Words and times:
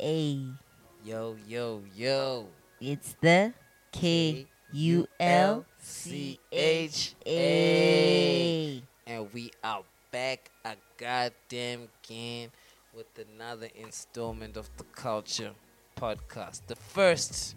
A. 0.00 0.38
Yo, 1.04 1.36
yo, 1.46 1.82
yo. 1.96 2.46
It's 2.80 3.16
the 3.20 3.52
K 3.90 4.46
U 4.72 5.08
L 5.18 5.64
C 5.78 6.38
H 6.52 7.14
A. 7.26 8.82
And 9.06 9.32
we 9.32 9.50
are 9.64 9.82
back 10.12 10.50
a 10.64 10.76
goddamn 10.98 11.88
again 12.04 12.50
with 12.94 13.06
another 13.34 13.68
installment 13.74 14.56
of 14.56 14.70
the 14.76 14.84
Culture 14.84 15.50
Podcast. 15.96 16.66
The 16.66 16.76
first 16.76 17.56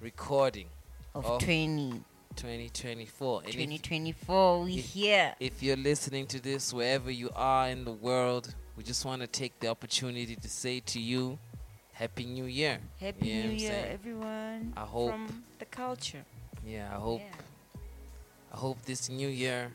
recording 0.00 0.66
Of 1.14 1.26
Of 1.26 1.42
20, 1.42 2.02
2024. 2.36 3.42
And 3.42 3.52
2024, 3.52 4.62
we 4.62 4.74
if- 4.76 4.84
here. 4.92 5.34
If 5.40 5.62
you're 5.62 5.76
listening 5.76 6.26
to 6.28 6.40
this 6.40 6.72
wherever 6.72 7.10
you 7.10 7.30
are 7.34 7.68
in 7.68 7.84
the 7.84 7.92
world, 7.92 8.54
we 8.76 8.84
just 8.84 9.04
want 9.04 9.22
to 9.22 9.26
take 9.26 9.58
the 9.58 9.68
opportunity 9.68 10.36
to 10.36 10.48
say 10.48 10.80
to 10.80 11.00
you, 11.00 11.38
Happy 12.00 12.24
New 12.24 12.44
Year. 12.46 12.80
Happy 12.98 13.28
You 13.28 13.42
New 13.44 13.50
Year, 13.50 13.70
saying? 13.72 13.92
everyone. 13.92 14.72
I 14.74 14.80
hope- 14.88 15.10
From 15.12 15.44
the 15.58 15.66
culture. 15.66 16.24
Yeah, 16.64 16.88
I 16.96 16.98
hope 16.98 17.20
Yeah. 17.20 17.36
I 18.52 18.56
hope 18.56 18.78
this 18.86 19.08
new 19.10 19.28
year 19.28 19.70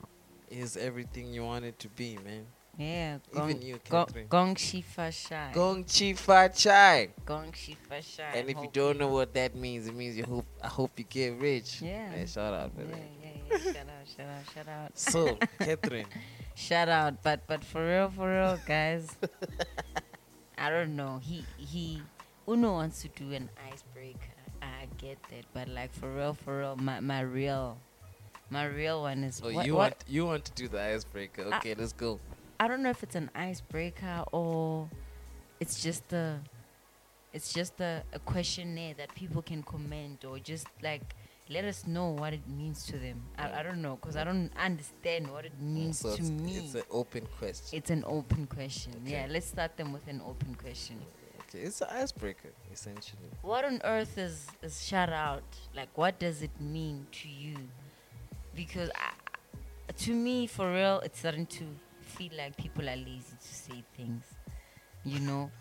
is 0.49 0.75
everything 0.75 1.31
you 1.33 1.43
want 1.45 1.65
it 1.65 1.77
to 1.79 1.87
be, 1.87 2.17
man. 2.17 2.47
Yeah. 2.77 3.19
Even 3.31 3.39
Gong, 3.53 3.61
you, 3.61 3.79
gong, 3.89 4.05
Catherine. 4.07 4.27
gong 4.27 4.55
Shifa 4.55 5.13
Shai. 5.13 5.51
Gong 5.53 5.85
Chi 5.85 6.13
Fa 6.13 6.49
Chai. 6.49 7.09
Gong 7.25 7.51
Shifa 7.53 8.01
Shai. 8.03 8.31
And 8.35 8.49
if 8.49 8.57
you 8.57 8.69
don't 8.73 8.97
know 8.97 9.07
what 9.09 9.31
that 9.35 9.53
means, 9.55 9.87
it 9.87 9.93
means 9.95 10.17
you 10.17 10.25
hope 10.25 10.45
I 10.61 10.67
hope 10.67 10.91
you 10.97 11.05
get 11.05 11.39
rich. 11.39 11.81
Yeah. 11.83 12.09
Hey, 12.11 12.25
shout 12.25 12.53
out, 12.53 12.71
Yeah, 12.75 12.83
brother. 12.83 13.03
yeah, 13.21 13.29
yeah. 13.51 13.57
shout 13.73 13.75
out, 13.77 14.07
shout 14.17 14.27
out, 14.27 14.43
shout 14.53 14.67
out. 14.67 14.91
So, 14.97 15.37
Catherine, 15.59 16.07
Shout 16.55 16.89
out, 16.89 17.21
but 17.21 17.45
but 17.47 17.63
for 17.63 17.85
real, 17.87 18.09
for 18.09 18.27
real, 18.33 18.57
guys. 18.65 19.07
I 20.57 20.69
don't 20.69 20.95
know. 20.95 21.19
He 21.23 21.45
he 21.57 22.01
Uno 22.47 22.73
wants 22.73 23.01
to 23.01 23.07
do 23.09 23.31
an 23.33 23.49
icebreaker. 23.71 24.19
I 24.61 24.87
get 24.97 25.17
that, 25.29 25.45
but 25.53 25.67
like 25.67 25.93
for 25.93 26.11
real, 26.11 26.33
for 26.33 26.59
real, 26.59 26.75
my 26.75 26.99
my 26.99 27.21
real, 27.21 27.77
my 28.49 28.65
real 28.65 29.01
one 29.01 29.23
is 29.23 29.41
oh, 29.43 29.51
what, 29.51 29.65
you 29.65 29.73
what 29.73 29.79
want 29.79 30.03
you 30.07 30.25
want 30.25 30.45
to 30.45 30.51
do 30.53 30.67
the 30.67 30.81
icebreaker? 30.81 31.43
Okay, 31.55 31.75
let's 31.75 31.93
go. 31.93 32.19
I 32.59 32.67
don't 32.67 32.81
know 32.83 32.89
if 32.89 33.03
it's 33.03 33.15
an 33.15 33.29
icebreaker 33.35 34.23
or 34.31 34.89
it's 35.59 35.81
just 35.81 36.13
a 36.13 36.39
it's 37.33 37.51
just 37.53 37.81
a, 37.81 38.03
a 38.13 38.19
questionnaire 38.19 38.93
that 38.93 39.13
people 39.13 39.41
can 39.41 39.61
comment 39.61 40.23
or 40.23 40.39
just 40.39 40.67
like 40.81 41.15
let 41.49 41.65
us 41.65 41.85
know 41.85 42.09
what 42.09 42.33
it 42.33 42.47
means 42.47 42.85
to 42.85 42.97
them. 42.97 43.21
I, 43.37 43.59
I 43.59 43.63
don't 43.63 43.81
know 43.81 43.97
because 43.97 44.15
I 44.15 44.23
don't 44.23 44.51
understand 44.57 45.31
what 45.31 45.45
it 45.45 45.51
oh, 45.59 45.63
means 45.63 45.99
so 45.99 46.15
to 46.15 46.21
it's, 46.21 46.29
me. 46.29 46.57
it's 46.57 46.75
an 46.75 46.83
open 46.89 47.27
question. 47.37 47.77
It's 47.77 47.89
an 47.91 48.03
open 48.07 48.47
question. 48.47 48.93
Okay. 49.03 49.11
Yeah, 49.11 49.27
let's 49.29 49.47
start 49.47 49.77
them 49.77 49.93
with 49.93 50.07
an 50.07 50.21
open 50.25 50.55
question. 50.55 50.97
It's 51.57 51.81
an 51.81 51.87
icebreaker 51.91 52.49
essentially. 52.71 53.29
What 53.41 53.65
on 53.65 53.81
earth 53.83 54.17
is 54.17 54.47
is 54.61 54.83
shout 54.85 55.09
out? 55.09 55.43
Like, 55.75 55.89
what 55.95 56.19
does 56.19 56.41
it 56.41 56.51
mean 56.59 57.07
to 57.21 57.27
you? 57.27 57.57
Because 58.55 58.89
I, 58.95 59.11
to 59.91 60.13
me, 60.13 60.47
for 60.47 60.71
real, 60.71 60.99
it's 61.01 61.19
starting 61.19 61.45
to 61.47 61.65
feel 62.01 62.31
like 62.37 62.55
people 62.57 62.87
are 62.89 62.95
lazy 62.95 63.35
to 63.39 63.47
say 63.47 63.83
things. 63.95 64.23
You 65.03 65.19
know, 65.19 65.51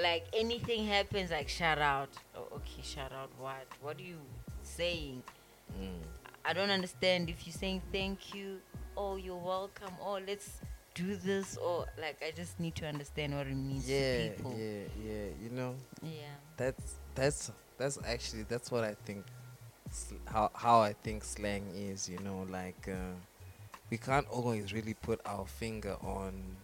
like 0.00 0.26
anything 0.32 0.86
happens, 0.86 1.30
like 1.30 1.48
shout 1.48 1.78
out. 1.78 2.10
Oh, 2.36 2.48
okay, 2.56 2.82
shout 2.82 3.12
out. 3.12 3.30
What? 3.38 3.66
What 3.80 3.98
are 3.98 4.02
you 4.02 4.18
saying? 4.62 5.22
Mm. 5.80 6.02
I 6.44 6.52
don't 6.52 6.70
understand 6.70 7.28
if 7.28 7.46
you're 7.46 7.54
saying 7.54 7.82
thank 7.92 8.34
you. 8.34 8.60
Oh, 8.96 9.16
you're 9.16 9.36
welcome. 9.36 9.92
Oh, 10.02 10.18
let's 10.26 10.60
do 10.94 11.16
this. 11.16 11.56
Or 11.56 11.86
like, 12.00 12.22
I 12.26 12.30
just 12.32 12.58
need 12.60 12.74
to 12.76 12.86
understand 12.86 13.34
what 13.36 13.46
it 13.46 13.54
means 13.56 13.88
Yeah, 13.88 14.28
to 14.28 14.34
people. 14.34 14.56
yeah, 14.58 14.82
yeah. 15.04 15.26
You 15.42 15.50
know, 15.50 15.74
Yeah. 16.02 16.34
that's 16.56 16.96
that's 17.14 17.50
that's 17.78 17.98
actually 18.06 18.44
that's 18.44 18.70
what 18.70 18.84
I 18.84 18.94
think 19.04 19.24
sl- 19.90 20.22
how 20.26 20.50
how 20.54 20.80
I 20.80 20.92
think 20.92 21.24
slang 21.24 21.64
is, 21.74 22.08
you 22.08 22.18
know, 22.18 22.46
like 22.50 22.88
uh, 22.88 23.14
we 23.90 23.96
can't 23.98 24.26
always 24.28 24.72
really 24.72 24.94
put 24.94 25.20
our 25.24 25.46
finger 25.46 25.96
on 26.02 26.56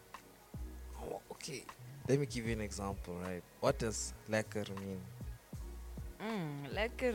oh, 1.03 1.21
okay, 1.33 1.65
let 2.09 2.19
me 2.19 2.27
give 2.27 2.47
you 2.47 2.53
an 2.53 2.61
example, 2.61 3.15
right? 3.25 3.43
What 3.61 3.79
does 3.79 4.13
lekker 4.31 4.69
mean? 4.81 5.01
Mm, 6.21 6.75
lekker. 6.75 7.15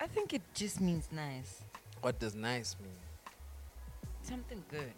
I 0.00 0.06
think 0.06 0.32
it 0.32 0.42
just 0.54 0.80
means 0.80 1.08
nice. 1.12 1.62
What 2.00 2.18
does 2.18 2.34
nice 2.34 2.76
mean? 2.82 2.96
Something 4.22 4.64
good. 4.70 4.94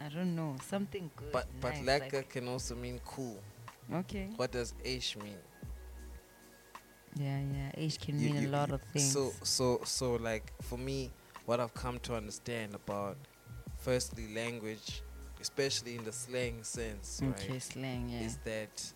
I 0.00 0.08
don't 0.08 0.34
know. 0.36 0.56
Something 0.68 1.10
good. 1.16 1.32
But 1.32 1.46
but 1.60 1.80
nice, 1.82 2.12
like- 2.12 2.28
can 2.30 2.48
also 2.48 2.74
mean 2.74 3.00
cool. 3.04 3.40
okay. 3.92 4.28
What 4.36 4.52
does 4.52 4.74
ish 4.84 5.16
mean? 5.16 5.38
Yeah, 7.14 7.40
yeah. 7.40 7.70
Age 7.76 7.98
can 7.98 8.18
You- 8.18 8.32
mean 8.32 8.42
you- 8.42 8.48
a 8.48 8.50
lot 8.50 8.70
of 8.70 8.82
things. 8.92 9.12
So 9.12 9.32
so 9.42 9.80
so 9.84 10.14
like 10.16 10.52
for 10.62 10.78
me, 10.78 11.10
what 11.46 11.60
I've 11.60 11.74
come 11.74 11.98
to 12.00 12.14
understand 12.14 12.74
about 12.74 13.16
firstly 13.78 14.34
language, 14.34 15.02
especially 15.40 15.96
in 15.96 16.04
the 16.04 16.12
slang 16.12 16.62
sense, 16.62 17.20
okay, 17.22 17.52
right, 17.52 17.62
slang. 17.62 18.08
Yeah. 18.10 18.20
is 18.20 18.36
that 18.44 18.92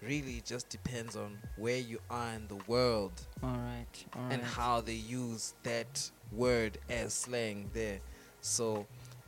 really 0.00 0.42
just 0.44 0.68
depends 0.68 1.14
on 1.14 1.38
where 1.56 1.78
you 1.78 2.00
are 2.10 2.32
in 2.34 2.48
the 2.48 2.56
world 2.66 3.12
all 3.40 3.50
right. 3.50 3.86
All 4.16 4.22
right. 4.22 4.32
and 4.32 4.42
how 4.42 4.80
they 4.80 4.94
use 4.94 5.54
that 5.62 6.10
word 6.32 6.78
as 6.88 7.14
slang 7.14 7.70
there. 7.72 8.00
So 8.40 8.86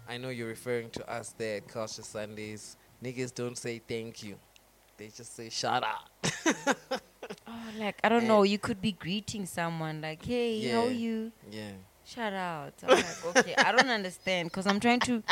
I 0.09 0.17
know 0.19 0.29
you're 0.29 0.49
referring 0.49 0.91
to 0.91 1.11
us 1.11 1.35
there 1.39 1.57
at 1.59 1.69
Culture 1.69 2.03
Sundays. 2.03 2.77
Niggas 3.03 3.35
don't 3.35 3.57
say 3.57 3.81
thank 3.87 4.23
you. 4.23 4.37
They 4.97 5.07
just 5.09 5.35
say 5.37 5.51
shout 5.51 5.85
out. 5.85 6.09
Oh, 7.49 7.53
like 7.79 7.99
I 8.05 8.11
don't 8.11 8.19
And- 8.19 8.29
know. 8.29 8.43
You 8.43 8.59
could 8.59 8.83
be 8.83 8.93
greeting 8.93 9.47
someone 9.47 10.03
like, 10.03 10.23
"Hey, 10.25 10.69
how 10.69 10.83
are 10.85 10.91
you?" 10.91 11.33
yeah. 11.51 11.71
Shout 12.05 12.35
out. 12.35 12.75
I'm 12.83 12.97
like, 12.99 13.37
okay, 13.37 13.55
I 13.57 13.73
don't 13.73 13.89
understand 14.01 14.51
because 14.51 14.67
I'm 14.67 14.79
trying 14.79 15.01
to, 15.01 15.23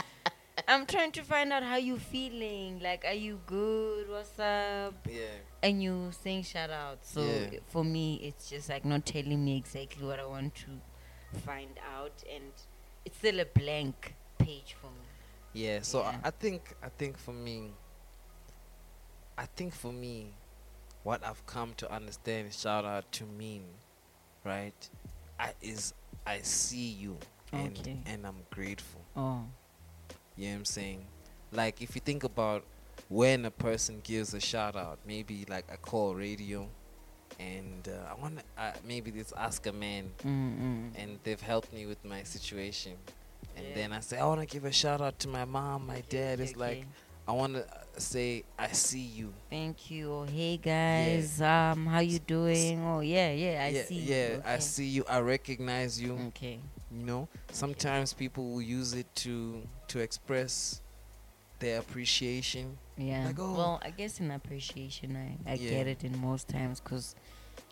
I'm 0.66 0.86
trying 0.86 1.12
to 1.12 1.22
find 1.22 1.52
out 1.52 1.62
how 1.62 1.76
you 1.76 1.98
feeling. 1.98 2.80
Like, 2.80 3.04
are 3.04 3.12
you 3.12 3.40
good? 3.46 4.08
What's 4.08 4.38
up? 4.38 4.94
Yeah. 5.06 5.36
And 5.62 5.82
you 5.82 6.12
saying 6.22 6.44
shout 6.44 6.70
out. 6.70 7.00
So 7.02 7.20
Yeah. 7.22 7.58
for 7.66 7.84
me, 7.84 8.14
it's 8.22 8.48
just 8.48 8.70
like 8.70 8.86
not 8.86 9.04
telling 9.04 9.44
me 9.44 9.58
exactly 9.58 10.06
what 10.06 10.18
I 10.18 10.24
want 10.24 10.54
to 10.64 11.40
find 11.40 11.78
out, 11.94 12.24
and 12.34 12.44
it's 13.04 13.18
still 13.18 13.38
a 13.40 13.44
blank 13.44 14.14
page 14.44 14.76
for 14.80 14.86
me. 14.88 15.06
Yeah, 15.52 15.80
so 15.82 16.00
Yeah. 16.00 16.16
I, 16.24 16.28
I 16.28 16.30
think 16.30 16.74
I 16.82 16.88
think 16.88 17.18
for 17.18 17.32
me 17.32 17.70
I 19.36 19.46
think 19.46 19.74
for 19.74 19.92
me 19.92 20.34
what 21.02 21.24
I've 21.24 21.44
come 21.46 21.74
to 21.78 21.90
understand 21.92 22.52
shout 22.52 22.84
out 22.84 23.10
to 23.12 23.24
mean, 23.24 23.64
right? 24.44 24.88
I 25.38 25.52
is 25.60 25.94
I 26.26 26.40
see 26.42 26.88
you 26.90 27.18
and 27.52 27.76
Okay. 27.78 27.96
and 28.06 28.26
I'm 28.26 28.42
grateful. 28.50 29.00
Oh, 29.16 29.44
You 30.36 30.46
know 30.48 30.52
what 30.52 30.58
I'm 30.58 30.64
saying? 30.64 31.06
Like 31.50 31.82
if 31.82 31.94
you 31.94 32.00
think 32.00 32.24
about 32.24 32.64
when 33.08 33.44
a 33.44 33.50
person 33.50 34.00
gives 34.04 34.32
a 34.34 34.40
shout 34.40 34.76
out, 34.76 34.98
maybe 35.06 35.44
like 35.48 35.70
I 35.70 35.76
call 35.76 36.14
radio 36.14 36.68
and 37.40 37.88
uh, 37.88 38.10
I 38.10 38.20
want 38.20 38.38
to 38.38 38.44
uh, 38.62 38.72
maybe 38.86 39.10
this 39.10 39.32
ask 39.36 39.66
a 39.66 39.72
man 39.72 40.12
mm-mm. 40.24 40.90
and 40.96 41.18
they've 41.24 41.40
helped 41.40 41.72
me 41.72 41.86
with 41.86 42.02
my 42.04 42.22
situation. 42.22 42.92
And 43.56 43.66
Yeah. 43.68 43.74
then 43.74 43.92
I 43.92 44.00
say, 44.00 44.18
I 44.18 44.26
want 44.26 44.40
to 44.40 44.46
give 44.46 44.64
a 44.64 44.72
shout 44.72 45.00
out 45.00 45.18
to 45.20 45.28
my 45.28 45.44
mom, 45.44 45.86
my 45.86 46.02
dad. 46.08 46.40
Okay, 46.40 46.50
It's 46.50 46.56
like. 46.56 46.84
I 47.24 47.30
want 47.30 47.54
to 47.54 47.64
say, 48.00 48.42
I 48.58 48.66
see 48.72 48.98
you. 48.98 49.32
Thank 49.48 49.92
you. 49.92 50.12
Oh, 50.12 50.24
hey 50.24 50.56
guys, 50.56 51.40
um, 51.40 51.86
how 51.86 52.00
you 52.00 52.18
doing? 52.18 52.82
Oh, 52.84 52.98
yeah, 52.98 53.30
yeah, 53.30 53.64
I 53.64 53.68
yeah, 53.68 53.84
see. 53.84 53.94
you. 53.94 54.14
Yeah, 54.14 54.36
I 54.44 54.58
see 54.58 54.86
you. 54.86 55.04
I 55.08 55.20
recognize 55.20 56.02
you. 56.02 56.18
Okay. 56.28 56.58
You 56.90 57.04
know, 57.06 57.28
sometimes 57.52 58.12
people 58.12 58.50
will 58.50 58.60
use 58.60 58.92
it 58.94 59.06
to 59.22 59.62
to 59.86 60.00
express 60.00 60.80
their 61.60 61.78
appreciation. 61.78 62.76
Yeah. 62.96 63.26
Like, 63.26 63.38
oh. 63.38 63.54
Well, 63.54 63.80
I 63.84 63.90
guess 63.90 64.18
in 64.18 64.32
appreciation, 64.32 65.16
I, 65.16 65.52
I 65.52 65.54
Yeah. 65.54 65.70
get 65.70 65.86
it 65.86 66.02
in 66.02 66.18
most 66.18 66.48
times 66.48 66.80
because 66.80 67.14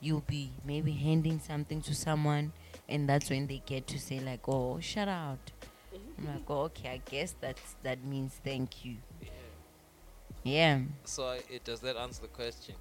you'll 0.01 0.21
be 0.29 0.53
maybe 0.65 0.93
handing 0.93 1.41
something 1.41 1.83
to 1.83 1.95
someone, 1.95 2.53
and 2.89 3.09
that's 3.09 3.29
when 3.31 3.49
they 3.49 3.63
get 3.67 3.89
to 3.89 3.99
say 3.99 4.21
like, 4.21 4.49
"Oh, 4.49 4.79
shout 4.79 5.09
out." 5.09 5.51
I'm 6.21 6.27
like, 6.27 6.49
"Oh, 6.49 6.63
okay, 6.63 6.91
I 6.91 7.01
guess 7.11 7.35
that's 7.41 7.77
that 7.83 8.05
means 8.05 8.39
thank 8.45 8.85
you." 8.85 8.97
Yeah. 10.43 10.81
So 11.05 11.25
I, 11.25 11.41
it 11.51 11.65
does 11.65 11.81
that 11.81 11.97
answer 11.97 12.23
the 12.23 12.29
question? 12.29 12.75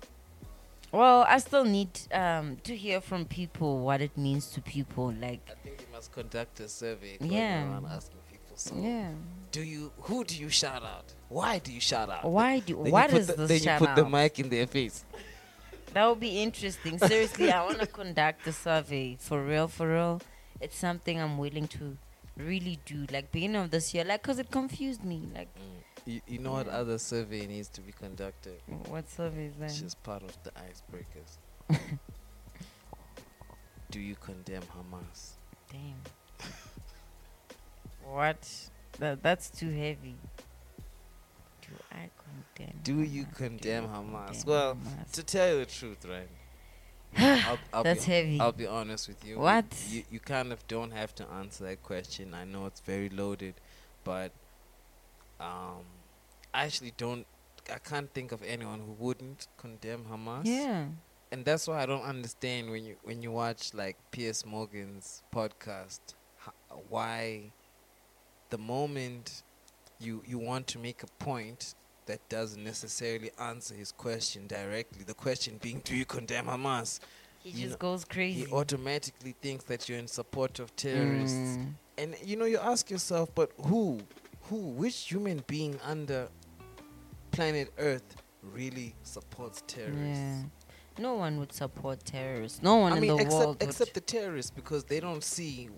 Well, 0.91 1.25
I 1.29 1.37
still 1.37 1.65
need 1.65 1.89
um, 2.11 2.57
to 2.63 2.75
hear 2.75 2.99
from 2.99 3.25
people 3.25 3.79
what 3.81 4.01
it 4.01 4.17
means 4.17 4.47
to 4.51 4.61
people. 4.61 5.13
Like, 5.21 5.41
I 5.49 5.53
think 5.63 5.81
you 5.81 5.87
must 5.93 6.11
conduct 6.11 6.59
a 6.61 6.67
survey. 6.67 7.17
Yeah. 7.21 7.69
around 7.69 7.85
asking 7.85 8.17
people. 8.31 8.57
So, 8.57 8.75
yeah. 8.75 9.11
do 9.51 9.61
you? 9.61 9.91
Who 10.01 10.23
do 10.23 10.35
you 10.35 10.49
shout 10.49 10.83
out? 10.83 11.13
Why 11.29 11.59
do 11.59 11.71
you 11.71 11.81
shout 11.81 12.09
out? 12.09 12.25
Why 12.25 12.59
do? 12.59 12.81
Then 12.83 12.91
What 12.91 13.13
is 13.13 13.27
the, 13.27 13.33
this 13.33 13.49
Then 13.49 13.59
shout 13.59 13.81
you 13.81 13.87
put 13.87 13.95
the 13.95 14.09
mic 14.09 14.39
in 14.39 14.49
their 14.49 14.67
face. 14.67 15.05
That 15.93 16.07
would 16.07 16.19
be 16.19 16.43
interesting. 16.43 16.99
Seriously, 16.99 17.51
I 17.51 17.65
want 17.65 17.79
to 17.79 17.87
conduct 17.87 18.45
a 18.45 18.51
survey 18.51 19.17
for 19.19 19.43
real, 19.43 19.67
for 19.67 19.91
real. 19.91 20.21
It's 20.61 20.77
something 20.77 21.19
I'm 21.19 21.39
willing 21.39 21.67
to 21.69 21.97
really 22.39 22.79
do. 22.85 23.05
Like 23.11 23.31
beginning 23.31 23.57
of 23.57 23.71
this 23.71 23.93
year, 23.93 24.03
like, 24.05 24.23
cause 24.23 24.39
it 24.39 24.49
confused 24.49 25.03
me. 25.03 25.27
Like, 25.35 25.49
Mm. 25.55 25.83
You, 26.05 26.21
you 26.27 26.39
know 26.39 26.53
what 26.53 26.67
other 26.67 26.97
survey 26.97 27.45
needs 27.45 27.67
to 27.69 27.81
be 27.81 27.91
conducted? 27.91 28.59
What 28.87 29.09
survey 29.09 29.47
is 29.47 29.55
that? 29.59 29.69
Is 29.69 29.95
part 29.95 30.23
of 30.23 30.35
the 30.43 30.51
icebreakers. 30.51 31.37
Do 33.91 33.99
you 33.99 34.15
condemn 34.15 34.63
Hamas? 34.63 35.33
Damn. 35.71 36.01
what? 38.03 38.47
That 38.97 39.21
that's 39.21 39.49
too 39.49 39.69
heavy. 39.69 40.15
Do 41.61 41.69
I 41.91 42.09
condemn? 42.55 42.79
Do 42.83 43.01
you 43.01 43.25
condemn 43.35 43.83
you 43.83 43.89
Hamas? 43.89 44.27
condemn 44.27 44.47
Well, 44.47 44.75
Hamas? 44.75 45.11
To 45.11 45.23
tell 45.23 45.49
you 45.53 45.59
the 45.59 45.65
truth, 45.65 46.05
right? 46.05 46.29
I'll, 47.17 47.57
I'll 47.73 47.83
that's 47.83 48.05
be, 48.05 48.11
heavy. 48.11 48.39
I'll 48.39 48.51
be 48.51 48.67
honest 48.67 49.07
with 49.07 49.23
you. 49.25 49.39
What? 49.39 49.65
You, 49.89 50.03
you 50.11 50.19
kind 50.19 50.51
of 50.51 50.65
don't 50.67 50.91
have 50.91 51.13
to 51.15 51.25
answer 51.29 51.63
that 51.65 51.83
question. 51.83 52.33
I 52.33 52.45
know 52.45 52.65
it's 52.65 52.79
very 52.81 53.09
loaded, 53.09 53.55
but 54.03 54.31
um, 55.39 55.83
I 56.53 56.65
actually 56.65 56.93
don't. 56.97 57.25
I 57.71 57.77
can't 57.77 58.11
think 58.13 58.31
of 58.31 58.41
anyone 58.43 58.79
who 58.79 58.95
wouldn't 58.97 59.47
condemn 59.57 60.05
Hamas. 60.11 60.41
yeah. 60.45 60.85
and 61.31 61.45
that's 61.45 61.67
why 61.67 61.83
I 61.83 61.85
don't 61.85 62.01
understand 62.03 62.71
when 62.71 62.83
you 62.85 62.95
when 63.03 63.21
you 63.21 63.31
watch 63.31 63.73
like 63.75 63.95
Piers 64.11 64.43
Morgan's 64.45 65.21
podcast, 65.33 65.99
why 66.89 67.51
the 68.49 68.57
moment 68.57 69.43
you 69.99 70.23
you 70.25 70.39
want 70.39 70.65
to 70.67 70.79
make 70.79 71.03
a 71.03 71.07
point 71.23 71.75
that 72.09 72.27
doesn't 72.27 72.63
necessarily 72.63 73.31
answer 73.39 73.73
his 73.75 73.91
question 73.91 74.47
directly, 74.47 75.03
the 75.05 75.13
question 75.13 75.57
being, 75.61 75.79
do 75.83 75.95
you 75.95 76.05
condemn 76.05 76.45
Hamas? 76.47 76.99
He 77.43 77.51
you 77.51 77.67
just 77.67 77.71
know, 77.81 77.89
goes 77.91 78.03
crazy. 78.03 78.45
He 78.45 78.51
automatically 78.51 79.33
thinks 79.41 79.63
that 79.65 79.87
you're 79.87 79.99
in 79.99 80.07
support 80.07 80.59
of 80.59 80.75
terrorists, 80.75 81.37
Mm. 81.57 81.73
and 81.99 82.15
you 82.25 82.35
know 82.35 82.45
you 82.45 82.57
ask 82.57 82.89
yourself, 82.89 83.29
but 83.33 83.51
who, 83.63 84.01
who, 84.49 84.55
which 84.57 84.97
human 85.09 85.43
being 85.47 85.79
under 85.85 86.27
planet 87.31 87.71
Earth 87.77 88.15
really 88.43 88.95
supports 89.03 89.63
terrorists? 89.67 90.43
Yeah. 90.43 90.43
No 90.97 91.13
one 91.13 91.37
would 91.39 91.53
support 91.53 92.03
terrorists. 92.03 92.61
No 92.61 92.75
one 92.77 92.91
I 92.93 92.99
mean, 92.99 93.11
in 93.11 93.17
the 93.17 93.23
except 93.23 93.39
world 93.45 93.57
except 93.61 93.93
the 93.93 94.01
terrorists 94.01 94.51
because 94.51 94.83
they 94.83 94.99
don't 94.99 95.23
see 95.23 95.69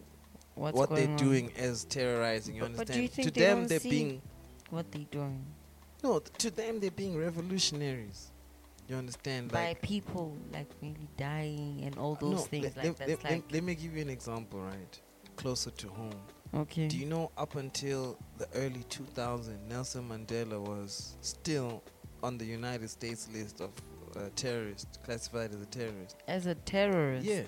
What's 0.56 0.76
what 0.78 0.90
they're 0.96 1.08
on? 1.08 1.16
doing 1.18 1.52
as 1.58 1.84
terrorizing. 1.86 2.56
You 2.56 2.62
But- 2.64 2.72
but 2.78 2.90
understand? 2.90 3.12
think 3.12 3.28
to 3.28 3.32
they 3.40 3.46
them, 3.46 3.68
they're 3.68 3.80
being 3.82 4.22
What 4.72 4.92
they're 4.92 5.04
doing? 5.12 5.46
No. 6.04 6.20
To 6.20 6.52
them, 6.52 6.80
they're 6.80 6.92
being 6.92 7.18
revolutionaries. 7.18 8.32
You 8.88 8.96
understand? 8.98 9.52
By 9.52 9.70
Like 9.70 9.82
people 9.82 10.36
like 10.52 10.68
really 10.82 11.08
dying 11.16 11.84
and 11.86 11.98
all 11.98 12.16
those 12.16 12.32
no, 12.32 12.38
things 12.40 12.66
let, 12.76 12.86
like 12.86 13.00
let- 13.00 13.08
let- 13.10 13.24
like 13.24 13.44
let 13.52 13.64
me 13.64 13.76
give 13.76 13.96
you 13.96 14.02
an 14.02 14.10
example, 14.10 14.60
right? 14.60 15.00
Closer 15.38 15.72
to 15.72 15.88
home. 15.88 16.20
okay. 16.54 16.88
Do 16.88 16.98
you 16.98 17.06
know 17.06 17.32
up 17.38 17.56
until 17.56 18.18
the 18.38 18.48
early 18.56 18.84
2000s, 18.90 19.58
Nelson 19.70 20.10
Mandela 20.10 20.60
was 20.60 21.16
still 21.22 21.82
on 22.22 22.38
the 22.38 22.46
United 22.46 22.90
States 22.90 23.30
list 23.34 23.62
of 23.62 23.70
uh, 24.18 24.30
terrorists, 24.36 24.98
classified 25.06 25.54
as 25.54 25.62
a 25.62 25.66
terrorist. 25.68 26.16
As 26.28 26.46
a 26.48 26.56
terrorist. 26.56 27.26
Yeah, 27.26 27.44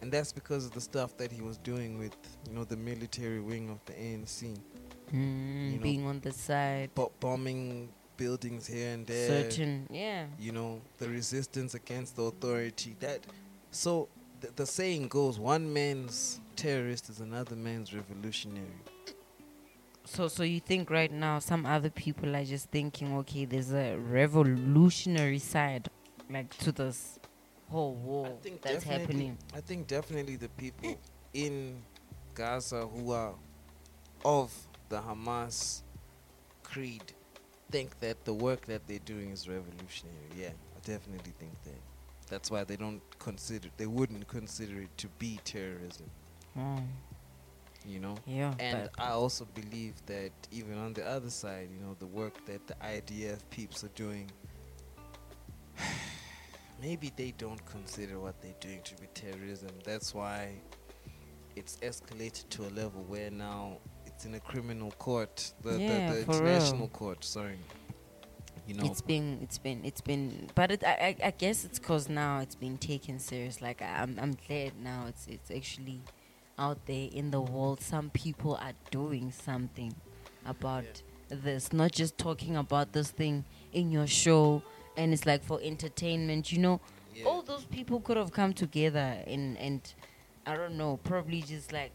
and 0.00 0.10
that's 0.10 0.32
because 0.32 0.64
of 0.64 0.72
the 0.72 0.80
stuff 0.80 1.14
that 1.18 1.30
he 1.30 1.42
was 1.42 1.58
doing 1.58 1.98
with, 1.98 2.16
you 2.48 2.54
know, 2.54 2.64
the 2.64 2.76
military 2.76 3.40
wing 3.40 3.68
of 3.68 3.84
the 3.84 3.92
ANC, 3.92 4.56
Mm, 5.12 5.70
You 5.72 5.76
know, 5.76 5.82
being 5.82 6.04
on 6.06 6.18
the 6.20 6.32
side. 6.32 6.90
Bo- 6.96 7.12
bombing 7.20 7.90
buildings 8.16 8.66
here 8.66 8.92
and 8.92 9.06
there. 9.06 9.42
Certain. 9.42 9.86
Yeah. 9.90 10.26
You 10.38 10.52
know, 10.52 10.80
the 10.98 11.08
resistance 11.08 11.74
against 11.74 12.16
the 12.16 12.24
authority. 12.24 12.96
That, 13.00 13.20
so 13.70 14.08
the, 14.40 14.48
the 14.56 14.66
saying 14.66 15.08
goes, 15.08 15.38
one 15.38 15.72
man's 15.72 16.40
terrorist 16.56 17.10
is 17.10 17.20
another 17.20 17.56
man's 17.56 17.94
revolutionary. 17.94 18.66
So, 20.04 20.28
so 20.28 20.44
you 20.44 20.60
think 20.60 20.90
right 20.90 21.10
now 21.10 21.40
some 21.40 21.66
other 21.66 21.90
people 21.90 22.36
are 22.36 22.44
just 22.44 22.70
thinking, 22.70 23.16
okay, 23.18 23.44
there's 23.44 23.72
a 23.72 23.96
revolutionary 23.96 25.40
side, 25.40 25.88
like 26.30 26.56
to 26.58 26.70
this 26.70 27.18
whole 27.70 27.94
war 27.94 28.32
that's 28.62 28.84
happening. 28.84 29.36
I 29.54 29.60
think 29.60 29.88
definitely 29.88 30.36
the 30.36 30.48
people 30.50 30.96
in 31.34 31.82
Gaza 32.34 32.86
who 32.86 33.10
are 33.12 33.34
of 34.24 34.52
the 34.88 35.00
Hamas 35.00 35.82
creed 36.62 37.02
think 37.70 37.98
that 38.00 38.24
the 38.24 38.34
work 38.34 38.66
that 38.66 38.86
they're 38.86 38.98
doing 39.00 39.30
is 39.30 39.48
revolutionary. 39.48 40.16
Yeah, 40.36 40.48
I 40.48 40.80
definitely 40.84 41.32
think 41.38 41.52
that. 41.64 41.80
That's 42.28 42.50
why 42.50 42.64
they 42.64 42.76
don't 42.76 43.00
consider 43.20 43.68
they 43.76 43.86
wouldn't 43.86 44.26
consider 44.26 44.80
it 44.80 44.96
to 44.98 45.06
be 45.18 45.38
terrorism, 45.44 46.10
Oh, 46.58 46.80
you 47.86 48.00
know? 48.00 48.16
yeah. 48.26 48.52
And 48.58 48.88
I 48.98 49.10
also 49.10 49.46
believe 49.54 49.94
that 50.06 50.32
even 50.50 50.76
on 50.76 50.92
the 50.92 51.06
other 51.06 51.30
side, 51.30 51.68
you 51.72 51.78
know, 51.86 51.94
the 52.00 52.06
work 52.06 52.44
that 52.46 52.66
the 52.66 52.74
IDF 52.74 53.38
peeps 53.50 53.84
are 53.84 53.92
doing, 53.94 54.28
maybe 56.82 57.12
they 57.16 57.32
don't 57.38 57.64
consider 57.66 58.18
what 58.18 58.40
they're 58.42 58.54
doing 58.60 58.80
to 58.82 58.94
be 58.96 59.06
terrorism. 59.14 59.70
That's 59.84 60.12
why 60.12 60.54
it's 61.54 61.76
escalated 61.76 62.48
to 62.50 62.62
a 62.62 62.70
level 62.70 63.04
where 63.06 63.30
now 63.30 63.78
it's 64.16 64.24
in 64.24 64.34
a 64.34 64.40
criminal 64.40 64.92
court, 64.92 65.52
the, 65.62 65.78
Yeah, 65.78 66.08
the, 66.08 66.14
the 66.14 66.20
international 66.22 66.78
real. 66.78 66.88
court. 66.88 67.22
Sorry, 67.22 67.58
you 68.66 68.74
know. 68.74 68.84
it's 68.86 69.02
been, 69.02 69.38
it's 69.42 69.58
been, 69.58 69.84
it's 69.84 70.00
been. 70.00 70.48
But 70.54 70.70
it, 70.70 70.84
I, 70.84 71.16
I, 71.22 71.26
I 71.26 71.30
guess 71.32 71.64
it's 71.66 71.78
cause 71.78 72.08
now 72.08 72.40
it's 72.40 72.54
been 72.54 72.78
taken 72.78 73.18
serious. 73.18 73.60
Like 73.60 73.82
I- 73.82 74.00
I'm, 74.02 74.18
I'm 74.18 74.34
glad 74.48 74.72
now 74.82 75.04
it's, 75.06 75.26
it's 75.26 75.50
actually 75.50 76.00
out 76.58 76.86
there 76.86 77.08
in 77.12 77.30
the 77.30 77.42
world. 77.42 77.82
Some 77.82 78.08
people 78.10 78.54
are 78.56 78.72
doing 78.90 79.30
something 79.32 79.94
about 80.46 80.84
this, 81.28 81.74
not 81.74 81.92
just 81.92 82.16
talking 82.16 82.56
about 82.56 82.92
this 82.92 83.10
thing 83.10 83.44
in 83.74 83.92
your 83.92 84.06
show, 84.06 84.62
and 84.96 85.12
it's 85.12 85.26
like 85.26 85.44
for 85.44 85.60
entertainment. 85.62 86.50
You 86.50 86.58
know, 86.60 86.80
yeah. 87.14 87.26
all 87.26 87.42
those 87.42 87.66
people 87.66 88.00
could 88.00 88.16
have 88.16 88.32
come 88.32 88.54
together 88.54 89.18
and 89.26 89.58
and 89.58 89.92
I 90.46 90.56
don't 90.56 90.78
know, 90.78 90.98
probably 91.04 91.42
just 91.42 91.70
like 91.70 91.92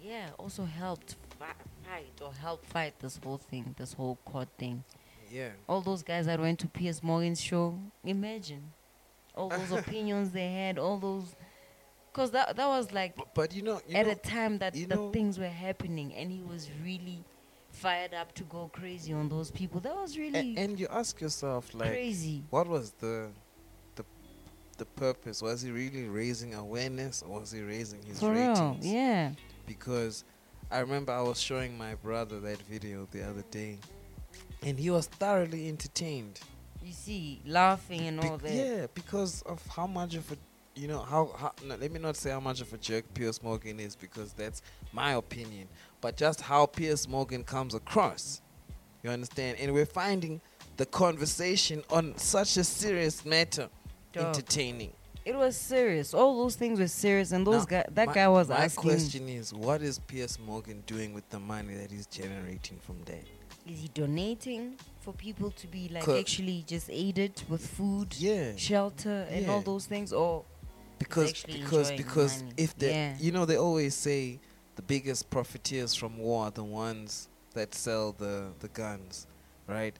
yeah, 0.00 0.30
also 0.38 0.64
helped 0.64 1.16
fi- 1.38 1.46
fight 1.84 2.12
or 2.22 2.32
help 2.34 2.64
fight 2.66 2.94
this 3.00 3.18
whole 3.22 3.38
thing, 3.38 3.74
this 3.78 3.92
whole 3.92 4.18
court 4.24 4.48
thing. 4.58 4.84
yeah. 5.30 5.50
All 5.68 5.80
those 5.80 6.02
guys 6.02 6.26
that 6.26 6.38
went 6.40 6.58
to 6.60 6.66
Piers 6.68 7.02
Morgan's 7.02 7.40
show, 7.40 7.78
imagine 8.04 8.72
all 9.34 9.48
those 9.48 9.70
opinions 9.82 10.30
they 10.30 10.50
had, 10.52 10.78
all 10.78 10.98
those, 10.98 11.34
cause 12.12 12.30
that 12.32 12.56
that 12.56 12.66
was 12.68 12.92
like 12.92 13.16
But, 13.16 13.34
but 13.34 13.54
you 13.54 13.62
know, 13.62 13.80
you 13.88 13.96
at 13.96 14.06
know, 14.06 14.12
a 14.12 14.14
time 14.16 14.58
that 14.58 14.72
the 14.74 14.86
know- 14.86 15.10
things 15.12 15.38
were 15.38 15.48
happening, 15.48 16.14
and 16.14 16.30
he 16.30 16.42
was 16.42 16.70
really 16.84 17.24
fired 17.70 18.14
up 18.14 18.34
to 18.34 18.42
go 18.44 18.70
crazy 18.72 19.12
on 19.12 19.28
those 19.28 19.50
people. 19.50 19.80
That 19.80 19.94
was 19.96 20.16
really 20.16 20.56
a- 20.56 20.60
and 20.60 20.78
you 20.80 20.86
ask 20.90 21.20
yourself, 21.20 21.74
like, 21.74 21.90
crazy. 21.90 22.42
what 22.50 22.66
was 22.68 22.92
the 22.92 23.30
the 23.96 24.04
the 24.78 24.84
purpose? 24.86 25.42
Was 25.42 25.60
he 25.62 25.70
really 25.70 26.04
raising 26.08 26.54
awareness, 26.54 27.22
or 27.26 27.40
was 27.40 27.50
he 27.52 27.60
raising 27.62 28.02
his 28.02 28.20
For 28.20 28.30
ratings? 28.32 28.84
real, 28.84 28.94
yeah. 28.94 29.32
Because 29.66 30.24
I 30.70 30.78
remember 30.80 31.12
I 31.12 31.22
was 31.22 31.40
showing 31.40 31.76
my 31.76 31.94
brother 31.96 32.40
that 32.40 32.58
video 32.62 33.06
the 33.10 33.22
other 33.28 33.44
day, 33.50 33.78
and 34.62 34.78
he 34.78 34.90
was 34.90 35.06
thoroughly 35.06 35.68
entertained. 35.68 36.40
You 36.82 36.92
see, 36.92 37.40
laughing 37.46 38.02
and 38.02 38.20
Be- 38.20 38.28
all 38.28 38.38
that. 38.38 38.52
yeah, 38.52 38.86
because 38.94 39.42
of 39.42 39.64
how 39.66 39.86
much 39.86 40.14
of 40.14 40.30
a 40.32 40.36
you 40.76 40.88
know 40.88 41.00
how, 41.00 41.30
how 41.38 41.52
no, 41.66 41.74
let 41.76 41.90
me 41.90 41.98
not 41.98 42.16
say 42.16 42.30
how 42.30 42.40
much 42.40 42.60
of 42.60 42.72
a 42.72 42.76
jerk 42.76 43.04
Piers 43.14 43.42
Morgan 43.42 43.80
is 43.80 43.96
because 43.96 44.32
that's 44.34 44.62
my 44.92 45.14
opinion, 45.14 45.68
but 46.00 46.16
just 46.16 46.40
how 46.40 46.66
Piers 46.66 47.08
Morgan 47.08 47.42
comes 47.44 47.74
across. 47.74 48.42
You 49.02 49.10
understand? 49.10 49.58
And 49.58 49.72
we're 49.72 49.86
finding 49.86 50.40
the 50.76 50.86
conversation 50.86 51.82
on 51.90 52.16
such 52.18 52.56
a 52.56 52.64
serious 52.64 53.24
matter 53.24 53.68
Dog. 54.12 54.26
entertaining. 54.26 54.92
It 55.26 55.34
was 55.34 55.56
serious. 55.56 56.14
All 56.14 56.36
those 56.44 56.54
things 56.54 56.78
were 56.78 56.86
serious, 56.86 57.32
and 57.32 57.44
those 57.44 57.62
Now, 57.62 57.82
guy, 57.82 57.84
that 57.90 58.06
my- 58.06 58.14
guy 58.14 58.28
was 58.28 58.48
My 58.48 58.58
asking, 58.66 58.86
My 58.88 58.94
question 58.94 59.28
is, 59.28 59.52
what 59.52 59.82
is 59.82 59.98
Piers 59.98 60.38
Morgan 60.38 60.84
doing 60.86 61.12
with 61.12 61.28
the 61.30 61.40
money 61.40 61.74
that 61.74 61.90
he's 61.90 62.06
generating 62.06 62.78
from 62.78 63.02
that? 63.06 63.24
is 63.68 63.80
he 63.80 63.88
donating 63.88 64.78
for 65.00 65.12
people 65.12 65.50
to 65.50 65.66
be 65.66 65.88
like 65.88 66.04
Co- 66.04 66.16
actually 66.16 66.62
just 66.68 66.88
aided 66.88 67.42
with 67.48 67.66
food, 67.66 68.14
Yeah, 68.16 68.54
shelter, 68.56 69.26
and 69.28 69.50
all 69.50 69.60
those 69.60 69.86
things, 69.86 70.12
or 70.12 70.44
because 71.00 71.42
because 71.42 71.90
because 71.90 72.42
money. 72.44 72.54
if 72.56 72.78
they, 72.78 72.90
Yeah. 72.92 73.16
you 73.18 73.32
know, 73.32 73.44
they 73.44 73.56
always 73.56 73.96
say 73.96 74.38
the 74.76 74.82
biggest 74.82 75.28
profiteers 75.30 75.96
from 75.96 76.16
war 76.18 76.44
are 76.44 76.50
the 76.52 76.62
ones 76.62 77.28
that 77.54 77.74
sell 77.74 78.12
the 78.12 78.52
the 78.60 78.68
guns, 78.68 79.26
right? 79.66 79.96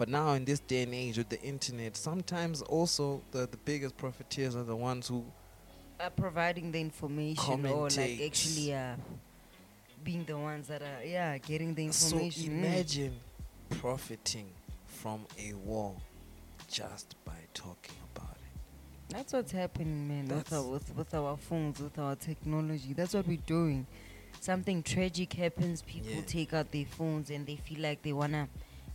But 0.00 0.08
now 0.08 0.32
in 0.32 0.46
this 0.46 0.60
day 0.60 0.84
and 0.84 0.94
age 0.94 1.18
with 1.18 1.28
the 1.28 1.38
internet, 1.42 1.94
sometimes 1.94 2.62
also 2.62 3.20
the 3.32 3.46
the 3.46 3.58
biggest 3.58 3.98
profiteers 3.98 4.56
are 4.56 4.62
the 4.64 4.74
ones 4.74 5.06
who 5.08 5.22
are 6.00 6.08
providing 6.08 6.72
the 6.72 6.80
information, 6.80 7.66
or 7.66 7.90
like 7.90 8.18
actually 8.24 8.72
uh, 8.72 8.94
being 10.02 10.24
the 10.24 10.38
ones 10.38 10.68
that 10.68 10.80
are 10.80 11.04
yeah 11.04 11.36
getting 11.36 11.74
the 11.74 11.92
So 11.92 12.16
information. 12.16 12.44
Mm. 12.44 12.64
imagine 12.64 13.12
profiting 13.68 14.46
from 14.86 15.26
a 15.38 15.52
war 15.52 15.94
just 16.66 17.14
by 17.26 17.36
talking 17.52 17.96
about 18.14 18.36
it. 18.46 19.14
That's 19.14 19.34
what's 19.34 19.52
happening, 19.52 20.08
man. 20.08 20.28
With 20.28 20.44
That's- 20.46 20.52
our, 20.54 20.62
with, 20.66 20.96
with 20.96 21.12
our 21.14 21.36
phones, 21.36 21.78
with 21.78 21.98
our 21.98 22.16
technology. 22.16 22.94
That's 22.94 23.12
what 23.12 23.26
we're 23.28 23.46
doing. 23.46 23.86
Something 24.40 24.82
tragic 24.82 25.34
happens, 25.34 25.82
people 25.82 26.10
Yeah. 26.12 26.22
take 26.26 26.54
out 26.54 26.70
their 26.72 26.86
phones 26.86 27.28
and 27.28 27.46
they 27.46 27.56
feel 27.56 27.80
like 27.82 28.00
they 28.00 28.14
wanna 28.14 28.48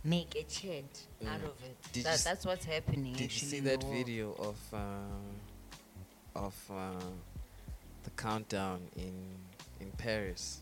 make 0.06 0.34
a 0.36 0.44
chant 0.44 1.06
out 1.26 1.40
of 1.40 1.56
it. 1.64 1.76
Did 1.92 2.04
That, 2.04 2.20
that's 2.20 2.46
what's 2.46 2.64
happening. 2.64 3.14
Did 3.14 3.32
you 3.32 3.48
see 3.48 3.60
that 3.60 3.82
video 3.82 4.32
of 4.38 4.56
uh, 4.72 6.38
of 6.38 6.54
uh, 6.70 7.04
the 8.04 8.10
countdown 8.10 8.80
in 8.96 9.14
in 9.80 9.90
Paris 9.98 10.60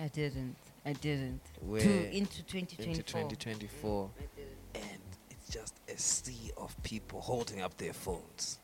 I 0.00 0.08
didn't. 0.08 0.56
I 0.84 0.92
didn't. 0.92 1.40
where 1.60 1.80
to, 1.80 2.16
into 2.16 2.42
2024. 2.42 2.90
into 2.90 3.02
2024 3.02 4.10
I 4.18 4.78
and 4.78 5.00
it's 5.30 5.48
just 5.48 5.80
a 5.88 5.98
sea 5.98 6.50
of 6.56 6.80
people 6.82 7.20
holding 7.20 7.62
up 7.62 7.76
their 7.78 7.92
phones. 7.92 8.58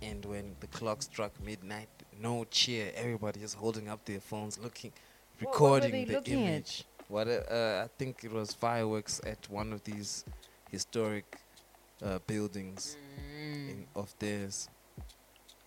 And 0.00 0.24
when 0.24 0.54
the 0.60 0.68
clock 0.68 1.02
struck 1.02 1.32
midnight, 1.44 1.88
no 2.20 2.44
cheer, 2.44 2.92
everybody 2.94 3.40
just 3.40 3.56
holding 3.56 3.88
up 3.88 4.04
their 4.04 4.20
phones, 4.20 4.58
looking, 4.58 4.92
recording 5.40 6.06
the 6.06 6.14
looking 6.14 6.46
at? 6.46 6.84
What 7.08 7.26
uh, 7.28 7.84
I 7.84 7.88
think 7.98 8.22
it 8.24 8.32
was 8.32 8.52
fireworks 8.52 9.20
at 9.26 9.48
one 9.50 9.72
of 9.72 9.82
these 9.84 10.24
historic 10.70 11.38
uh, 12.02 12.18
buildings 12.26 12.96
Mm. 13.40 13.70
in, 13.70 13.86
of 13.96 14.14
theirs. 14.18 14.68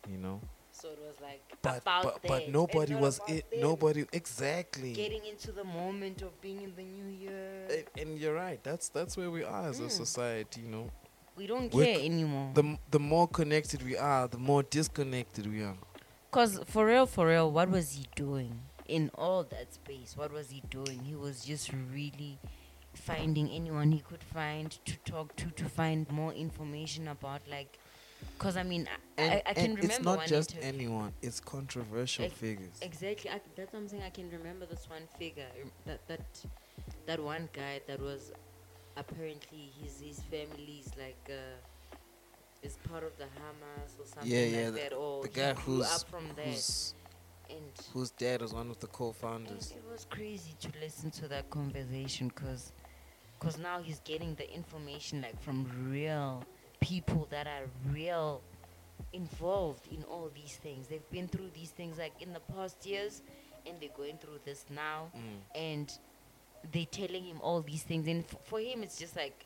You 0.10 0.18
know, 0.18 0.42
So 0.72 0.90
it 0.90 1.00
was 1.00 1.16
like 1.22 1.42
but 1.62 1.82
about 1.82 2.04
but, 2.04 2.22
but 2.28 2.50
nobody 2.50 2.96
was 2.96 3.20
it. 3.28 3.50
them. 3.52 3.62
Nobody 3.62 4.06
exactly. 4.12 4.94
getting 4.94 5.26
into 5.26 5.52
the 5.52 5.64
moment 5.64 6.22
of 6.22 6.40
being 6.42 6.62
in 6.62 6.76
the 6.76 6.84
new 6.84 7.06
year. 7.06 7.68
And, 7.70 7.84
and 8.10 8.20
you're 8.20 8.34
right. 8.34 8.60
That's 8.64 8.90
that's 8.90 9.16
where 9.18 9.30
we 9.32 9.44
are 9.44 9.70
as 9.70 9.80
a 9.80 9.84
Mm. 9.84 9.92
society. 9.92 10.62
You 10.62 10.68
know, 10.70 10.92
we 11.38 11.46
don't 11.48 11.72
we're 11.74 11.86
care 11.86 11.96
c- 12.00 12.06
anymore. 12.06 12.52
the 12.54 12.64
m- 12.64 12.80
the 12.90 13.00
more 13.00 13.28
connected 13.28 13.84
we 13.84 13.96
are, 13.98 14.28
the 14.28 14.38
more 14.40 14.64
disconnected 14.64 15.46
we 15.52 15.62
are. 15.64 15.78
Cause 16.32 16.60
for 16.66 16.86
real, 16.86 17.06
for 17.06 17.28
real, 17.28 17.52
what 17.52 17.70
was 17.70 17.92
he 17.94 18.06
doing 18.16 18.60
in 18.98 19.10
all 19.16 19.44
that 19.46 19.74
space? 19.74 20.16
What 20.18 20.32
was 20.34 20.50
he 20.50 20.62
doing? 20.70 21.00
He 21.04 21.16
was 21.16 21.44
just 21.46 21.72
really 21.94 22.38
finding 22.94 23.50
anyone 23.50 23.92
he 23.92 24.00
could 24.00 24.24
find 24.24 24.70
to 24.86 24.98
talk 25.12 25.36
to 25.38 25.46
to 25.62 25.66
find 25.66 26.10
more 26.12 26.34
information 26.34 27.08
about. 27.08 27.42
Like, 27.50 27.80
cause 28.38 28.58
I 28.58 28.64
mean, 28.64 28.88
I, 29.18 29.22
And, 29.22 29.32
I, 29.32 29.44
I 29.52 29.54
can 29.54 29.76
remember 29.76 29.86
it's 29.86 30.02
not 30.04 30.18
one 30.18 30.28
just 30.28 30.52
interview. 30.56 30.74
anyone; 30.86 31.14
it's 31.22 31.40
controversial 31.40 32.26
Ex- 32.26 32.34
figures. 32.34 32.76
Exactly. 32.82 33.30
I, 33.32 33.40
that's 33.56 33.72
what 33.74 33.80
I'm 33.80 33.88
saying. 33.88 34.04
I 34.04 34.10
can 34.10 34.30
remember 34.30 34.66
this 34.66 34.88
one 34.90 35.04
figure. 35.18 35.48
That 35.86 36.06
that 36.08 36.26
that 37.08 37.20
one 37.24 37.48
guy 37.54 37.80
that 37.88 38.00
was 38.02 38.32
apparently 38.98 39.72
his 39.82 40.02
his 40.02 40.20
family's 40.32 40.90
like 40.98 41.30
uh, 41.30 41.96
is 42.68 42.78
part 42.90 43.04
of 43.04 43.18
the 43.18 43.24
Hamas 43.40 43.92
or 44.00 44.06
something 44.06 44.30
Yeah, 44.32 44.46
yeah, 44.46 44.66
like 44.66 44.74
the- 44.74 44.80
that. 44.82 44.94
Or 44.94 45.22
the 45.24 45.30
he 45.30 45.34
guy 45.36 45.54
grew 45.54 45.64
who's 45.78 45.92
up 45.96 46.10
from 46.10 46.26
there, 46.36 46.46
whose 47.52 47.58
and, 47.60 47.94
whose 47.94 48.10
dad 48.12 48.42
was 48.42 48.54
one 48.54 48.70
of 48.70 48.80
the 48.80 48.88
co-founders. 48.88 49.72
it 49.72 49.84
was 49.92 50.06
crazy 50.10 50.56
to 50.60 50.70
listen 50.82 51.12
to 51.12 51.28
that 51.28 51.50
conversation 51.50 52.28
because 52.30 52.72
because 53.40 53.58
now 53.58 53.82
he's 53.82 54.00
getting 54.02 54.36
the 54.36 54.54
information 54.54 55.22
like 55.22 55.42
from 55.42 55.66
real 55.90 56.44
people 56.80 57.28
that 57.32 57.48
are 57.48 57.66
real 57.92 58.42
involved 59.14 59.88
in 59.92 60.04
all 60.04 60.30
these 60.34 60.58
things. 60.58 60.88
They've 60.88 61.10
been 61.12 61.28
through 61.28 61.50
these 61.56 61.70
things 61.72 61.98
like 61.98 62.14
in 62.22 62.34
the 62.34 62.40
past 62.40 62.86
years, 62.86 63.22
and 63.66 63.76
they're 63.80 63.90
going 63.98 64.18
through 64.18 64.40
this 64.46 64.66
now, 64.70 65.12
Mm. 65.16 65.40
and 65.56 65.92
they're 66.72 66.86
telling 66.86 67.24
him 67.24 67.40
all 67.42 67.62
these 67.62 67.84
things. 67.84 68.08
And 68.08 68.24
f- 68.24 68.36
for 68.44 68.60
him, 68.60 68.84
it's 68.84 68.98
just 68.98 69.16
like 69.16 69.46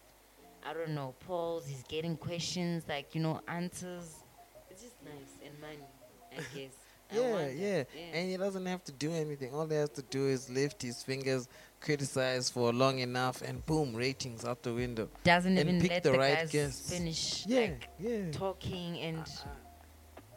I 0.68 0.74
don't 0.74 0.90
know, 0.96 1.14
Paul's 1.28 1.68
He's 1.68 1.84
getting 1.84 2.18
questions 2.18 2.84
like 2.90 3.16
you 3.16 3.22
know 3.22 3.40
answers. 3.48 4.24
It's 4.70 4.82
just 4.84 4.96
nice 5.04 5.38
and 5.46 5.58
money, 5.62 5.88
I 6.34 6.36
guess. 6.56 6.74
I 7.22 7.50
Yeah, 7.50 7.78
yeah, 7.78 7.84
and 8.14 8.30
he 8.32 8.38
doesn't 8.38 8.66
have 8.66 8.84
to 8.86 8.92
do 8.92 9.12
anything. 9.12 9.54
All 9.54 9.68
he 9.68 9.76
has 9.76 9.90
to 9.92 10.02
do 10.04 10.28
is 10.28 10.50
lift 10.50 10.82
his 10.82 11.02
fingers, 11.04 11.48
criticize 11.80 12.50
for 12.50 12.74
long 12.74 13.00
enough, 13.00 13.42
and 13.42 13.66
boom, 13.66 13.96
ratings 13.96 14.44
out 14.46 14.64
the 14.64 14.74
window. 14.74 15.10
doesn't 15.24 15.58
and 15.58 15.70
even 15.70 15.82
pick 15.82 15.92
let 15.92 16.04
the 16.04 16.12
the, 16.12 16.18
right 16.18 16.38
guys 16.40 16.52
guests. 16.52 16.90
finish 16.90 17.46
Yeah, 17.48 17.60
like 17.62 17.90
yeah. 18.00 18.32
talking 18.32 19.00
and 19.00 19.24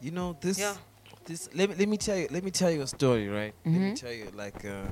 You 0.00 0.10
know 0.12 0.36
this. 0.40 0.58
yeah. 0.58 0.76
This. 1.26 1.48
Let 1.54 1.70
me 1.70 1.74
let 1.76 1.88
me 1.88 1.96
tell 1.96 2.16
you. 2.16 2.28
Let 2.30 2.42
me 2.44 2.50
tell 2.50 2.70
you 2.70 2.82
a 2.82 2.86
story, 2.86 3.28
right? 3.28 3.54
Let 3.64 3.74
me 3.74 3.90
Mhm. 3.90 3.94
tell 4.00 4.12
you 4.12 4.30
like 4.34 4.64
uh, 4.64 4.86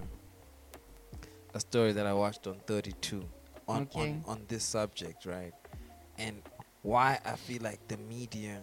a 1.54 1.60
story 1.60 1.92
that 1.92 2.06
I 2.06 2.12
watched 2.12 2.46
on 2.46 2.60
32 2.66 3.24
on 3.68 3.82
Okay. 3.82 4.00
on 4.00 4.24
on 4.26 4.44
this 4.48 4.64
subject, 4.64 5.24
right? 5.26 5.52
And 6.18 6.42
why 6.82 7.18
I 7.24 7.36
feel 7.36 7.62
like 7.62 7.80
the 7.88 7.96
media 7.96 8.60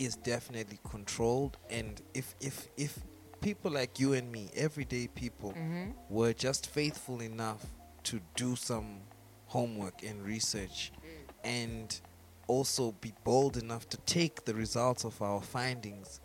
is 0.00 0.16
definitely 0.16 0.78
controlled, 0.90 1.56
and 1.68 2.00
if 2.14 2.34
if 2.40 2.68
if 2.76 2.98
people 3.40 3.70
like 3.70 4.00
you 4.00 4.12
and 4.14 4.30
me, 4.32 4.50
everyday 4.54 5.06
people, 5.08 5.50
Mm-hmm. 5.52 5.90
were 6.08 6.32
just 6.32 6.68
faithful 6.70 7.20
enough 7.20 7.64
to 8.04 8.20
do 8.36 8.56
some 8.56 9.00
homework 9.46 10.02
and 10.02 10.22
research 10.24 10.92
and 11.44 12.00
also 12.46 12.92
be 13.00 13.12
bold 13.24 13.56
enough 13.56 13.88
to 13.88 13.96
take 13.98 14.44
the 14.44 14.54
results 14.54 15.04
of 15.04 15.20
our 15.22 15.40
findings 15.40 16.20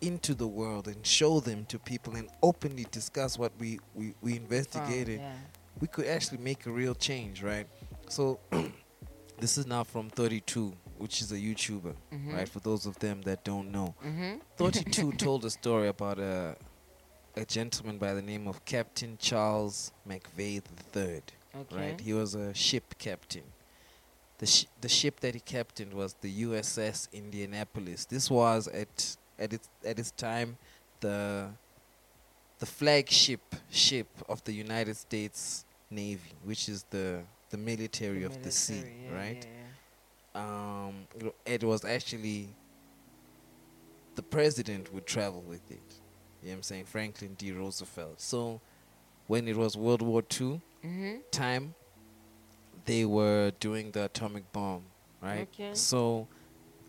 into 0.00 0.34
the 0.34 0.46
world 0.46 0.86
and 0.88 1.04
show 1.06 1.40
them 1.40 1.64
to 1.66 1.78
people 1.78 2.16
and 2.16 2.28
openly 2.42 2.86
discuss 2.90 3.38
what 3.38 3.52
we, 3.58 3.78
we, 3.94 4.14
we 4.20 4.36
investigated, 4.36 5.20
yeah. 5.20 5.32
we 5.80 5.86
could 5.86 6.06
actually 6.06 6.38
make 6.38 6.66
a 6.66 6.70
real 6.70 6.94
change, 6.94 7.42
right? 7.42 7.66
So, 8.08 8.40
this 9.38 9.56
is 9.58 9.66
now 9.66 9.84
from 9.84 10.10
32, 10.10 10.72
which 11.02 11.20
is 11.20 11.32
a 11.32 11.36
YouTuber, 11.48 11.94
Mhm. 12.12 12.32
right? 12.34 12.48
For 12.48 12.60
those 12.60 12.86
of 12.86 12.94
them 13.00 13.22
that 13.22 13.44
don't 13.44 13.68
know. 13.72 13.94
Mm-hmm. 14.04 14.38
32 14.56 15.12
told 15.12 15.44
a 15.44 15.50
story 15.50 15.88
about 15.88 16.18
a, 16.18 16.56
a 17.36 17.44
gentleman 17.44 17.98
by 17.98 18.14
the 18.14 18.22
name 18.22 18.46
of 18.48 18.64
Captain 18.64 19.16
Charles 19.18 19.92
McVay 20.08 20.62
III, 20.96 21.22
Okay. 21.54 21.76
right? 21.76 22.00
He 22.00 22.12
was 22.14 22.34
a 22.34 22.54
ship 22.54 22.94
captain. 22.98 23.42
The, 24.38 24.46
sh- 24.46 24.66
the 24.80 24.88
ship 24.88 25.20
that 25.20 25.34
he 25.34 25.40
captained 25.40 25.92
was 25.94 26.14
the 26.20 26.32
USS 26.44 27.08
Indianapolis. 27.12 28.04
This 28.06 28.30
was 28.30 28.68
at 28.68 29.16
at 29.38 29.52
its 29.52 29.68
at 29.90 29.98
its 29.98 30.10
time 30.12 30.56
the 31.00 31.48
the 32.58 32.66
flagship 32.66 33.40
ship 33.70 34.08
of 34.28 34.42
the 34.44 34.52
United 34.52 34.96
States 34.96 35.64
Navy, 35.90 36.32
which 36.44 36.68
is 36.68 36.84
the 36.90 37.22
the 37.50 37.56
military 37.58 38.24
of 38.24 38.34
the 38.42 38.50
sea, 38.50 38.82
yeah, 38.82 39.14
right? 39.20 39.44
yeah, 39.46 39.61
um, 40.34 41.06
it 41.44 41.62
was 41.62 41.84
actually 41.84 42.48
the 44.14 44.22
president 44.22 44.92
would 44.92 45.06
travel 45.06 45.42
with 45.46 45.70
it. 45.70 45.80
You 46.42 46.48
know 46.48 46.52
what 46.52 46.52
I'm 46.54 46.62
saying? 46.62 46.84
Franklin 46.84 47.34
D. 47.38 47.52
Roosevelt. 47.52 48.20
So 48.20 48.60
when 49.26 49.48
it 49.48 49.56
was 49.56 49.76
World 49.76 50.02
War 50.02 50.22
II. 50.40 50.60
Mm-hmm. 50.84 51.18
time, 51.30 51.74
they 52.86 53.04
were 53.04 53.52
doing 53.60 53.92
the 53.92 54.06
atomic 54.06 54.50
bomb, 54.52 54.82
right? 55.20 55.48
Okay. 55.54 55.74
So 55.74 56.26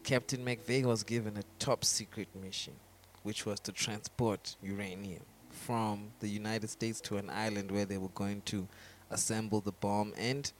Captain 0.04 0.44
McVay 0.44 0.84
was 0.84 1.04
given 1.04 1.38
a 1.38 1.44
top 1.60 1.86
secret 1.86 2.28
mission, 2.42 2.74
which 3.22 3.46
was 3.46 3.60
to 3.62 3.72
transport 3.72 4.56
uranium 4.64 5.22
from 5.52 6.10
the 6.20 6.28
United 6.28 6.72
States 6.72 7.00
to 7.02 7.18
an 7.18 7.30
island 7.30 7.70
where 7.70 7.86
they 7.86 8.00
were 8.00 8.16
going 8.16 8.42
to 8.46 8.68
assemble 9.12 9.62
the 9.62 9.72
bomb 9.72 10.14
and 10.18 10.52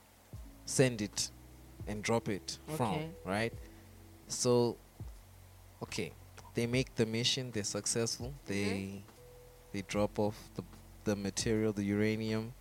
send 0.64 1.02
it 1.02 1.30
and 1.86 2.02
drop 2.02 2.28
it 2.28 2.58
from, 2.76 2.98
right? 3.24 3.52
So, 4.28 4.76
okay, 5.82 6.12
they 6.54 6.66
make 6.66 6.94
the 6.94 7.06
mission, 7.06 7.50
they're 7.52 7.64
successful, 7.64 8.32
they 8.46 9.02
they 9.72 9.82
drop 9.82 10.18
off 10.18 10.36
the 10.54 10.62
the 11.04 11.16
material, 11.16 11.72
the 11.72 11.84
uranium, 11.84 12.52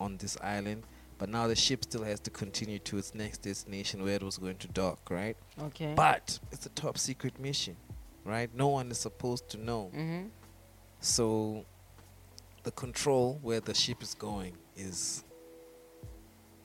on 0.00 0.16
this 0.16 0.36
island. 0.42 0.82
But 1.16 1.28
now 1.28 1.46
the 1.46 1.54
ship 1.54 1.84
still 1.84 2.02
has 2.02 2.18
to 2.20 2.30
continue 2.30 2.80
to 2.80 2.98
its 2.98 3.14
next 3.14 3.42
destination 3.42 4.02
where 4.02 4.16
it 4.16 4.22
was 4.22 4.36
going 4.36 4.56
to 4.56 4.68
dock, 4.68 4.98
right? 5.10 5.36
Okay. 5.62 5.92
But 5.94 6.38
it's 6.50 6.66
a 6.66 6.70
top 6.70 6.98
secret 6.98 7.38
mission, 7.38 7.76
right? 8.24 8.50
No 8.54 8.66
one 8.68 8.90
is 8.90 8.98
supposed 8.98 9.48
to 9.50 9.56
know. 9.58 9.92
mm-hmm. 9.94 10.26
So 11.00 11.64
the 12.64 12.72
control 12.72 13.38
where 13.42 13.60
the 13.60 13.74
ship 13.74 14.02
is 14.02 14.14
going 14.14 14.56
is 14.76 15.22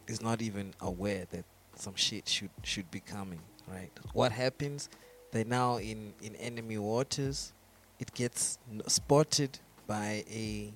is 0.07 0.21
not 0.21 0.41
even 0.41 0.73
aware 0.81 1.25
that 1.29 1.45
some 1.79 1.95
shit 1.95 2.27
should 2.27 2.49
should 2.63 2.89
be 2.91 2.99
coming, 2.99 3.41
right? 3.67 3.91
What 4.13 4.31
happens? 4.31 4.89
They're 5.31 5.45
now 5.45 5.77
in 5.77 6.13
in 6.21 6.35
enemy 6.35 6.77
waters. 6.77 7.53
It 7.99 8.13
gets 8.13 8.57
n- 8.71 8.81
spotted 8.87 9.59
by 9.87 10.23
a 10.29 10.73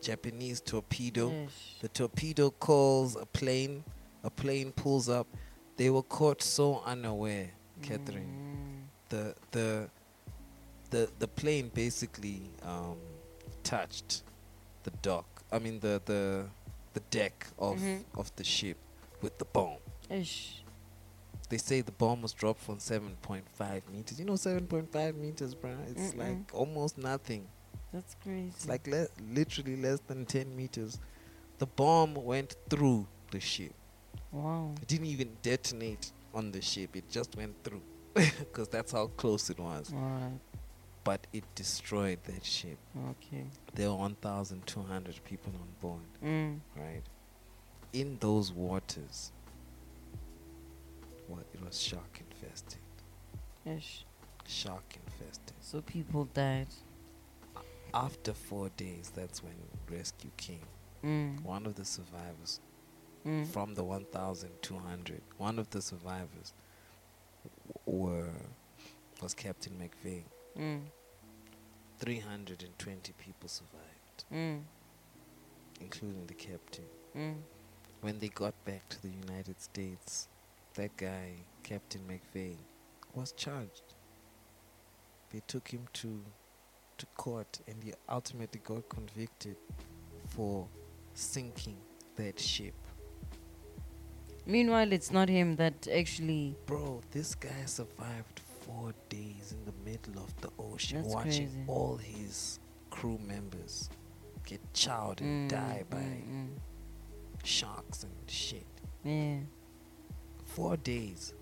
Japanese 0.00 0.60
torpedo. 0.60 1.32
The 1.80 1.88
torpedo 1.88 2.50
calls 2.50 3.16
a 3.16 3.26
plane. 3.26 3.84
A 4.24 4.30
plane 4.30 4.72
pulls 4.72 5.08
up. 5.08 5.26
They 5.76 5.90
were 5.90 6.02
caught 6.02 6.42
so 6.42 6.82
unaware, 6.84 7.50
Catherine. 7.82 8.26
Mm. 8.26 9.08
The 9.10 9.34
the 9.52 9.88
the 10.90 11.10
the 11.18 11.28
plane 11.28 11.70
basically 11.74 12.42
um, 12.62 12.96
touched 13.62 14.22
the 14.82 14.90
dock. 15.02 15.26
I 15.52 15.58
mean 15.58 15.80
the 15.80 16.00
the 16.04 16.46
the 16.94 17.00
deck 17.10 17.46
of 17.58 17.78
Mhm. 17.78 18.04
of 18.16 18.34
the 18.36 18.44
ship 18.44 18.76
with 19.22 19.38
the 19.38 19.44
bomb. 19.44 19.78
Ish. 20.10 20.62
They 21.48 21.56
say 21.58 21.80
the 21.80 21.92
bomb 21.92 22.20
was 22.22 22.32
dropped 22.32 22.60
from 22.60 22.76
7.5 22.78 23.42
meters. 23.92 24.18
You 24.18 24.26
know 24.26 24.34
7.5 24.34 25.16
meters, 25.16 25.54
bruh? 25.54 25.76
It's 25.90 26.12
Mm-mm. 26.14 26.18
like 26.18 26.36
almost 26.52 26.98
nothing. 26.98 27.46
That's 27.92 28.14
crazy. 28.22 28.48
It's 28.54 28.68
like 28.68 28.86
le- 28.86 29.08
literally 29.32 29.76
less 29.76 30.00
than 30.06 30.26
10 30.26 30.54
meters. 30.54 30.98
The 31.58 31.66
bomb 31.66 32.14
went 32.14 32.56
through 32.68 33.06
the 33.30 33.40
ship. 33.40 33.72
Wow. 34.30 34.74
It 34.82 34.88
didn't 34.88 35.06
even 35.06 35.30
detonate 35.42 36.12
on 36.34 36.52
the 36.52 36.60
ship. 36.60 36.94
It 36.96 37.08
just 37.10 37.34
went 37.36 37.54
through 37.64 37.80
because 38.14 38.68
that's 38.68 38.92
how 38.92 39.06
close 39.16 39.48
it 39.48 39.58
was. 39.58 39.90
But 41.02 41.26
it 41.32 41.44
destroyed 41.54 42.18
that 42.24 42.44
ship. 42.44 42.76
Okay. 43.10 43.46
There 43.74 43.88
were 43.88 43.96
1,200 43.96 45.20
people 45.24 45.52
on 45.54 45.68
board, 45.80 46.02
Mm. 46.22 46.60
right? 46.76 47.02
In 47.94 48.18
those 48.20 48.52
waters, 48.52 49.32
well, 51.28 51.40
it 51.54 51.64
was 51.64 51.80
shark 51.80 52.20
infested. 52.20 52.78
Ish. 53.64 54.04
Shark 54.46 54.96
infested. 55.04 55.54
So 55.60 55.80
people 55.82 56.24
died. 56.34 56.68
After 57.94 58.32
four 58.32 58.70
days, 58.76 59.10
that's 59.14 59.42
when 59.42 59.54
rescue 59.90 60.30
came. 60.36 60.66
Mm. 61.04 61.42
One 61.42 61.66
of 61.66 61.74
the 61.74 61.84
survivors 61.84 62.60
Mm. 63.24 63.46
from 63.48 63.74
the 63.74 63.82
1,200, 63.82 65.20
one 65.38 65.58
of 65.58 65.68
the 65.70 65.82
survivors 65.82 66.52
were 67.86 68.30
was 69.20 69.34
Captain 69.34 69.72
McVay. 69.76 70.22
Mm. 70.56 70.82
320 71.98 73.12
people 73.14 73.48
survived, 73.48 74.24
Mm. 74.32 74.62
including 75.80 76.26
the 76.26 76.34
captain. 76.34 76.84
Mm. 77.16 77.42
When 78.00 78.18
they 78.20 78.28
got 78.28 78.54
back 78.64 78.88
to 78.90 79.02
the 79.02 79.08
United 79.10 79.60
States, 79.60 80.28
that 80.78 80.96
guy, 80.96 81.34
Captain 81.62 82.00
McVay, 82.08 82.56
was 83.14 83.32
charged. 83.32 83.94
They 85.30 85.42
took 85.46 85.68
him 85.68 85.86
to 85.94 86.24
to 86.98 87.06
court 87.16 87.60
and 87.68 87.82
he 87.84 87.92
ultimately 88.08 88.60
got 88.64 88.88
convicted 88.88 89.56
for 90.28 90.66
sinking 91.14 91.76
that 92.16 92.40
ship. 92.40 92.74
Meanwhile, 94.46 94.92
it's 94.92 95.10
not 95.12 95.28
him 95.28 95.56
that 95.56 95.86
actually. 95.92 96.56
Bro, 96.66 97.02
this 97.12 97.34
guy 97.34 97.64
survived 97.66 98.40
four 98.62 98.92
days 99.08 99.52
in 99.54 99.64
the 99.64 99.90
middle 99.90 100.22
of 100.22 100.34
the 100.40 100.50
ocean 100.58 101.02
That's 101.02 101.14
watching 101.14 101.48
crazy. 101.48 101.64
all 101.66 101.96
his 101.98 102.58
crew 102.90 103.18
members 103.18 103.90
get 104.46 104.60
chowed 104.72 105.20
and 105.20 105.50
Mm, 105.50 105.54
die 105.54 105.84
by 105.90 105.98
mm, 105.98 106.48
sharks 107.44 108.02
and 108.04 108.12
shit. 108.26 108.66
mm. 109.04 109.40
Yeah. 109.40 109.40
Four 110.48 110.76
days. 110.78 111.34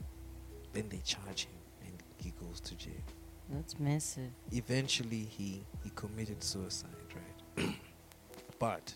Then 0.73 0.89
they 0.91 0.99
charge 1.05 1.45
him 1.47 1.57
and 1.87 2.03
he 2.23 2.33
goes 2.45 2.61
to 2.61 2.75
jail. 2.75 2.93
That's 3.49 3.79
massive. 3.79 4.31
Eventually 4.53 5.21
he, 5.21 5.65
he 5.83 5.91
committed 5.95 6.43
suicide, 6.43 6.91
right? 7.57 7.75
but 8.59 8.95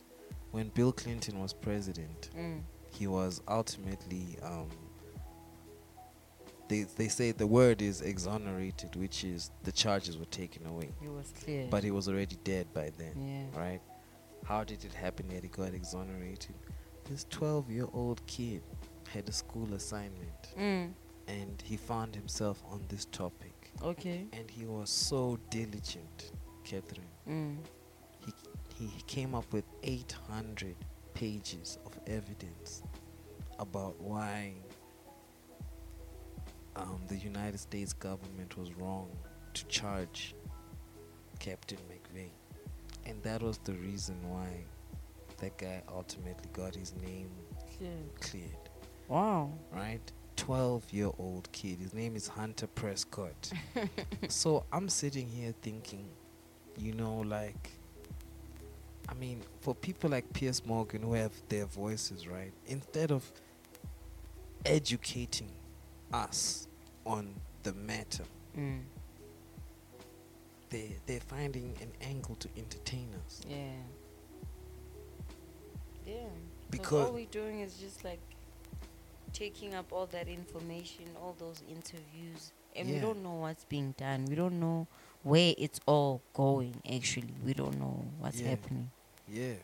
when 0.50 0.68
Bill 0.70 0.92
Clinton 0.92 1.40
was 1.40 1.52
president, 1.52 2.30
Mm. 2.36 2.60
he 2.90 3.06
was 3.06 3.40
ultimately 3.48 4.36
um 4.42 4.68
they 6.68 6.82
they 6.96 7.08
say 7.08 7.32
the 7.32 7.46
word 7.46 7.80
is 7.82 8.00
exonerated, 8.00 8.94
which 8.96 9.24
is 9.24 9.50
the 9.64 9.72
charges 9.72 10.16
were 10.18 10.24
taken 10.26 10.66
away. 10.66 10.90
He 11.00 11.08
was 11.08 11.32
clear. 11.44 11.66
But 11.70 11.82
he 11.84 11.90
was 11.90 12.08
already 12.08 12.36
dead 12.44 12.66
by 12.74 12.90
then, 12.98 13.14
yeah. 13.54 13.58
right? 13.60 13.80
How 14.44 14.64
did 14.64 14.84
it 14.84 14.92
happen 14.92 15.28
that 15.28 15.42
he 15.42 15.48
got 15.48 15.74
exonerated? 15.74 16.54
This 17.08 17.26
12 17.30 17.70
year 17.70 17.86
old 17.92 18.24
kid 18.26 18.62
had 19.12 19.28
a 19.28 19.32
school 19.32 19.72
assignment 19.74 20.54
Mm. 20.56 20.92
and 21.28 21.62
he 21.62 21.76
found 21.76 22.14
himself 22.14 22.62
on 22.70 22.84
this 22.88 23.04
topic. 23.06 23.70
Okay. 23.82 24.26
And 24.32 24.50
he 24.50 24.66
was 24.66 24.90
so 24.90 25.38
diligent, 25.50 26.32
Catherine. 26.64 27.06
Mm. 27.28 27.56
He, 28.76 28.86
he 28.86 29.02
came 29.02 29.34
up 29.34 29.52
with 29.52 29.64
800 29.82 30.76
pages 31.14 31.78
of 31.86 31.99
evidence 32.06 32.82
about 33.58 34.00
why 34.00 34.54
um, 36.76 37.00
the 37.08 37.16
United 37.16 37.58
States 37.58 37.92
government 37.92 38.56
was 38.56 38.73
wrong 38.75 39.08
to 39.54 39.64
charge 39.66 40.34
Captain 41.38 41.78
McVay. 41.90 42.30
And 43.06 43.23
that 43.23 43.42
was 43.42 43.58
the 43.58 43.75
reason 43.75 44.16
why 44.28 44.49
that 45.38 45.56
guy 45.58 45.82
ultimately 45.88 46.49
got 46.52 46.75
his 46.75 46.94
name 47.02 47.30
Clear. 47.78 47.90
cleared, 48.20 48.59
Wow. 49.10 49.50
right? 49.73 50.00
12 50.36 50.92
year 50.92 51.10
old 51.18 51.50
kid. 51.52 51.80
His 51.80 51.92
name 51.92 52.14
is 52.16 52.28
Hunter 52.28 52.68
Prescott. 52.68 53.50
so 54.28 54.64
I'm 54.73 54.88
sitting 54.88 55.26
here 55.26 55.52
thinking, 55.62 56.06
you 56.78 56.92
know, 56.94 57.16
like, 57.18 57.70
I 59.08 59.14
mean, 59.14 59.42
for 59.60 59.75
people 59.75 60.10
like 60.10 60.32
Piers 60.32 60.64
Morgan 60.64 61.02
who 61.02 61.14
have 61.14 61.32
their 61.49 61.66
voices, 61.66 62.28
right? 62.28 62.52
Instead 62.68 63.10
of 63.10 63.30
educating 64.64 65.50
us 66.12 66.68
on 67.04 67.34
the 67.64 67.73
matter, 67.75 68.25
Mm. 68.56 68.80
they 70.70 70.96
they're 71.06 71.20
finding 71.20 71.76
an 71.80 71.92
angle 72.00 72.34
to 72.36 72.49
entertain 72.56 73.08
us. 73.26 73.40
Yeah. 73.49 73.56
Yeah. 76.06 76.14
Because- 76.70 77.06
all 77.08 77.12
we're 77.14 77.26
doing 77.26 77.60
is 77.60 77.75
just 77.76 78.04
like 78.04 78.20
taking 79.32 79.75
up 79.75 79.93
all 79.93 80.06
that 80.06 80.28
information, 80.28 81.04
all 81.21 81.34
those 81.38 81.62
interviews, 81.69 82.52
and 82.76 82.88
we 82.88 82.99
don't 83.00 83.23
know 83.23 83.34
what's 83.34 83.64
being 83.64 83.95
done. 83.99 84.26
We 84.26 84.34
don't 84.34 84.60
know 84.60 84.86
where 85.23 85.54
it's 85.58 85.80
all 85.86 86.23
going. 86.34 86.75
Actually, 86.90 87.34
we 87.45 87.52
don't 87.54 87.78
know 87.78 88.04
what's 88.19 88.40
Yeah. 88.40 88.50
happening. 88.50 88.90
Yeah, 89.28 89.54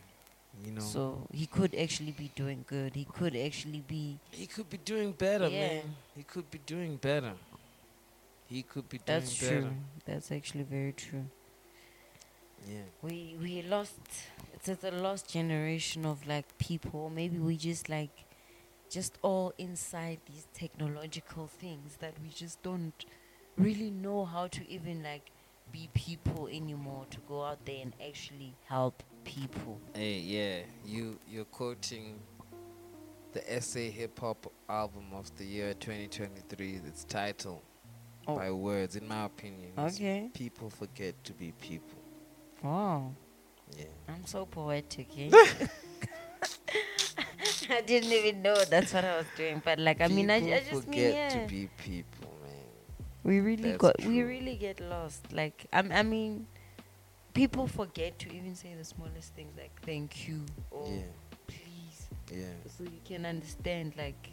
you 0.63 0.71
know, 0.71 0.81
So 0.81 1.27
he 1.33 1.45
could 1.45 1.75
actually 1.75 2.11
be 2.11 2.31
doing 2.35 2.63
good. 2.67 2.95
He 2.95 3.05
could 3.05 3.35
actually 3.35 3.81
be. 3.81 4.19
he 4.31 4.47
could 4.47 4.69
be 4.69 4.77
doing 4.77 5.11
better, 5.11 5.47
Yeah. 5.49 5.67
man. 5.67 5.95
He 6.15 6.23
could 6.23 6.49
be 6.51 6.59
doing 6.59 6.97
better. 6.97 7.33
He 8.49 8.63
could 8.63 8.87
be 8.87 8.97
doing 8.97 9.03
That's 9.19 9.37
better. 9.39 9.61
true. 9.61 9.75
That's 10.05 10.31
actually 10.31 10.63
very 10.63 10.93
true. 10.93 11.25
Yeah. 12.67 12.83
We 13.01 13.35
we 13.41 13.61
lost. 13.61 13.99
It's, 14.53 14.67
it's 14.69 14.83
a 14.83 14.91
lost 14.91 15.29
generation 15.29 16.05
of 16.05 16.25
like 16.27 16.57
people. 16.57 17.09
Maybe 17.09 17.37
we 17.37 17.55
just 17.57 17.89
like, 17.89 18.09
just 18.89 19.17
all 19.21 19.53
inside 19.57 20.19
these 20.25 20.47
technological 20.53 21.47
things 21.47 21.97
that 21.97 22.13
we 22.23 22.29
just 22.29 22.61
don't 22.63 23.05
really 23.57 23.91
know 23.91 24.25
how 24.25 24.47
to 24.47 24.69
even 24.69 25.03
like 25.03 25.31
be 25.71 25.89
people 25.93 26.47
anymore. 26.47 27.05
To 27.11 27.17
go 27.27 27.43
out 27.43 27.65
there 27.65 27.79
and 27.81 27.93
actually 28.05 28.53
help 28.65 29.03
people. 29.23 29.79
Hey, 29.93 30.19
yeah, 30.19 30.59
you 30.85 31.19
you're 31.29 31.45
quoting 31.45 32.19
the 33.33 33.41
SA 33.61 33.79
Hip 33.79 34.19
Hop 34.19 34.51
album 34.69 35.05
of 35.13 35.35
the 35.37 35.45
year 35.45 35.73
2023. 35.73 36.81
Its 36.87 37.03
title 37.03 37.61
Oh. 38.29 38.35
by 38.35 38.51
words, 38.51 38.97
in 38.97 39.07
my 39.07 39.23
opinion. 39.23 39.71
is 39.77 39.95
Okay. 39.95 40.29
People 40.33 40.69
forget 40.69 41.15
to 41.23 41.31
be 41.31 41.53
people. 41.61 41.97
Wow. 42.61 43.13
Yeah. 43.77 43.85
I'm 44.09 44.25
so 44.25 44.45
poetic. 44.45 45.07
Eh? 45.17 45.29
I 47.69 47.81
didn't 47.81 48.11
even 48.11 48.41
know. 48.41 48.55
That's 48.65 48.93
what 48.93 49.05
I 49.05 49.17
was 49.17 49.25
doing, 49.35 49.61
but 49.63 49.79
like 49.79 50.01
I 50.01 50.07
mean, 50.07 50.29
I, 50.29 50.35
I 50.35 50.63
just 50.69 50.87
mean 50.87 51.13
yeah. 51.13 51.29
to 51.29 51.47
be 51.47 51.69
people, 51.77 52.33
man. 52.43 53.05
we 53.23 53.39
really 53.39 53.71
That's 53.71 53.77
got 53.77 54.05
we 54.05 54.21
really 54.21 54.55
get 54.55 54.79
lost. 54.79 55.31
Like 55.33 55.65
I, 55.73 55.79
I 55.79 56.03
mean 56.03 56.47
people 57.33 57.67
forget 57.67 58.17
to 58.19 58.35
even 58.35 58.55
say 58.55 58.73
the 58.77 58.83
smallest 58.83 59.33
things 59.35 59.53
like 59.57 59.71
thank 59.85 60.27
you 60.27 60.41
or 60.71 60.87
Yeah, 60.87 61.01
please. 61.47 62.07
Yeah, 62.31 62.45
so 62.65 62.83
you 62.83 63.01
can 63.05 63.25
understand 63.25 63.93
like 63.97 64.29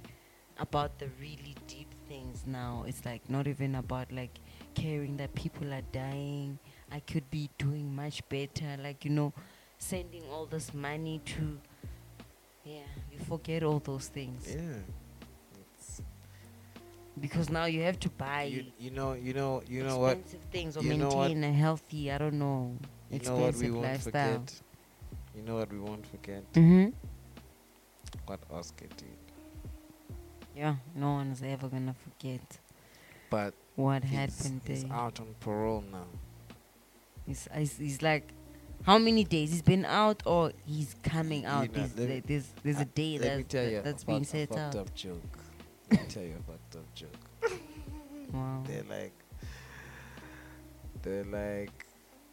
about 0.58 0.98
the 0.98 1.08
really 1.20 1.56
deep 1.66 1.92
things 2.08 2.44
now. 2.46 2.84
It's 2.86 3.04
like 3.04 3.28
not 3.28 3.46
even 3.46 3.74
about 3.74 4.12
like 4.12 4.38
caring 4.74 5.16
that 5.16 5.34
people 5.34 5.72
are 5.72 5.86
dying. 5.92 6.58
I 6.92 7.00
could 7.00 7.28
be 7.30 7.50
doing 7.58 7.94
much 7.94 8.26
better. 8.28 8.76
Like 8.82 9.04
you 9.04 9.10
know 9.10 9.32
sending 9.78 10.22
all 10.30 10.46
this 10.46 10.72
money 10.72 11.20
to 11.26 11.58
yeah 12.64 12.80
you 13.12 13.18
forget 13.18 13.62
all 13.62 13.78
those 13.80 14.08
things 14.08 14.54
yeah. 14.54 14.78
It's, 15.76 16.02
because 17.20 17.48
now 17.48 17.66
you 17.66 17.82
have 17.82 17.98
to 18.00 18.08
buy 18.08 18.42
you, 18.44 18.64
you 18.78 18.90
know, 18.90 19.12
you 19.12 19.32
know, 19.34 19.62
you 19.68 19.84
know 19.84 19.98
what? 19.98 20.16
expensive 20.18 20.40
things 20.50 20.76
or 20.76 20.82
you 20.82 20.96
maintain 20.96 21.44
a 21.44 21.52
healthy, 21.52 22.10
I 22.10 22.18
don't 22.18 22.38
know, 22.40 22.76
You 23.10 23.20
know 23.20 23.36
what 23.36 23.54
we 23.54 23.70
won't 23.70 23.84
lifestyle. 23.84 24.32
forget. 24.32 24.60
You 25.36 25.42
know 25.42 25.54
what 25.56 25.72
we 25.72 25.78
won't 25.78 26.06
forget? 26.06 26.42
Mm-hmm. 26.54 26.90
What 28.26 28.40
Oscar 28.52 28.86
did. 28.96 29.18
Yeah, 30.56 30.76
no 30.94 31.12
one's 31.12 31.42
ever 31.42 31.68
gonna 31.68 31.94
forget 31.94 32.58
But 33.30 33.54
what 33.76 34.02
happened 34.04 34.62
he's 34.66 34.82
there. 34.84 34.92
out 34.92 35.20
on 35.20 35.34
parole 35.40 35.84
now. 35.92 36.06
He's, 37.26 37.48
he's, 37.56 37.76
he's 37.78 38.02
like, 38.02 38.26
how 38.84 38.98
many 38.98 39.24
days 39.24 39.50
he's 39.50 39.62
been 39.62 39.84
out 39.84 40.22
or 40.26 40.52
he's 40.66 40.94
coming 41.02 41.42
You 41.42 41.48
out? 41.48 41.66
know, 41.68 41.72
There's, 41.72 41.96
let 41.98 41.98
me- 41.98 42.06
there- 42.06 42.22
there's, 42.26 42.48
there's 42.62 42.80
a 42.80 42.84
day 42.84 43.18
Let 43.18 43.36
me 43.38 43.42
that, 43.42 43.48
tell 43.48 43.68
you, 43.68 43.80
that's 43.82 44.04
being 44.04 44.24
fuck- 44.24 44.34
a 44.34 44.46
fucked 44.46 44.76
up 44.76 44.94
joke. 44.94 45.38
Let 45.90 46.00
me 46.02 46.06
tell 46.08 46.22
you 46.22 46.34
a 46.38 46.50
fucked 46.52 46.76
up 46.76 46.94
joke. 46.94 47.60
Wow. 48.32 48.62
They're 48.66 48.82
like, 48.88 49.12
they're 51.02 51.24
like, 51.24 51.86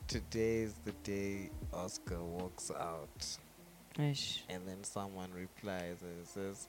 today 0.08 0.58
is 0.64 0.74
the 0.86 0.92
day 1.04 1.50
Oscar 1.74 2.22
walks 2.24 2.72
out 2.72 3.38
Ish. 4.00 4.44
And 4.50 4.66
then 4.68 4.84
someone 4.84 5.30
replies 5.36 5.98
and 6.02 6.26
says, 6.26 6.68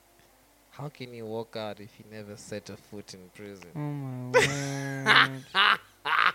How 0.71 0.89
can 0.89 1.13
you 1.13 1.25
walk 1.25 1.55
out 1.55 1.79
if 1.79 1.89
you 1.97 2.05
never 2.11 2.35
set 2.35 2.69
a 2.69 2.75
foot 2.77 3.13
in 3.13 3.21
prison? 3.33 3.69
Oh 3.75 3.79
my 3.79 5.37
word. 5.55 6.29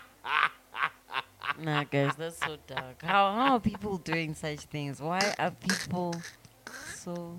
Nah, 1.61 1.83
guys, 1.83 2.15
that's 2.17 2.39
so 2.39 2.57
dark. 2.67 3.01
How 3.01 3.33
how 3.33 3.53
are 3.55 3.59
people 3.59 3.97
doing 3.97 4.33
such 4.33 4.61
things? 4.61 5.01
Why 5.01 5.33
are 5.37 5.51
people 5.51 6.15
so 6.93 7.37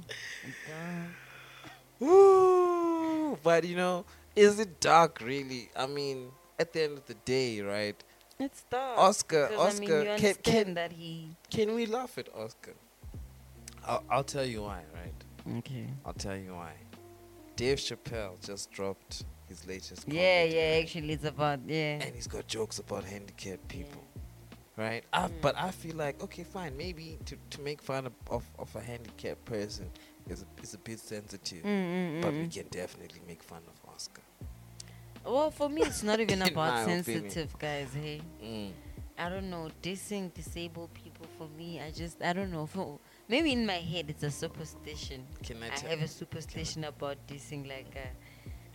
dark? 0.68 2.09
Ooh, 2.09 3.38
but 3.42 3.64
you 3.64 3.76
know, 3.76 4.04
is 4.35 4.59
it 4.59 4.80
dark 4.80 5.20
really? 5.20 5.70
I 5.76 5.87
mean, 5.87 6.28
at 6.59 6.72
the 6.72 6.83
end 6.83 6.98
of 6.98 7.06
the 7.06 7.14
day, 7.14 7.61
right? 7.61 8.02
It's 8.38 8.62
dark. 8.70 8.98
Oscar, 8.98 9.46
I 9.46 9.50
mean, 9.50 9.61
Oscar, 9.61 10.02
you 10.02 10.16
can, 10.16 10.35
can, 10.42 10.74
that 10.74 10.92
he. 10.92 11.37
can 11.50 11.74
we 11.74 11.87
laugh 11.87 12.16
at 12.16 12.28
Oscar? 12.35 12.74
I'll, 13.87 14.02
I'll 14.11 14.24
tell 14.24 14.44
you 14.44 14.62
why, 14.62 14.83
right? 14.94 15.59
Okay. 15.59 15.87
I'll 16.04 16.12
tell 16.14 16.37
you 16.37 16.54
why. 16.54 16.72
Dave 17.56 17.78
Chappelle 17.78 18.42
just 18.44 18.70
dropped 18.70 19.24
his 19.48 19.66
latest. 19.66 20.09
Yeah, 20.09 20.42
comedy, 20.42 20.56
yeah. 20.56 20.70
right? 20.72 20.83
Actually, 20.83 21.12
it's 21.12 21.24
about 21.24 21.61
yeah. 21.66 21.98
and 22.00 22.14
he's 22.14 22.26
got 22.26 22.46
jokes 22.46 22.78
about 22.78 23.04
handicapped 23.04 23.68
people, 23.68 24.02
right? 24.81 25.05
I, 25.12 25.29
But 25.43 25.55
I 25.57 25.71
feel 25.71 25.97
like 25.97 26.23
okay, 26.25 26.45
fine, 26.45 26.77
maybe 26.77 27.19
to, 27.27 27.37
to 27.51 27.61
make 27.61 27.81
fun 27.83 28.07
of, 28.07 28.12
of, 28.31 28.45
of 28.59 28.75
a 28.75 28.81
handicapped 28.81 29.45
person 29.45 29.87
is 30.29 30.43
a, 30.43 30.62
is 30.62 30.75
a 30.75 30.79
bit 30.79 30.99
sensitive, 30.99 31.62
Mm, 31.64 31.85
mm, 32.19 32.23
but 32.23 32.33
mm, 32.33 32.40
we 32.40 32.47
mm. 32.47 32.55
can 32.55 32.66
definitely 32.71 33.21
make 33.29 33.43
fun 33.43 33.62
of 33.69 33.77
Oscar. 33.95 34.23
Well, 35.25 35.51
for 35.51 35.69
me, 35.69 35.83
it's 35.83 36.03
not 36.03 36.19
even 36.21 36.40
about 36.51 36.75
my 36.75 36.81
opinion. 36.83 37.05
sensitive 37.05 37.59
guys. 37.59 37.88
Hey, 37.95 38.23
Mm. 38.43 38.71
I 39.19 39.29
don't 39.29 39.51
know. 39.51 39.69
Dissing 39.83 40.33
disabled 40.33 40.95
people 40.95 41.27
for 41.37 41.47
me, 41.59 41.79
I 41.79 41.90
just 41.90 42.23
I 42.23 42.33
don't 42.33 42.51
know. 42.51 42.64
For 42.64 42.99
maybe 43.29 43.53
in 43.53 43.66
my 43.66 43.75
head, 43.93 44.07
it's 44.09 44.23
a 44.23 44.31
superstition. 44.31 45.27
Can 45.43 45.62
I 45.62 45.66
I 45.66 45.90
have 45.90 46.01
a 46.03 46.09
superstition 46.09 46.85
about 46.85 47.19
dissing. 47.29 47.69
Like, 47.69 47.93
uh, 47.97 48.09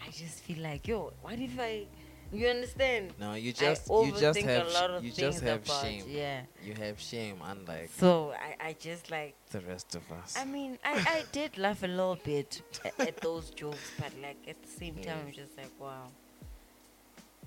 I 0.08 0.12
just 0.12 0.44
feel 0.46 0.60
like, 0.62 0.88
yo, 0.88 1.14
what 1.24 1.40
if 1.40 1.60
I? 1.60 1.88
You 2.34 2.48
understand? 2.48 3.14
No, 3.20 3.34
you 3.34 3.50
I 3.52 3.54
just 3.54 3.88
you 3.90 4.12
just 4.20 4.40
have 4.42 4.68
a 4.68 4.70
lot 4.72 4.90
sh- 4.90 4.94
of 4.98 5.04
you 5.06 5.12
just 5.12 5.40
have 5.42 5.64
about, 5.64 5.82
shame. 5.82 6.04
Yeah. 6.08 6.42
You 6.64 6.74
have 6.74 7.00
shame, 7.00 7.38
unlike 7.44 7.90
So 7.98 8.34
I, 8.34 8.70
I 8.70 8.76
just 8.80 9.10
like. 9.12 9.36
the 9.52 9.62
rest 9.62 9.96
of 9.96 10.02
us. 10.12 10.36
I 10.38 10.44
mean, 10.46 10.78
I, 10.84 10.94
I 11.08 11.24
did 11.32 11.58
laugh 11.58 11.84
a 11.84 11.88
little 11.88 12.18
bit 12.24 12.62
at, 12.84 13.00
at 13.08 13.18
those 13.22 13.52
jokes, 13.52 13.92
but 13.98 14.12
like 14.22 14.38
at 14.48 14.62
the 14.62 14.68
same 14.70 14.96
time, 14.96 15.18
Mm. 15.20 15.28
I'm 15.28 15.32
just 15.34 15.56
like, 15.58 15.72
wow. 15.80 16.08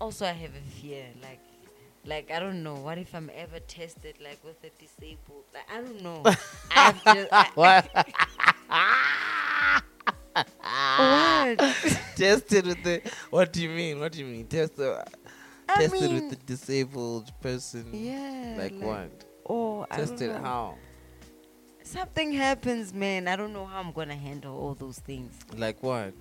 Also, 0.00 0.24
I 0.26 0.32
have 0.32 0.52
a 0.54 0.80
fear, 0.80 1.04
like, 1.22 1.40
like 2.06 2.30
I 2.30 2.38
don't 2.38 2.62
know. 2.62 2.76
What 2.76 2.98
if 2.98 3.14
I'm 3.14 3.30
ever 3.34 3.58
tested 3.60 4.14
like 4.22 4.38
with 4.44 4.62
a 4.64 4.70
disabled? 4.80 5.44
Like, 5.52 5.68
I 5.70 5.80
don't 5.82 6.00
know. 6.02 6.22
I've 6.70 7.04
just, 7.14 7.28
I, 7.32 7.48
what? 7.54 7.88
what? 11.58 12.00
Tested 12.18 12.66
with 12.66 12.82
the. 12.82 13.00
What 13.30 13.52
do 13.52 13.62
you 13.62 13.68
mean? 13.70 14.00
What 14.00 14.12
do 14.12 14.18
you 14.20 14.26
mean? 14.26 14.46
Tested. 14.46 14.98
I 15.68 15.76
tested 15.76 16.10
mean, 16.10 16.14
with 16.14 16.30
the 16.30 16.36
disabled 16.46 17.30
person. 17.40 17.86
yeah. 17.92 18.56
Like, 18.58 18.74
what? 18.80 19.10
Oh, 19.48 19.86
I 19.90 19.96
don't 19.98 20.08
Tested 20.08 20.30
how? 20.32 20.76
Something 21.82 22.32
happens, 22.32 22.92
man. 22.92 23.28
I 23.28 23.36
don't 23.36 23.52
know 23.52 23.64
how 23.64 23.80
I'm 23.80 23.92
gonna 23.92 24.14
handle 24.16 24.54
all 24.58 24.74
those 24.74 24.98
things. 24.98 25.32
Like 25.56 25.82
what? 25.82 26.14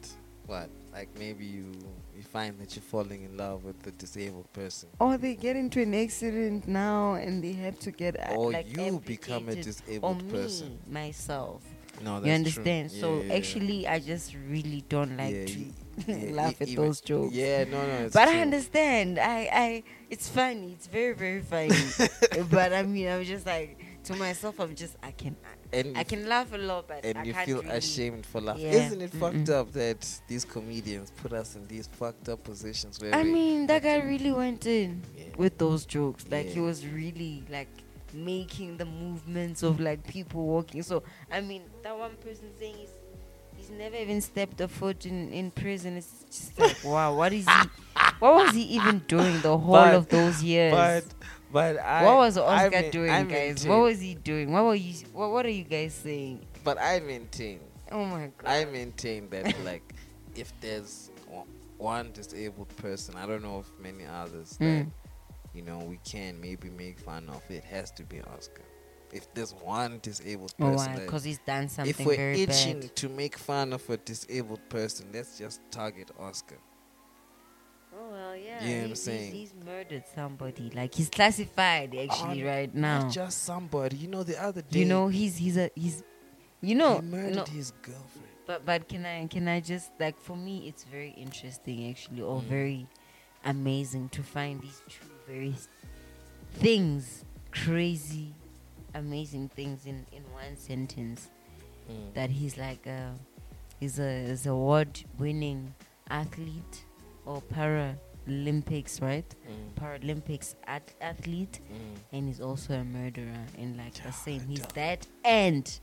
What? 0.46 0.70
Like 0.94 1.10
maybe 1.20 1.46
you 1.46 1.74
you 2.16 2.24
find 2.24 2.58
that 2.60 2.76
you're 2.76 2.84
falling 2.84 3.24
in 3.24 3.36
love 3.36 3.66
with 3.66 3.82
the 3.84 3.92
disabled 3.92 4.52
person, 4.54 4.90
Or 5.00 5.18
they 5.18 5.36
get 5.36 5.56
into 5.58 5.82
an 5.82 5.94
accident 5.94 6.68
now 6.68 7.16
and 7.16 7.44
they 7.44 7.52
have 7.54 7.78
to 7.80 7.92
get 7.92 8.18
uh, 8.18 8.34
or 8.36 8.52
like 8.52 8.68
you 8.70 9.00
become 9.06 9.50
a 9.50 9.52
amputated. 9.52 10.00
or 10.02 10.16
me 10.16 10.24
person. 10.32 10.80
myself. 10.90 11.62
No, 12.02 12.20
that's 12.20 12.22
true. 12.22 12.28
you 12.30 12.34
understand? 12.36 12.90
True. 12.92 13.00
so 13.00 13.16
Yeah, 13.16 13.22
yeah, 13.24 13.28
yeah. 13.28 13.34
actually, 13.38 13.88
I 13.88 14.00
just 14.00 14.36
really 14.50 14.84
don't 14.88 15.18
like 15.18 15.36
Yeah, 15.36 15.46
to 15.48 15.60
yeah, 15.60 15.72
laugh 16.08 16.62
at 16.62 16.76
those 16.76 17.02
jokes. 17.02 17.34
Yeah, 17.34 17.64
no, 17.66 17.86
no. 17.86 17.94
It's 18.06 18.14
but 18.14 18.26
true. 18.26 18.38
I 18.38 18.42
understand. 18.42 19.20
I, 19.20 19.50
I, 19.52 19.84
it's 20.10 20.30
funny. 20.30 20.74
It's 20.74 20.88
very, 20.88 21.14
very 21.14 21.42
funny. 21.42 21.76
but 22.52 22.74
I 22.74 22.84
mean, 22.84 23.08
I'm 23.08 23.24
just 23.24 23.46
like 23.46 23.80
to 24.06 24.16
myself. 24.16 24.60
I'm 24.60 24.76
just 24.76 24.96
I 25.04 25.12
can, 25.12 25.36
And 25.74 25.98
I 25.98 26.04
can 26.04 26.28
laugh 26.28 26.54
a 26.54 26.58
lot, 26.58 26.88
but 26.88 27.04
and 27.04 27.18
I 27.18 27.24
you 27.24 27.34
feel 27.34 27.62
really. 27.62 27.76
ashamed 27.78 28.26
for 28.26 28.42
laughing. 28.42 28.66
Yeah. 28.66 28.86
Isn't 28.88 29.02
it 29.02 29.12
fucked 29.12 29.36
Mm-mm. 29.36 29.50
up 29.60 29.72
that 29.74 30.22
these 30.28 30.46
comedians 30.46 31.12
put 31.12 31.34
us 31.34 31.56
in 31.56 31.68
these 31.68 31.88
fucked 31.88 32.30
up 32.30 32.44
positions 32.44 33.00
where 33.00 33.14
I 33.14 33.24
mean, 33.24 33.68
that 33.68 33.84
guy 33.84 33.98
really 33.98 34.32
went 34.32 34.66
in 34.66 35.04
yeah, 35.18 35.26
with 35.38 35.58
those 35.58 35.86
jokes. 35.86 36.26
Like 36.30 36.48
he 36.48 36.60
was 36.60 36.86
really 36.86 37.44
like 37.50 37.70
making 38.14 38.78
the 38.78 38.86
movements 38.86 39.64
of 39.64 39.80
like 39.80 40.06
people 40.08 40.46
walking. 40.46 40.84
So 40.84 41.04
I 41.32 41.42
mean, 41.42 41.64
that 41.84 41.98
one 41.98 42.16
person 42.18 42.50
saying 42.60 42.76
he's 42.78 42.90
he's 43.70 43.78
never 43.78 43.96
even 43.96 44.22
stepped 44.22 44.62
a 44.62 44.68
foot 44.68 45.06
in 45.06 45.32
in 45.34 45.52
prison. 45.52 45.98
It's 45.98 46.26
just 46.30 46.60
like 46.60 46.78
wow, 46.84 47.16
what 47.16 47.34
is 47.34 47.46
he? 47.46 47.70
What 48.20 48.36
was 48.36 48.54
he 48.56 48.64
even 48.64 49.00
doing 49.08 49.42
the 49.42 49.58
whole 49.58 49.74
But- 49.76 49.94
of 49.96 50.10
those 50.10 50.42
years? 50.44 50.74
but 50.74 51.04
but 51.52 51.80
I 51.80 52.04
what 52.04 52.18
was 52.18 52.38
I 52.38 52.68
Oscar 52.68 52.90
doing, 52.92 53.10
I 53.10 53.24
guys? 53.24 53.32
maintain- 53.32 53.70
What 53.72 53.82
was 53.84 54.00
he 54.02 54.16
doing? 54.16 54.52
What 54.52 54.66
were 54.66 54.76
you? 54.76 54.94
What, 55.14 55.32
what 55.32 55.46
are 55.46 55.50
you 55.50 55.64
guys 55.64 55.94
saying? 55.94 56.46
but 56.64 56.78
I 56.82 57.00
maintain 57.00 57.60
Oh 57.92 58.04
my 58.06 58.30
god! 58.38 58.50
I 58.50 58.66
maintain 58.66 59.30
that 59.30 59.56
like 59.64 59.94
if 60.36 60.52
there's 60.60 61.10
one 61.78 62.12
disabled 62.12 62.68
person, 62.78 63.16
I 63.16 63.26
don't 63.26 63.42
know 63.44 63.60
if 63.60 63.70
many 63.82 64.06
others 64.06 64.58
that 64.58 64.66
Mm. 64.66 64.92
you 65.54 65.62
know 65.62 65.78
we 65.80 65.98
can 66.04 66.42
maybe 66.42 66.70
make 66.70 67.00
fun 67.00 67.30
of. 67.30 67.42
It 67.50 67.64
has 67.64 67.92
to 67.92 68.04
be 68.04 68.20
Oscar. 68.22 68.64
If 69.12 69.34
there's 69.34 69.54
one 69.54 70.00
disabled 70.02 70.54
Oh, 70.60 70.66
person, 70.72 70.76
why? 70.76 70.96
that- 70.98 71.06
Because 71.06 71.24
he's 71.24 71.40
done 71.40 71.70
something 71.70 71.90
if 71.90 72.06
we're 72.06 72.16
very 72.16 72.42
itching 72.42 72.80
bad. 72.82 72.96
to 72.98 73.10
make 73.10 73.38
fun 73.38 73.72
of 73.74 73.90
a 73.90 73.98
disabled 73.98 74.68
person, 74.70 75.08
let's 75.14 75.38
just 75.38 75.62
target 75.72 76.12
Oscar. 76.20 76.58
Oh 78.00 78.10
well, 78.12 78.36
yeah. 78.36 78.64
You 78.64 78.76
know 78.76 78.82
what 78.82 78.90
I'm 78.90 78.96
saying? 78.96 79.32
He's, 79.34 79.52
he's 79.52 79.66
murdered 79.66 80.04
somebody. 80.14 80.70
Like 80.74 80.94
he's 80.94 81.10
classified 81.10 81.96
actually 81.96 82.44
Oh, 82.44 82.48
right 82.48 82.74
now. 82.76 83.04
Not 83.04 83.12
just 83.14 83.44
somebody. 83.44 83.98
You 83.98 84.08
know, 84.10 84.24
the 84.24 84.42
other 84.42 84.62
day, 84.62 84.80
you 84.80 84.86
know, 84.86 85.08
he's 85.08 85.38
he's 85.38 85.58
a 85.58 85.72
he's. 85.74 86.04
You 86.62 86.76
know, 86.76 86.96
he 86.96 87.02
murdered 87.02 87.36
no, 87.36 87.44
his 87.46 87.72
girlfriend. 87.82 88.28
but 88.46 88.66
but 88.66 88.90
can 88.90 89.06
I 89.06 89.26
can 89.28 89.48
I 89.48 89.62
just 89.62 89.92
like 90.00 90.20
for 90.20 90.36
me 90.36 90.68
it's 90.68 90.84
very 90.84 91.12
interesting 91.12 91.90
actually 91.90 92.22
or 92.22 92.42
Mm. 92.42 92.46
very 92.46 92.88
amazing 93.46 94.10
to 94.10 94.22
find 94.24 94.60
these 94.62 94.82
two 94.90 95.06
very 95.28 95.56
things 96.54 97.24
crazy 97.52 98.34
amazing 98.96 99.50
things 99.50 99.86
in 99.86 100.06
in 100.12 100.24
one 100.34 100.58
sentence. 100.58 101.30
Mm. 101.90 102.14
that 102.16 102.30
he's 102.30 102.58
like 102.58 102.86
a 102.86 103.14
he's 103.80 103.98
a 103.98 104.28
he's 104.28 104.46
award 104.46 105.02
winning 105.18 105.74
athlete 106.10 106.84
or 107.26 107.42
Paralympics 107.54 109.02
right? 109.02 109.26
Mm. 109.50 109.82
Paralympics 109.82 110.56
at- 110.66 110.94
athlete. 111.00 111.60
Mm. 111.72 111.78
and 112.12 112.28
he's 112.28 112.42
also 112.42 112.74
a 112.74 112.84
murderer 112.84 113.46
and 113.58 113.78
like 113.78 113.94
the 114.04 114.12
same. 114.12 114.42
He's 114.42 114.60
dog. 114.60 114.74
that 114.74 115.08
and 115.24 115.80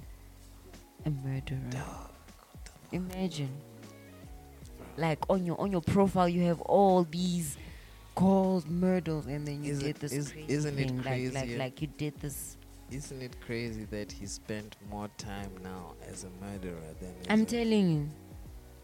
a 1.07 1.11
murderer. 1.11 1.59
Dog, 1.71 1.81
what 1.81 2.65
the 2.67 2.71
fuck, 2.71 2.93
imagine. 2.93 3.51
Like 4.99 5.19
on 5.31 5.45
your 5.47 5.59
on 5.61 5.73
your 5.73 5.81
profile 5.81 6.29
you 6.29 6.43
have 6.43 6.61
all 6.61 7.05
these 7.05 7.57
calls 8.15 8.67
murders 8.67 9.27
and 9.27 9.47
then 9.49 9.65
you 9.65 9.73
Is 9.73 9.79
did 9.81 9.97
this 9.97 10.13
is- 10.13 10.33
crazy 10.33 10.53
isn't 10.53 10.79
it 10.79 10.89
thing. 10.89 11.03
Like 11.03 11.33
like 11.35 11.59
like 11.59 11.81
you 11.83 11.89
did 11.89 12.21
this 12.21 12.57
Isn't 12.91 13.23
it 13.23 13.35
crazy 13.45 13.85
that 13.91 14.13
he 14.13 14.27
spent 14.27 14.77
more 14.91 15.09
time 15.19 15.51
now 15.63 15.95
as 16.09 16.25
a 16.25 16.31
murderer 16.45 16.95
than 17.01 17.11
as 17.21 17.27
i'm 17.29 17.43
a, 17.43 17.45
telling 17.45 17.91
you 17.91 18.09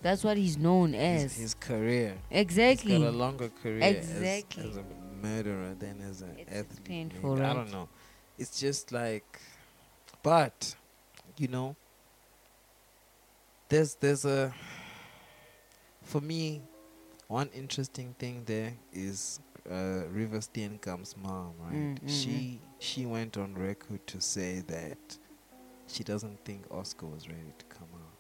that's 0.03 0.25
what 0.25 0.37
he's 0.39 0.57
known 0.57 0.95
as 0.95 1.37
his 1.37 1.55
career? 1.55 2.15
exactly 2.31 2.93
He's 2.95 3.03
got 3.05 3.09
a 3.09 3.17
longer 3.17 3.51
career 3.63 3.83
Exactly. 3.83 4.69
as, 4.71 4.77
a 4.79 4.85
murderer 5.23 5.75
than 5.79 6.01
as 6.01 6.23
an 6.23 6.35
It's 6.39 6.51
athlete. 6.51 6.85
painful, 6.85 7.35
maybe. 7.37 7.47
I 7.47 7.53
don't 7.53 7.71
know. 7.71 7.89
It's 8.39 8.59
just 8.59 8.91
like, 8.93 9.39
but 10.23 10.75
you 11.37 11.49
know, 11.49 11.77
there's 13.69 13.95
there's 13.97 14.25
a 14.25 14.53
for 16.03 16.21
me 16.23 16.63
one 17.29 17.51
interesting 17.55 18.15
thing 18.19 18.43
there 18.47 18.73
is 18.95 19.39
uh, 19.69 20.05
Reeva 20.15 20.39
Steenkamp's 20.41 21.17
mom, 21.17 21.55
right? 21.61 21.75
Mm, 21.75 22.01
mm, 22.01 22.09
she 22.09 22.61
she 22.79 23.07
went 23.07 23.37
on 23.37 23.55
record 23.55 24.07
to 24.07 24.21
say 24.21 24.61
that 24.67 25.19
she 25.87 26.03
doesn't 26.05 26.45
think 26.45 26.65
Oscar 26.71 27.07
was 27.07 27.29
ready 27.29 27.53
to 27.59 27.65
come 27.67 27.89
out. 27.95 28.17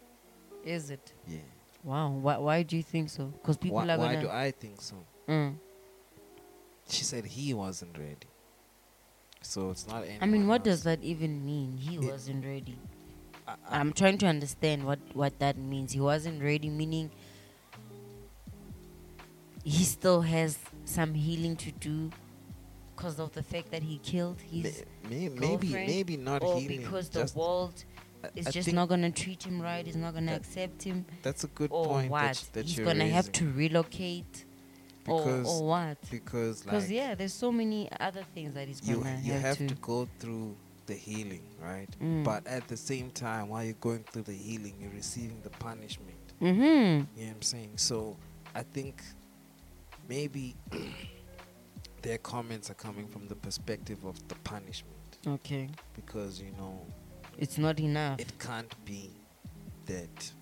is 0.66 0.90
it 0.90 1.12
Yeah. 1.26 1.38
wow 1.84 2.10
why, 2.10 2.36
why 2.36 2.62
do 2.62 2.76
you 2.76 2.82
think 2.82 3.08
so 3.08 3.26
because 3.26 3.56
people 3.56 3.76
Why, 3.76 3.88
are 3.88 3.98
why 3.98 4.16
do 4.16 4.28
I 4.28 4.50
think 4.50 4.80
so? 4.82 4.96
Mm. 5.28 5.54
She 6.88 7.04
said 7.04 7.24
he 7.24 7.54
wasn't 7.54 7.96
ready. 7.96 8.28
So 9.42 9.70
it's 9.70 9.86
not. 9.88 10.04
i 10.20 10.26
mean 10.26 10.46
what 10.46 10.62
does 10.64 10.82
that 10.82 11.00
even 11.02 11.44
mean 11.46 11.78
he 11.78 11.96
It- 11.96 12.04
wasn't 12.12 12.44
ready 12.44 12.76
I, 13.48 13.54
i'm 13.80 13.92
trying 13.94 14.18
to 14.18 14.26
understand 14.26 14.84
what 14.84 14.98
what 15.14 15.38
that 15.38 15.56
means 15.56 15.92
he 15.92 16.00
wasn't 16.00 16.42
ready 16.42 16.68
meaning 16.68 17.10
he 19.64 19.84
still 19.84 20.20
has 20.22 20.58
some 20.84 21.14
healing 21.14 21.56
to 21.56 21.70
do 21.72 22.10
because 22.96 23.18
of 23.18 23.32
the 23.32 23.42
fact 23.42 23.70
that 23.70 23.82
he 23.82 23.98
killed 23.98 24.40
his 24.40 24.84
may- 25.08 25.28
may- 25.28 25.38
maybe 25.56 25.68
maybe 25.72 26.16
not 26.16 26.42
or 26.42 26.58
healing. 26.60 26.80
because 26.82 27.08
the 27.08 27.30
world 27.34 27.84
is 28.36 28.46
I 28.46 28.50
just 28.50 28.72
not 28.72 28.88
gonna 28.88 29.10
treat 29.10 29.42
him 29.42 29.60
right. 29.62 29.86
Is 29.86 29.96
not 29.96 30.12
gonna 30.14 30.34
accept 30.34 30.82
him, 30.82 31.06
that's 31.22 31.44
a 31.44 31.48
good 31.48 31.70
or 31.72 31.86
point 31.86 32.10
what? 32.10 32.22
that, 32.34 32.48
that 32.52 32.66
He's 32.66 32.76
you're 32.76 32.86
gonna 32.86 33.08
have 33.08 33.32
to 33.32 33.50
relocate, 33.52 34.44
or, 35.08 35.24
Because- 35.24 35.46
or 35.48 35.66
what? 35.68 35.98
because 36.10 36.62
Because 36.62 36.84
like 36.84 36.90
yeah, 36.94 37.14
there's 37.14 37.32
so 37.32 37.50
many 37.50 37.88
other 37.98 38.22
things 38.34 38.52
that 38.54 38.68
he's 38.68 38.86
you 38.86 38.96
gonna 38.96 39.18
you 39.22 39.32
have, 39.32 39.42
have 39.42 39.58
to. 39.58 39.68
to 39.68 39.74
go 39.76 40.06
through 40.18 40.54
the 40.84 40.94
healing, 40.94 41.42
right? 41.62 41.88
Mm. 42.02 42.24
But 42.24 42.46
at 42.46 42.66
the 42.68 42.76
same 42.76 43.10
time, 43.12 43.48
while 43.48 43.64
you're 43.64 43.74
going 43.74 44.04
through 44.10 44.22
the 44.24 44.34
healing, 44.34 44.74
you're 44.80 44.90
receiving 44.92 45.40
the 45.42 45.50
punishment. 45.50 46.18
mm-hmm. 46.42 46.60
You 46.60 46.66
know 46.66 47.04
what 47.16 47.26
I'm 47.36 47.42
saying? 47.42 47.70
So 47.76 48.16
I 48.54 48.64
think 48.64 49.00
maybe 50.10 50.56
their 52.02 52.18
comments 52.18 52.70
are 52.70 52.74
coming 52.86 53.06
from 53.06 53.26
the 53.28 53.34
perspective 53.36 54.04
of 54.04 54.16
the 54.28 54.34
punishment 54.52 54.96
Okay, 55.26 55.68
because 55.94 56.40
you 56.40 56.50
know 56.58 56.74
it's 57.38 57.58
not 57.58 57.78
enough. 57.78 58.18
it 58.20 58.32
can't 58.38 58.74
be 58.84 59.10
that 59.86 60.32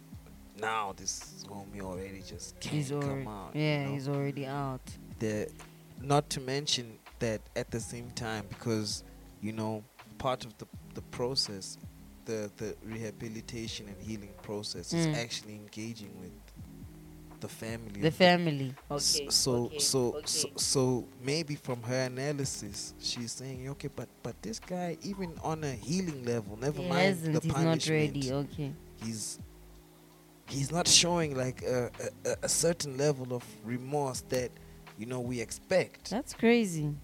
now 0.60 0.92
this 0.96 1.44
homie 1.48 1.80
already 1.82 2.22
just 2.26 2.58
can't 2.60 2.74
he's 2.74 2.90
come 2.90 3.26
out. 3.28 3.50
you 3.54 3.60
yeah, 3.62 3.84
know? 3.84 3.92
he's 3.92 4.08
already 4.08 4.46
out. 4.46 4.80
the 5.18 5.48
not 6.00 6.24
to 6.30 6.40
mention 6.40 6.86
that 7.18 7.40
at 7.56 7.70
the 7.70 7.80
same 7.80 8.08
time 8.12 8.44
because 8.48 9.02
you 9.42 9.52
know 9.52 9.82
part 10.18 10.44
of 10.44 10.56
the 10.58 10.66
the 10.94 11.02
process 11.18 11.76
the 12.24 12.50
the 12.58 12.74
rehabilitation 12.84 13.86
and 13.88 13.96
healing 14.08 14.34
process 14.42 14.92
is 14.92 15.06
Mm. 15.08 15.16
actually 15.24 15.54
engaging 15.54 16.12
with 16.20 16.32
the 17.40 17.48
family 17.48 18.00
The 18.00 18.10
family. 18.10 18.74
Okay. 18.90 19.28
so 19.30 19.52
okay, 19.66 19.78
so, 19.78 19.98
okay. 20.14 20.22
so 20.26 20.48
so 20.56 21.04
maybe 21.22 21.54
from 21.54 21.82
her 21.82 22.02
analysis 22.06 22.94
she's 23.00 23.32
saying 23.32 23.68
okay 23.70 23.88
but 23.94 24.08
but 24.22 24.40
this 24.42 24.58
guy 24.58 24.96
even 25.02 25.32
on 25.42 25.62
a 25.64 25.72
healing 25.72 26.24
level 26.24 26.56
never 26.56 26.82
he 26.82 26.88
mind 26.88 27.00
hasn't. 27.00 27.34
the 27.34 27.40
He's 27.40 27.64
not 27.64 27.86
ready. 27.88 28.32
Okay. 28.32 28.72
he's 29.04 29.38
he's 30.48 30.70
not 30.72 30.88
showing 30.88 31.36
like 31.36 31.62
a, 31.62 31.90
a, 32.26 32.30
a- 32.30 32.36
a 32.44 32.48
certain 32.48 32.96
level 32.96 33.34
of 33.34 33.44
remorse 33.64 34.22
that 34.30 34.50
you 34.98 35.06
know 35.06 35.20
we 35.20 35.40
expect 35.40 36.10
That's 36.10 36.34
crazy. 36.34 36.94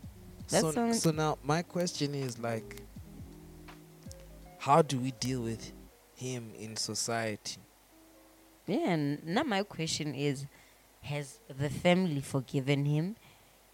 That 0.49 0.61
so, 0.63 0.71
sounds- 0.73 1.03
so 1.03 1.11
now 1.11 1.39
my 1.45 1.63
question 1.63 2.15
is 2.15 2.39
like 2.39 2.81
how 4.59 4.83
do 4.83 4.99
we 4.99 5.11
deal 5.21 5.43
with 5.43 5.73
him 6.17 6.51
in 6.59 6.75
society 6.77 7.59
Yeah, 8.67 8.91
and 8.91 9.25
now 9.27 9.43
my 9.43 9.63
question 9.63 10.15
is 10.15 10.47
has 11.03 11.39
the 11.49 11.69
family 11.69 12.21
forgiven 12.21 12.87
him 12.87 13.17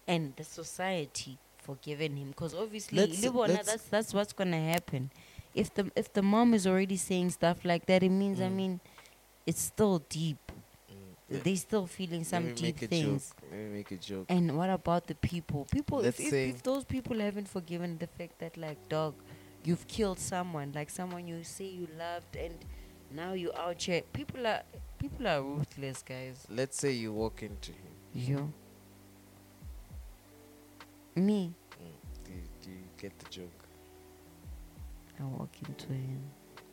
and 0.07 0.33
the 0.35 0.43
society 0.43 1.37
forgiven 1.57 2.17
him? 2.17 2.29
Because 2.29 2.53
obviously 2.53 2.99
Let's- 2.99 3.21
Libona, 3.23 3.47
let's- 3.49 3.65
that's 3.71 3.83
that's 3.85 4.13
what's 4.13 4.33
going 4.33 4.51
to 4.51 4.57
happen. 4.59 5.09
If 5.55 5.73
the 5.73 5.91
if 5.95 6.11
the 6.13 6.21
mom 6.21 6.53
is 6.53 6.65
already 6.67 6.97
saying 6.97 7.29
stuff 7.31 7.63
like 7.65 7.85
that 7.87 8.03
it 8.03 8.09
means 8.09 8.39
i 8.41 8.45
Mm. 8.49 8.55
mean 8.55 8.79
it's 9.45 9.61
still 9.61 9.99
deep. 10.09 10.37
Mm, 11.29 11.43
they 11.43 11.55
still 11.55 11.87
feeling 11.87 12.23
some 12.23 12.45
me 12.47 12.53
deep 12.53 12.75
make 12.75 12.81
a 12.83 12.87
things. 12.87 13.29
Joke 13.29 13.49
let 13.51 13.71
make 13.71 13.91
a 13.91 13.97
joke. 13.97 14.25
And 14.29 14.57
what 14.57 14.69
about 14.69 15.07
the 15.07 15.15
people? 15.15 15.65
People 15.71 15.99
if, 15.99 16.19
Let's 16.19 16.19
if, 16.19 16.55
if 16.55 16.63
those 16.63 16.83
people 16.85 17.19
haven't 17.19 17.47
forgiven 17.47 17.97
the 17.97 18.07
fact 18.07 18.39
that 18.39 18.55
like 18.57 18.77
dog 18.89 19.13
you've 19.63 19.87
killed 19.87 20.19
someone 20.19 20.71
like 20.73 20.89
someone 20.89 21.27
you 21.27 21.43
say 21.43 21.65
you 21.65 21.87
loved 21.97 22.35
and 22.35 22.55
now 23.11 23.33
you 23.33 23.51
out 23.55 23.81
here 23.83 24.01
people 24.13 24.47
are 24.47 24.63
people 25.01 25.27
are 25.27 25.41
ruthless 25.41 26.03
guys. 26.03 26.45
Let's 26.49 26.77
say 26.77 26.91
you 26.91 27.11
walk 27.11 27.41
into 27.43 27.71
him. 27.71 27.91
You 28.13 28.53
me? 31.15 31.53
Mm, 31.81 32.25
do, 32.25 32.31
you, 32.31 32.41
do 32.61 32.69
you 32.69 32.85
get 32.97 33.17
the 33.19 33.29
joke? 33.29 33.63
I 35.19 35.23
walk 35.23 35.49
into 35.67 35.87
him. 35.87 36.21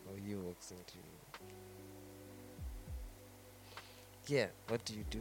Or 0.07 0.17
he 0.25 0.35
walks 0.35 0.71
into 0.71 0.97
you. 0.97 1.03
Yeah 4.37 4.47
what 4.69 4.85
do 4.85 4.93
you 4.95 5.05
do? 5.11 5.21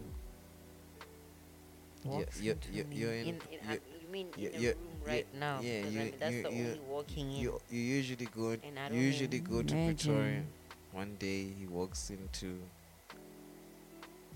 Yeah, 2.03 2.11
walks 2.11 2.41
you- 2.41 2.51
into 2.51 2.71
you- 2.73 2.83
me. 2.83 2.95
you're 2.97 3.13
in- 3.13 3.27
in, 3.27 3.35
you- 3.51 3.59
uh, 3.69 3.73
you 4.01 4.07
mean 4.11 4.27
you- 4.37 4.49
in 4.49 4.55
a 4.55 4.59
you- 4.59 4.69
room 4.73 5.01
right 5.05 5.27
now 5.39 5.59
yeah, 5.61 5.81
'Cause 5.81 5.87
I 5.87 5.93
you- 5.93 5.99
mean, 5.99 6.13
that's 6.19 6.33
you- 6.35 6.43
the 6.43 6.51
you- 6.51 6.65
only 6.67 6.79
walking 6.79 7.31
in. 7.31 7.39
you 7.39 7.61
you 7.69 7.79
usually 7.81 8.25
go 8.25 8.49
And 8.51 8.63
I 8.79 8.83
you 8.87 8.89
don't 8.89 9.01
usually 9.01 9.39
go 9.39 9.63
to 9.63 9.73
Pretoria. 9.85 10.43
One 10.91 11.15
day 11.17 11.43
he 11.57 11.65
walks 11.67 12.09
into 12.09 12.59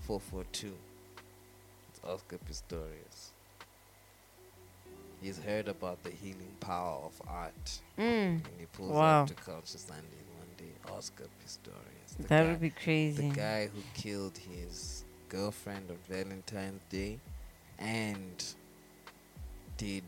442 0.06 0.72
it's 1.90 2.00
Oscar 2.04 2.38
Pistorius 2.38 3.30
he's 5.22 5.38
heard 5.38 5.68
about 5.68 6.02
the 6.02 6.10
healing 6.10 6.54
power 6.60 6.98
of 7.04 7.20
art 7.28 7.80
mm, 7.98 8.02
and 8.04 8.42
he 8.58 8.66
pulls 8.72 8.90
Wow. 8.92 9.22
up 9.22 9.28
to 9.28 9.34
Culture 9.34 9.78
Sunday 9.78 10.22
one 10.38 10.48
day 10.58 10.72
Oscar 10.96 11.24
Pistorius 11.44 12.16
that 12.28 12.28
guy- 12.28 12.50
would 12.50 12.60
be 12.60 12.70
crazy 12.70 13.28
the 13.28 13.34
guy 13.34 13.66
who 13.68 13.80
killed 13.94 14.36
his 14.36 15.04
girlfriend 15.28 15.90
on 15.90 15.98
Valentine's 16.08 16.82
Day 16.90 17.18
and 17.78 18.44
did 19.76 20.02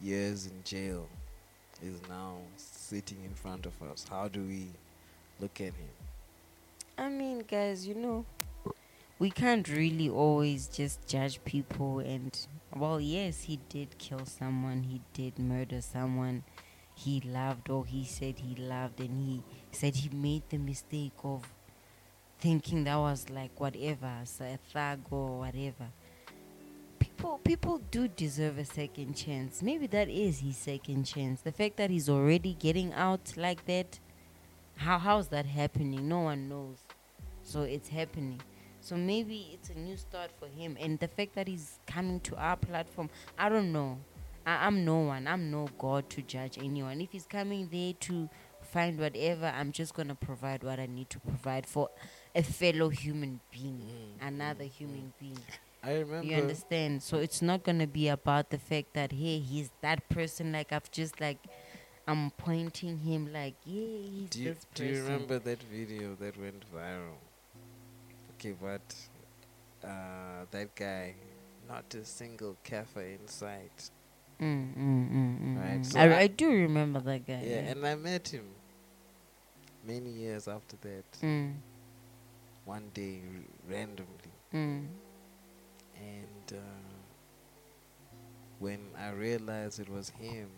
years 0.00 0.46
in 0.46 0.62
jail 0.64 1.08
is 1.82 2.00
now 2.08 2.36
sitting 2.56 3.18
in 3.24 3.32
front 3.34 3.66
of 3.66 3.72
us. 3.82 4.06
How 4.08 4.28
do 4.28 4.40
we 4.42 4.68
look 5.40 5.60
at 5.60 5.68
him? 5.74 5.88
I 6.98 7.08
mean, 7.08 7.40
guys, 7.48 7.86
you 7.86 7.94
know, 7.94 8.24
we 9.18 9.30
can't 9.30 9.68
really 9.68 10.08
always 10.08 10.68
just 10.68 11.06
judge 11.08 11.42
people. 11.44 12.00
And, 12.00 12.38
well, 12.74 13.00
yes, 13.00 13.42
he 13.42 13.60
did 13.68 13.98
kill 13.98 14.26
someone, 14.26 14.82
he 14.82 15.00
did 15.12 15.38
murder 15.38 15.80
someone 15.80 16.44
he 16.96 17.20
loved 17.20 17.68
or 17.68 17.84
he 17.84 18.04
said 18.04 18.38
he 18.38 18.54
loved, 18.56 19.00
and 19.00 19.20
he 19.20 19.42
said 19.70 19.94
he 19.94 20.08
made 20.08 20.42
the 20.48 20.56
mistake 20.56 21.12
of 21.22 21.42
thinking 22.38 22.84
that 22.84 22.96
was 22.96 23.28
like 23.28 23.60
whatever, 23.60 24.12
so 24.24 24.44
a 24.44 24.58
thug 24.72 25.00
or 25.10 25.40
whatever. 25.40 25.88
People, 26.98 27.38
people 27.44 27.82
do 27.90 28.08
deserve 28.08 28.56
a 28.56 28.64
second 28.64 29.14
chance. 29.14 29.62
Maybe 29.62 29.86
that 29.88 30.08
is 30.08 30.40
his 30.40 30.56
second 30.56 31.04
chance. 31.04 31.42
The 31.42 31.52
fact 31.52 31.76
that 31.76 31.90
he's 31.90 32.08
already 32.08 32.54
getting 32.54 32.94
out 32.94 33.34
like 33.36 33.66
that, 33.66 34.00
how 34.76 34.98
how's 34.98 35.28
that 35.28 35.44
happening? 35.44 36.08
No 36.08 36.20
one 36.20 36.48
knows. 36.48 36.78
So 37.42 37.62
it's 37.62 37.90
happening. 37.90 38.40
So 38.86 38.96
maybe 38.96 39.48
it's 39.52 39.68
a 39.70 39.74
new 39.74 39.96
start 39.96 40.30
for 40.38 40.46
him. 40.46 40.76
And 40.78 40.96
the 41.00 41.08
fact 41.08 41.34
that 41.34 41.48
he's 41.48 41.80
coming 41.88 42.20
to 42.20 42.36
our 42.36 42.56
platform, 42.56 43.10
I 43.36 43.48
don't 43.48 43.72
know. 43.72 43.98
I, 44.46 44.64
I'm 44.64 44.84
no 44.84 45.00
one. 45.00 45.26
I'm 45.26 45.50
no 45.50 45.68
God 45.76 46.08
to 46.10 46.22
judge 46.22 46.56
anyone. 46.56 47.00
If 47.00 47.10
he's 47.10 47.26
coming 47.26 47.68
there 47.72 47.94
to 47.94 48.30
find 48.62 48.96
whatever, 49.00 49.46
I'm 49.46 49.72
just 49.72 49.92
gonna 49.92 50.14
provide 50.14 50.62
what 50.62 50.78
I 50.78 50.86
need 50.86 51.10
to 51.10 51.18
provide 51.18 51.66
for 51.66 51.90
a 52.32 52.44
fellow 52.44 52.88
human 52.90 53.40
being, 53.50 53.80
Mm, 54.22 54.28
another 54.28 54.64
mm, 54.64 54.70
human 54.70 55.12
being. 55.18 55.40
I 55.82 55.94
remember. 55.94 56.24
You 56.24 56.36
understand? 56.36 57.02
So 57.02 57.16
it's 57.18 57.42
not 57.42 57.64
gonna 57.64 57.88
be 57.88 58.06
about 58.06 58.50
the 58.50 58.58
fact 58.58 58.94
that 58.94 59.10
hey, 59.10 59.40
he's 59.40 59.70
that 59.80 60.08
person. 60.08 60.52
Like 60.52 60.72
I've 60.72 60.92
just 60.92 61.20
like 61.20 61.38
I'm 62.06 62.30
pointing 62.30 62.98
him 62.98 63.32
like 63.32 63.54
yeah, 63.64 63.98
he's 64.12 64.30
Do 64.30 64.42
you, 64.42 64.54
this 64.54 64.66
do 64.74 64.84
you 64.84 65.02
remember 65.02 65.40
that 65.40 65.60
video 65.64 66.14
that 66.20 66.38
went 66.38 66.64
viral? 66.72 67.18
Okay, 68.38 68.54
but 68.60 68.94
uh, 69.84 70.44
that 70.50 70.74
guy, 70.74 71.14
not 71.68 71.92
a 71.94 72.04
single 72.04 72.56
cafe 72.62 73.14
in 73.20 73.26
sight. 73.28 73.90
Mm, 74.40 74.76
mm, 74.76 75.10
mm, 75.10 75.40
mm, 75.40 75.56
Right, 75.58 75.80
mm. 75.80 75.86
so 75.86 75.98
I, 75.98 76.04
I- 76.08 76.18
I 76.20 76.26
do 76.26 76.48
remember 76.50 77.00
that 77.00 77.26
guy. 77.26 77.42
Yeah, 77.42 77.70
and 77.70 77.86
I 77.86 77.94
met 77.94 78.28
him 78.28 78.44
many 79.86 80.10
years 80.10 80.48
after 80.48 80.76
that. 80.82 81.10
mm, 81.22 81.54
One 82.64 82.90
day, 82.92 83.20
r- 83.24 83.72
randomly, 83.72 84.32
mm, 84.52 84.86
and 85.96 86.52
uh, 86.52 86.92
when 88.58 88.80
I 88.98 89.10
realized 89.10 89.80
it 89.80 89.88
was 89.88 90.10
him, 90.10 90.48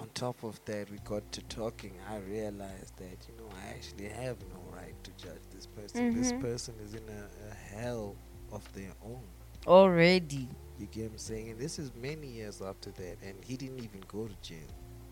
on 0.00 0.08
top 0.14 0.42
of 0.44 0.58
that, 0.64 0.90
we 0.90 0.98
got 1.04 1.30
to 1.32 1.42
talking. 1.42 1.92
I 2.08 2.16
realized 2.18 2.96
that 2.96 3.18
you 3.28 3.34
know 3.38 3.48
I 3.64 3.70
actually 3.74 4.08
have 4.08 4.36
no 4.52 4.60
right 4.76 4.94
to 5.04 5.10
judge 5.12 5.42
this 5.54 5.66
person. 5.66 6.14
This 6.14 6.32
Mhm. 6.32 6.40
person 6.40 6.74
is 6.84 6.94
in 6.94 7.02
a, 7.08 7.28
a 7.50 7.54
hell 7.54 8.16
of 8.52 8.70
their 8.72 8.92
own. 9.04 9.22
already. 9.66 10.48
You 10.78 10.86
get 10.86 11.02
what 11.04 11.12
I'm 11.12 11.18
saying? 11.18 11.50
And 11.50 11.58
this 11.60 11.78
is 11.78 11.92
many 11.94 12.26
years 12.26 12.62
after 12.62 12.90
that, 12.92 13.18
and 13.22 13.34
he 13.44 13.56
didn't 13.58 13.80
even 13.80 14.00
go 14.08 14.26
to 14.26 14.34
jail. 14.42 14.66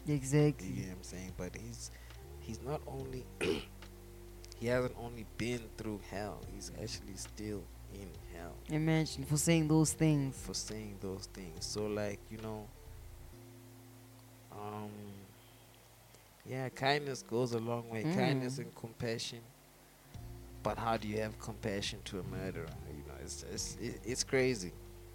Exactly. 0.06 0.68
You 0.68 0.74
get 0.76 0.88
what 0.88 0.96
I'm 0.96 1.02
saying? 1.02 1.32
But 1.36 1.54
he's 1.54 1.90
he's 2.40 2.60
not 2.62 2.80
only 2.86 3.26
he 4.60 4.66
hasn't 4.68 4.94
only 4.98 5.26
been 5.36 5.60
through 5.76 6.00
hell, 6.10 6.40
he's 6.54 6.70
actually 6.82 7.16
still 7.16 7.62
in 7.94 8.08
hell 8.34 8.54
Imagine 8.70 9.24
for 9.24 9.36
saying 9.36 9.68
those 9.68 9.92
things. 9.92 10.36
for 10.38 10.54
saying 10.54 10.96
those 11.00 11.26
things. 11.34 11.64
So 11.66 11.86
like, 11.86 12.18
you 12.30 12.38
know, 12.38 12.66
um 14.52 14.90
yeah, 16.48 16.68
kindness 16.70 17.22
goes 17.22 17.52
a 17.52 17.58
long 17.58 17.90
way. 17.90 18.02
Kindness 18.04 18.54
Mm. 18.56 18.62
and 18.62 18.74
compassion. 18.74 19.40
But 20.62 20.78
how 20.78 20.96
do 20.96 21.06
you 21.06 21.20
have 21.20 21.38
compassion 21.38 21.98
to 22.06 22.20
a 22.20 22.22
murderer? 22.22 22.66
You 22.90 23.02
know, 23.06 23.14
it's 23.22 23.44
it's 23.52 23.76
it's 24.04 24.24
crazy. 24.24 24.72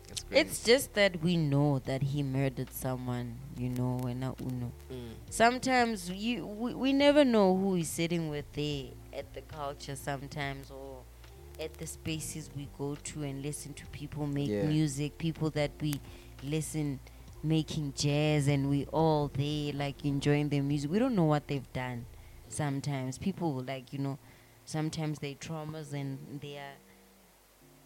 It's 0.10 0.24
crazy. 0.24 0.42
It's 0.42 0.64
just 0.64 0.94
that 0.94 1.22
we 1.24 1.36
know 1.38 1.80
that 1.86 2.04
he 2.04 2.22
murdered 2.22 2.72
someone, 2.72 3.36
you 3.58 3.70
know, 3.70 4.00
and 4.08 4.20
not 4.20 4.40
Uno. 4.42 4.72
Mm. 4.92 5.14
Sometimes 5.30 6.10
you 6.12 6.46
we, 6.46 6.74
we 6.76 6.94
never 6.94 7.26
know 7.26 7.56
who 7.58 7.76
he's 7.76 7.90
sitting 7.90 8.30
with 8.30 8.46
there 8.54 8.86
at 9.12 9.34
the 9.34 9.42
culture 9.42 9.96
sometimes 9.96 10.70
or 10.70 11.00
at 11.60 11.74
the 11.76 11.88
spaces 11.88 12.50
we 12.56 12.68
go 12.78 12.96
to 12.96 13.24
and 13.24 13.42
listen 13.42 13.74
to 13.74 13.86
people 13.88 14.28
make 14.28 14.50
Yeah. 14.50 14.64
music, 14.64 15.18
people 15.18 15.50
that 15.52 15.72
we 15.82 16.00
listen 16.44 17.00
making 17.44 17.94
jazz 17.96 18.48
and 18.48 18.70
we 18.70 18.86
all 18.86 19.30
there 19.34 19.74
like 19.74 20.04
enjoying 20.06 20.50
their 20.50 20.64
music. 20.64 20.90
We 20.90 21.00
don't 21.00 21.16
know 21.16 21.26
what 21.26 21.48
they've 21.48 21.72
done 21.74 22.06
sometimes. 22.48 23.18
People 23.18 23.62
like, 23.68 23.92
you 23.92 24.00
know, 24.00 24.18
sometimes 24.66 25.20
their 25.20 25.36
traumas 25.36 25.94
and 25.94 26.40
their 26.42 26.72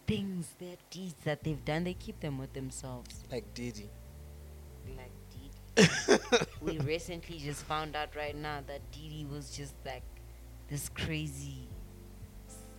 things, 0.06 0.54
their 0.60 0.78
deeds 0.89 1.15
that 1.24 1.43
they've 1.43 1.63
done, 1.65 1.84
they 1.84 1.93
keep 1.93 2.20
them 2.20 2.38
with 2.38 2.54
themselves. 2.54 3.24
Like 3.32 3.54
Diddy. 3.54 3.89
Like 4.96 5.12
Diddy. 5.76 6.46
we 6.62 6.80
recently 6.80 7.39
just 7.39 7.63
found 7.63 7.96
out 7.96 8.15
right 8.15 8.36
now 8.36 8.60
that 8.67 8.91
Diddy 8.91 9.26
was 9.30 9.56
just 9.56 9.74
like 9.86 10.04
this 10.70 10.89
crazy 10.89 11.67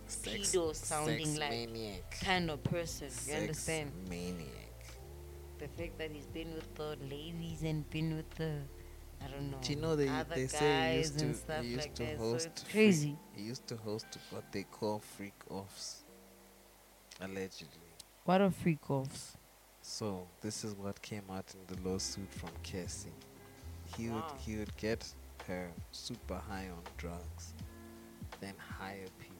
Sex, 0.07 0.55
pedo 0.55 0.75
sounding 0.75 1.25
sex 1.25 1.39
like 1.39 1.49
maniac. 1.51 2.19
kind 2.23 2.49
of 2.49 2.63
person. 2.63 3.07
You 3.07 3.11
Sex 3.13 3.41
understand? 3.41 3.91
Maniac. 4.09 4.58
The 5.59 5.67
fact 5.67 5.97
that 5.97 6.11
he's 6.11 6.25
been 6.27 6.53
with 6.55 6.73
the 6.75 6.95
ladies 7.09 7.63
and 7.63 7.87
been 7.89 8.15
with 8.15 8.29
the 8.35 8.61
I 9.21 9.27
don't 9.27 9.51
know. 9.51 9.57
Do 9.61 9.73
you 9.73 9.79
know 9.79 9.95
they- 9.97 10.07
other 10.07 10.35
they 10.35 10.41
guys 10.47 10.51
say 10.51 10.91
he 10.93 10.97
used 10.99 11.21
and 11.21 11.33
to- 11.33 11.39
stuff 11.39 11.61
he 11.63 11.69
used 11.71 11.81
like 11.81 11.95
to 11.95 12.03
that. 12.05 12.17
host 12.17 12.43
so 12.45 12.49
it's 12.51 12.63
free- 12.63 12.71
crazy. 12.71 13.17
He 13.35 13.41
used 13.43 13.67
to 13.67 13.75
host 13.77 14.05
what 14.31 14.49
they 14.53 14.63
call 14.63 14.99
freak 14.99 15.33
offs. 15.49 16.03
Allegedly. 17.19 17.89
What 18.23 18.39
are 18.41 18.51
freak 18.51 18.89
offs? 18.89 19.35
So 19.81 20.27
this 20.41 20.63
is 20.63 20.73
what 20.75 21.01
came 21.01 21.23
out 21.29 21.53
in 21.53 21.65
the 21.75 21.81
lawsuit 21.89 22.31
from 22.31 22.51
Cassie. 22.63 23.11
He 23.97 24.09
would 24.09 24.23
he 24.39 24.55
would 24.57 24.75
get 24.77 25.13
her 25.47 25.71
super 25.91 26.37
high 26.37 26.69
on 26.69 26.83
drugs, 26.97 27.53
then 28.39 28.53
hire 28.57 29.07
people 29.19 29.35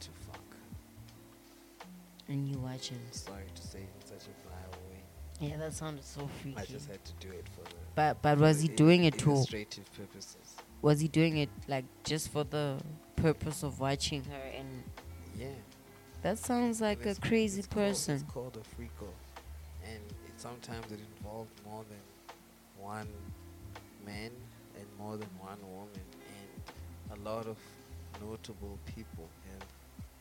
to 0.00 0.10
fuck. 0.26 0.56
And 2.28 2.46
you 2.46 2.58
watching. 2.58 2.98
Sorry 3.12 3.46
to 3.54 3.62
say 3.62 3.80
in 3.80 4.06
such 4.06 4.26
a 4.26 4.30
vile 4.47 4.47
way. 4.47 4.47
Yeah, 5.40 5.56
that 5.58 5.72
sounded 5.72 6.04
so 6.04 6.28
freaky. 6.42 6.58
I 6.58 6.64
just 6.64 6.88
had 6.88 7.04
to 7.04 7.12
do 7.20 7.28
it 7.32 7.46
for 7.54 7.62
the 7.62 7.76
But 7.94 8.22
but 8.22 8.38
was 8.38 8.60
he 8.60 8.68
doing 8.68 9.04
it 9.04 9.18
to 9.18 9.30
illustrative 9.30 9.90
purposes? 9.92 10.36
was 10.82 11.00
he 11.00 11.08
doing 11.08 11.38
it 11.38 11.48
like 11.68 11.84
just 12.04 12.30
for 12.30 12.44
the 12.44 12.78
purpose 13.16 13.62
of 13.62 13.80
watching 13.80 14.22
her 14.24 14.44
and 14.56 14.82
Yeah. 15.36 15.48
that 16.22 16.38
sounds 16.38 16.80
like 16.80 17.04
a 17.06 17.14
crazy 17.16 17.60
it's 17.60 17.66
called- 17.68 17.86
person. 17.88 18.14
it's 18.16 18.24
called 18.32 18.56
a 18.56 18.64
freak 18.74 18.90
off, 19.02 19.42
and 19.84 20.02
it, 20.28 20.34
sometimes 20.40 20.90
it 20.92 21.00
involved 21.16 21.50
more 21.64 21.84
than 21.84 22.02
one 22.80 23.08
man 24.04 24.30
and 24.76 24.86
more 24.98 25.16
than 25.16 25.28
one 25.40 25.58
woman, 25.76 26.06
and 26.36 27.18
a 27.18 27.22
lot 27.22 27.46
of 27.46 27.56
notable 28.20 28.78
people 28.86 29.28
have 29.50 29.68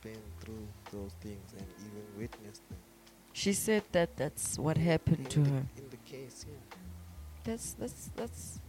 been 0.01 0.21
through 0.41 0.67
those 0.91 1.13
things 1.21 1.53
and 1.58 1.67
even 1.86 2.03
witnessed 2.19 2.67
them. 2.69 2.77
She 3.38 3.54
said 3.54 3.84
that 3.91 4.17
that's 4.17 4.58
what 4.58 4.78
happened 4.78 5.30
to 5.30 5.41
her. 5.43 5.63
In 5.78 5.88
the 5.91 5.97
case, 6.12 6.43
yeah, 6.50 6.56
That's 7.43 7.73
that's 7.73 8.10
that's 8.15 8.60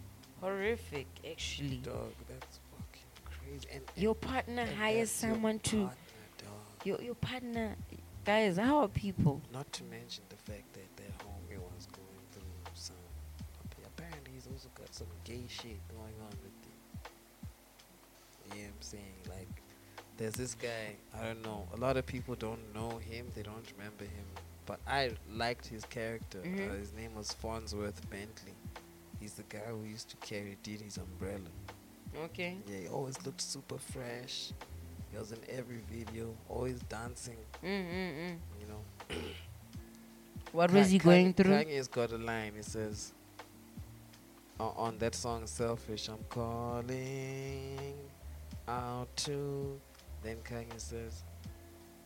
horrific 0.42 1.07
actually. 1.33 1.78
dog, 1.78 2.12
that's 2.28 2.61
fucking 2.76 3.11
crazy. 3.24 3.66
And, 3.72 3.81
and 3.81 4.02
Your 4.02 4.14
partner 4.14 4.62
and 4.68 4.76
hires 4.76 5.11
that's 5.11 5.22
your 5.22 5.33
someone 5.33 5.59
to 5.70 5.76
dog. 5.85 5.92
your 6.85 7.00
your 7.00 7.14
partner 7.14 7.76
guys, 8.26 8.59
how 8.59 8.81
are 8.81 8.88
people? 8.88 9.40
Not 9.54 9.72
to 9.72 9.85
mention 9.85 10.24
the 10.28 10.37
fact 10.37 10.70
that 10.74 10.88
that 10.98 11.12
homie 11.24 11.57
was 11.74 11.87
going 11.87 12.24
through 12.33 12.52
some. 12.74 12.96
Apparently, 13.96 14.33
he's 14.35 14.48
also 14.52 14.68
got 14.74 14.94
some 14.94 15.09
gay 15.24 15.44
shit 15.48 15.81
going 15.96 16.16
on 16.28 16.35
with 16.44 16.57
him. 16.68 16.78
Yeah, 18.54 18.66
I'm 18.66 18.83
saying 18.83 19.16
like, 19.31 19.48
there's 20.18 20.35
this 20.35 20.54
guy. 20.54 20.96
I 21.18 21.24
don't 21.24 21.42
know. 21.42 21.66
A 21.72 21.78
lot 21.78 21.96
of 21.96 22.04
people 22.04 22.35
don't 22.35 22.61
know 22.74 22.98
him. 22.98 23.33
They 23.35 23.42
don't 23.42 23.64
remember 23.78 24.04
him. 24.04 24.26
But 24.68 24.81
I 24.87 25.12
liked 25.44 25.66
his 25.66 25.85
character. 25.87 26.40
Mhm. 26.42 26.70
Uh, 26.70 26.74
his 26.74 26.92
name 26.92 27.14
was 27.14 27.35
Fonzworth 27.42 28.00
Bentley. 28.11 28.54
He's 29.18 29.33
the 29.40 29.42
guy 29.44 29.64
who 29.70 29.83
used 29.85 30.11
to 30.11 30.16
carry 30.18 30.59
Diddy's 30.62 30.98
umbrella. 30.98 31.50
Okay. 32.26 32.59
Yeah, 32.68 32.81
he 32.81 32.88
always 32.88 33.16
looked 33.24 33.40
super 33.40 33.78
fresh. 33.78 34.52
He 35.11 35.16
was 35.18 35.33
in 35.33 35.38
every 35.48 35.81
video, 35.90 36.37
always 36.50 36.81
dancing. 36.96 37.38
Mm-mm-mm. 37.64 38.37
You 38.61 38.66
know. 38.68 38.83
What 40.52 40.70
Ka- 40.70 40.76
was 40.78 40.90
he 40.90 40.98
Kanye- 40.98 41.02
going 41.04 41.33
through? 41.35 41.52
Kanye's 41.52 41.88
got 41.88 42.12
a 42.12 42.18
line. 42.18 42.52
He 42.57 42.62
says, 42.62 43.12
o- 44.61 44.74
on 44.87 44.98
that 44.98 45.14
song 45.14 45.46
"Selfish," 45.46 46.09
I'm 46.09 46.24
calling 46.28 47.94
out 48.66 49.09
to. 49.24 49.81
Then 50.22 50.38
Kanye 50.38 50.78
says, 50.81 51.22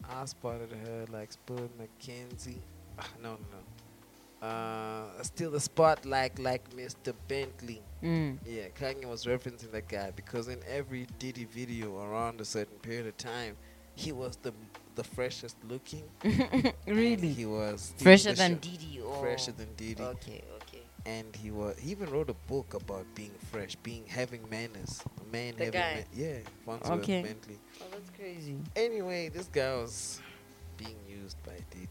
I 0.09 0.25
spotted 0.25 0.71
her 0.71 1.07
like 1.11 1.33
Spud 1.33 1.71
McKenzie. 1.79 2.59
Ah, 2.99 3.09
no, 3.23 3.31
no, 3.31 3.37
no. 3.53 4.47
Uh, 4.47 5.23
still 5.23 5.53
the 5.53 5.61
spot 5.61 6.05
like 6.05 6.37
like 6.39 6.69
Mr. 6.71 7.15
Bentley. 7.29 7.81
Mm. 8.03 8.39
Yeah, 8.45 8.69
Kanye 8.79 9.05
was 9.05 9.25
referencing 9.25 9.71
that 9.71 9.87
guy 9.89 10.11
because 10.11 10.49
in 10.49 10.59
every 10.69 11.07
Diddy 11.21 11.45
video 11.45 12.03
around 12.03 12.41
a 12.41 12.45
certain 12.45 12.79
period 12.79 13.07
of 13.07 13.17
time, 13.17 13.57
he 13.95 14.11
was 14.11 14.37
the 14.43 14.53
the 14.97 15.05
freshest 15.05 15.57
looking. 15.65 16.03
really? 16.87 17.29
he 17.29 17.47
was 17.47 17.95
Fresher 17.99 18.33
than 18.33 18.57
Diddy 18.59 19.01
or 19.01 19.21
fresher 19.21 19.53
than 19.53 19.69
Diddy. 19.77 20.03
Okay, 20.03 20.43
okay. 20.63 20.83
And 21.07 21.35
he 21.37 21.53
was 21.53 21.79
he 21.79 21.93
even 21.93 22.11
wrote 22.11 22.29
a 22.29 22.35
book 22.49 22.75
about 22.75 23.07
being 23.15 23.35
fresh, 23.53 23.77
being 23.77 24.05
having 24.07 24.49
manners, 24.51 25.03
a 25.33 25.37
man 25.37 25.55
The 25.57 25.65
having 25.67 25.81
guy? 25.81 25.95
ma- 26.13 26.23
yeah, 26.23 26.37
Fonzworth 26.67 26.91
Okay. 27.03 27.23
Bentley. 27.23 27.59
Oh, 27.81 27.85
that's 27.91 28.11
crazy. 28.11 28.57
Anyway, 28.77 29.29
this 29.29 29.47
guy 29.47 29.75
was 29.77 30.21
being 30.77 30.97
used 31.09 31.37
by 31.45 31.53
Diddy 31.71 31.89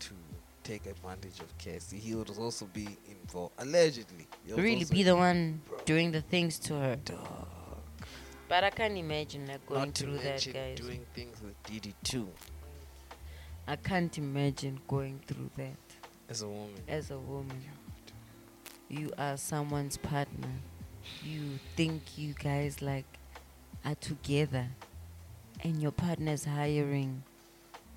to 0.00 0.14
take 0.62 0.86
advantage 0.86 1.40
of 1.40 1.56
Cassie. 1.58 1.98
He 1.98 2.14
would 2.14 2.30
also 2.38 2.66
be 2.66 2.88
involved 3.08 3.54
allegedly. 3.58 4.26
Really 4.48 4.84
be 4.84 5.02
the 5.02 5.16
one 5.16 5.60
Bro. 5.68 5.78
doing 5.84 6.12
the 6.12 6.20
things 6.22 6.58
to 6.60 6.74
her. 6.74 6.96
dog. 6.96 7.48
But 8.48 8.62
I 8.64 8.70
can't 8.70 8.96
imagine 8.96 9.46
like 9.46 9.66
going 9.66 9.80
Not 9.86 9.94
to 9.96 10.04
through 10.04 10.18
that, 10.18 10.46
guys. 10.52 10.78
doing 10.78 11.04
things 11.14 11.40
with 11.42 11.60
Diddy 11.64 11.94
too, 12.04 12.28
I 13.66 13.76
can't 13.76 14.16
imagine 14.18 14.78
going 14.86 15.20
through 15.26 15.50
that 15.56 15.76
as 16.28 16.42
a 16.42 16.48
woman. 16.48 16.82
as 16.86 17.10
a 17.10 17.18
woman. 17.18 17.62
You 18.90 19.10
are 19.16 19.36
someone's 19.38 19.96
partner. 19.96 20.50
You 21.24 21.58
think 21.76 22.02
you 22.18 22.34
guys 22.34 22.80
like 22.82 23.04
are 23.84 23.94
together, 23.96 24.68
and 25.62 25.80
your 25.82 25.92
partner's 25.92 26.44
hiring 26.44 27.22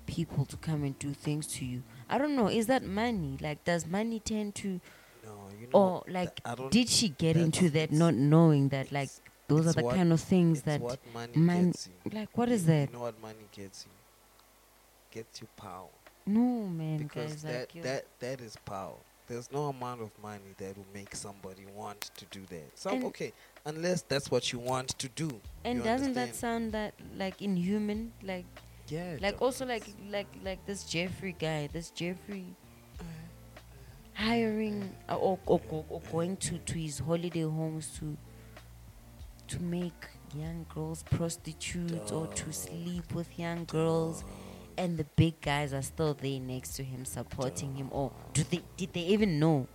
people 0.06 0.44
to 0.46 0.56
come 0.56 0.84
and 0.84 0.98
do 0.98 1.12
things 1.12 1.46
to 1.46 1.64
you. 1.64 1.82
I 2.08 2.18
don't 2.18 2.34
know. 2.36 2.48
Is 2.48 2.66
that 2.66 2.82
money? 2.84 3.36
Like, 3.40 3.64
does 3.64 3.86
money 3.86 4.20
tend 4.20 4.54
to, 4.56 4.80
No, 5.24 5.32
you 5.60 5.66
know. 5.66 5.78
or 5.78 6.04
like, 6.08 6.40
did 6.70 6.88
she 6.88 7.10
get 7.10 7.36
into 7.36 7.68
that 7.70 7.92
not 7.92 8.14
knowing 8.14 8.70
that 8.70 8.90
like 8.92 9.10
those 9.48 9.66
are 9.66 9.72
the 9.72 9.82
kind 9.88 10.12
of 10.12 10.20
things 10.20 10.62
that 10.62 10.80
what 10.80 10.98
money 11.14 11.32
man- 11.36 11.66
gets 11.72 11.88
you. 12.04 12.10
like 12.18 12.36
what 12.36 12.48
is 12.50 12.62
You- 12.62 12.66
that? 12.68 12.88
You 12.90 12.96
know 12.96 13.02
what 13.02 13.20
money 13.22 13.46
gets 13.52 13.84
you? 13.86 13.92
Gets 15.10 15.40
you 15.40 15.48
power. 15.56 15.88
No 16.26 16.66
man, 16.68 16.98
because 16.98 17.32
guys, 17.32 17.42
that 17.42 17.74
like 17.74 17.82
that 17.84 18.04
that 18.20 18.40
is 18.42 18.56
power. 18.66 18.96
There's 19.28 19.52
no 19.52 19.66
amount 19.66 20.00
of 20.00 20.10
money 20.22 20.54
that 20.56 20.76
will 20.76 20.86
make 20.94 21.14
somebody 21.14 21.66
want 21.74 22.00
to 22.16 22.24
do 22.26 22.44
that. 22.46 22.78
Some 22.78 22.94
And- 22.94 23.04
okay, 23.04 23.32
unless 23.64 24.02
that's 24.02 24.30
what 24.30 24.52
you 24.52 24.58
want 24.58 24.88
to 24.98 25.08
do. 25.08 25.40
and 25.64 25.84
doesn't 25.84 26.14
that 26.14 26.34
sound 26.34 26.72
that 26.72 26.94
like 27.16 27.42
inhuman? 27.42 28.12
Like 28.22 28.46
yeah, 28.88 29.16
like 29.20 29.40
also 29.42 29.66
like 29.66 29.84
like 30.10 30.28
like 30.42 30.64
this 30.66 30.84
Jeffrey 30.84 31.36
guy, 31.38 31.68
this 31.72 31.90
Jeffrey 31.90 32.46
hiring 34.14 34.90
uh, 35.08 35.14
or, 35.14 35.38
or, 35.46 35.60
or, 35.70 35.84
or 35.88 36.00
going 36.10 36.36
to, 36.38 36.58
to 36.58 36.74
his 36.78 36.98
holiday 36.98 37.42
homes 37.42 37.96
to 37.98 38.16
to 39.46 39.62
make 39.62 40.06
young 40.34 40.66
girls 40.74 41.04
prostitutes 41.04 42.10
or 42.12 42.26
to 42.26 42.52
sleep 42.52 43.14
with 43.14 43.38
young 43.38 43.64
girls 43.64 44.24
and 44.78 44.96
the 44.96 45.04
big 45.16 45.34
guys 45.40 45.72
are 45.74 45.82
still 45.82 46.14
there 46.14 46.40
next 46.40 46.70
to 46.76 46.82
him 46.82 47.04
supporting 47.04 47.74
him 47.74 47.88
or 47.90 48.10
do 48.32 48.42
they 48.44 48.62
did 48.76 48.90
they 48.94 49.00
even 49.14 49.38
know 49.38 49.66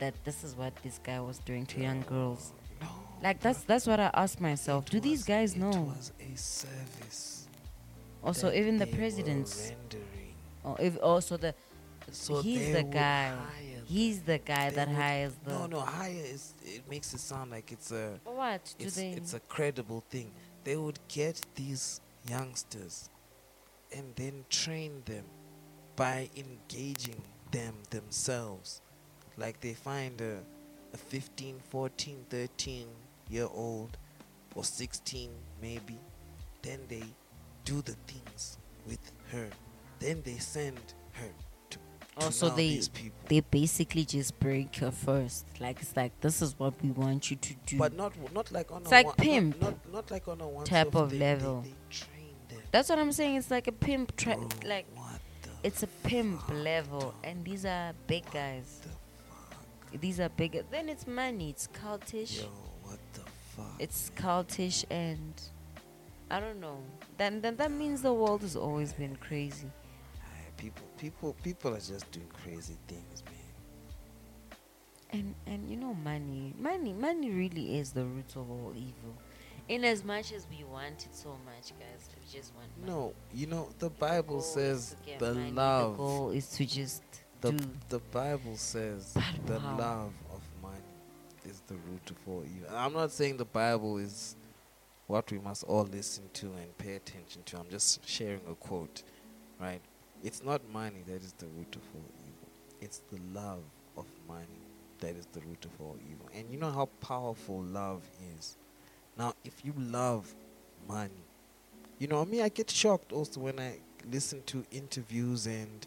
that 0.00 0.14
this 0.24 0.42
is 0.44 0.56
what 0.56 0.72
this 0.82 0.98
guy 1.04 1.20
was 1.20 1.38
doing 1.40 1.64
to 1.66 1.80
young 1.80 2.00
girls 2.02 2.52
No, 2.80 2.88
like 3.22 3.38
that's 3.40 3.62
that's 3.64 3.86
what 3.86 4.00
i 4.00 4.10
ask 4.14 4.40
myself 4.40 4.86
it 4.86 4.90
do 4.92 5.00
these 5.00 5.22
guys 5.24 5.54
It 5.54 5.58
know 5.60 5.92
was 5.96 6.12
a 6.20 6.36
service. 6.36 7.46
also 8.24 8.50
even 8.52 8.78
the 8.78 8.86
presidents 8.86 9.72
or 10.64 10.76
if 10.80 10.96
oh, 11.02 11.14
also 11.14 11.36
the 11.36 11.54
So 12.10 12.40
he's 12.42 12.72
the 12.72 12.82
guy 12.84 13.36
he's 13.86 14.22
the 14.22 14.38
guy 14.38 14.70
that 14.70 14.88
hires 14.88 15.34
the 15.44 15.52
No, 15.52 15.66
no, 15.66 15.80
hire 15.80 16.24
is. 16.34 16.54
It 16.64 16.82
makes 16.88 17.12
it 17.16 17.20
sound 17.20 17.50
like 17.50 17.70
it's 17.76 17.90
a. 17.92 18.18
what 18.24 18.62
do 18.78 18.86
It's, 18.86 18.96
they 18.96 19.10
it's 19.10 19.34
a 19.34 19.40
credible 19.40 20.02
thing. 20.12 20.30
They 20.64 20.76
would 20.76 20.98
get 21.08 21.36
these 21.54 22.00
youngsters 22.28 23.10
and 23.96 24.14
then 24.16 24.44
train 24.50 25.02
them 25.06 25.24
by 25.96 26.28
engaging 26.36 27.20
them 27.50 27.74
themselves. 27.90 28.80
Like 29.36 29.60
they 29.60 29.74
find 29.74 30.20
a, 30.20 30.38
a 30.92 30.96
15, 30.96 31.56
14, 31.70 32.26
13 32.28 32.86
year 33.30 33.48
old 33.52 33.96
or 34.54 34.64
16 34.64 35.30
maybe, 35.60 35.98
then 36.62 36.80
they 36.88 37.02
do 37.64 37.80
the 37.82 37.94
things 38.06 38.58
with 38.86 39.12
her. 39.32 39.48
Then 40.00 40.22
they 40.24 40.38
send 40.38 40.78
her 41.12 41.28
to, 41.70 41.78
Also, 42.20 42.48
they- 42.50 42.68
these 42.68 42.88
people. 42.88 43.18
They 43.28 43.40
basically 43.40 44.04
just 44.04 44.38
break 44.40 44.76
her 44.76 44.90
first. 44.90 45.44
Like 45.60 45.80
it's 45.82 45.96
like 45.96 46.18
this 46.20 46.40
is 46.40 46.58
what 46.58 46.74
we 46.82 46.90
want 46.90 47.30
you 47.30 47.36
to 47.36 47.54
do. 47.66 47.76
but 47.78 47.94
not 47.94 48.12
not 48.32 48.50
like 48.52 48.70
on 48.72 48.82
It's 48.82 48.90
a 48.90 48.94
like 48.94 49.06
one, 49.06 49.16
pimp 49.16 49.60
Not, 49.60 49.70
not, 49.70 49.92
not 49.92 50.10
like 50.10 50.28
on 50.28 50.40
a 50.40 50.48
one 50.48 50.64
type 50.64 50.94
of 50.94 51.10
they, 51.10 51.18
level. 51.18 51.60
They, 51.62 51.68
they. 51.68 51.74
That's 52.70 52.88
what 52.88 52.98
I'm 52.98 53.12
saying. 53.12 53.36
It's 53.36 53.50
like 53.50 53.66
a 53.66 53.72
pimp. 53.72 54.16
Tra- 54.16 54.36
Bro, 54.36 54.48
like 54.66 54.86
it's 55.62 55.82
a 55.82 55.86
pimp 55.86 56.40
fuck, 56.42 56.54
level, 56.54 57.14
and 57.24 57.44
these 57.44 57.64
are 57.64 57.92
big 58.06 58.30
guys. 58.30 58.80
the 58.82 58.88
fuck? 58.90 60.00
These 60.00 60.20
are 60.20 60.28
bigger. 60.28 60.62
Then 60.70 60.88
it's 60.88 61.06
money. 61.06 61.50
It's 61.50 61.68
cultish. 61.68 62.42
Yo, 62.42 62.48
what 62.82 62.98
the 63.14 63.22
fuck? 63.56 63.74
It's 63.78 64.10
cultish, 64.16 64.84
and 64.90 65.32
I 66.30 66.40
don't 66.40 66.60
know. 66.60 66.78
Then 67.16 67.40
then 67.40 67.56
that 67.56 67.70
means 67.70 68.02
the 68.02 68.12
world 68.12 68.42
has 68.42 68.54
always 68.56 68.92
been 68.92 69.16
crazy. 69.16 69.70
People, 70.56 70.86
people, 70.98 71.36
people 71.44 71.72
are 71.74 71.80
just 71.80 72.10
doing 72.10 72.26
crazy 72.42 72.76
things, 72.88 73.22
man. 73.24 73.34
And 75.10 75.34
and 75.46 75.70
you 75.70 75.76
know 75.76 75.94
money, 75.94 76.54
money, 76.58 76.92
money 76.92 77.30
really 77.30 77.78
is 77.78 77.92
the 77.92 78.04
root 78.04 78.30
of 78.36 78.50
all 78.50 78.72
evil. 78.76 79.14
In 79.68 79.84
as 79.84 80.04
much 80.04 80.32
as 80.32 80.46
we 80.50 80.64
want 80.64 81.06
it 81.06 81.14
so 81.14 81.30
much, 81.44 81.72
guys, 81.78 82.08
just 82.32 82.54
want 82.54 82.68
money. 82.80 82.92
No, 82.92 83.14
you 83.34 83.46
know 83.46 83.68
the 83.78 83.86
The 83.88 83.90
Bible 83.90 84.38
is 84.38 84.46
says 84.46 84.96
the 85.18 85.34
money. 85.34 85.52
love. 85.52 85.92
The 85.92 85.96
goal 85.98 86.30
is 86.30 86.48
to 86.50 86.66
just 86.66 87.02
The, 87.40 87.52
do. 87.52 87.64
the 87.88 87.98
Bible 87.98 88.56
says 88.56 89.12
But 89.14 89.46
the 89.46 89.58
wow. 89.58 89.76
love 89.78 90.12
of 90.32 90.40
money 90.62 90.74
is 91.44 91.60
the 91.66 91.74
root 91.74 92.10
of 92.10 92.16
all 92.26 92.44
evil. 92.44 92.68
I'm 92.76 92.92
not 92.92 93.10
saying 93.12 93.36
the 93.38 93.44
Bible 93.44 93.98
is 93.98 94.36
what 95.06 95.30
we 95.32 95.38
must 95.38 95.64
all 95.64 95.84
listen 95.84 96.24
to 96.34 96.46
and 96.46 96.76
pay 96.78 96.94
attention 96.96 97.42
to. 97.46 97.58
I'm 97.58 97.68
just 97.70 98.06
sharing 98.06 98.40
a 98.50 98.54
quote, 98.54 99.02
right? 99.60 99.80
It's 100.22 100.42
not 100.42 100.60
money 100.72 101.02
that 101.06 101.22
is 101.22 101.32
the 101.38 101.46
root 101.46 101.76
of 101.76 101.82
all 101.94 102.10
evil. 102.26 102.48
It's 102.80 103.02
the 103.10 103.18
love 103.32 103.62
of 103.96 104.04
money 104.28 104.60
that 105.00 105.16
is 105.16 105.26
the 105.32 105.40
root 105.40 105.64
of 105.64 105.70
all 105.80 105.96
evil. 106.10 106.28
And 106.34 106.50
you 106.50 106.58
know 106.58 106.70
how 106.70 106.86
powerful 107.00 107.62
love 107.62 108.02
is. 108.36 108.56
Now, 109.16 109.32
if 109.44 109.64
you 109.64 109.72
love 109.78 110.32
money, 110.88 111.24
you 111.98 112.06
know, 112.06 112.24
me, 112.24 112.42
I 112.42 112.48
get 112.48 112.70
shocked 112.70 113.12
also 113.12 113.40
when 113.40 113.58
I 113.58 113.78
listen 114.10 114.42
to 114.46 114.64
interviews 114.70 115.46
and 115.46 115.86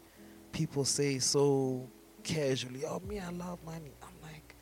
people 0.52 0.84
say 0.84 1.18
so 1.18 1.88
casually, 2.22 2.84
"Oh, 2.84 3.00
me, 3.00 3.18
I 3.18 3.30
love 3.30 3.58
money." 3.64 3.92
I'm 4.02 4.14
like, 4.22 4.54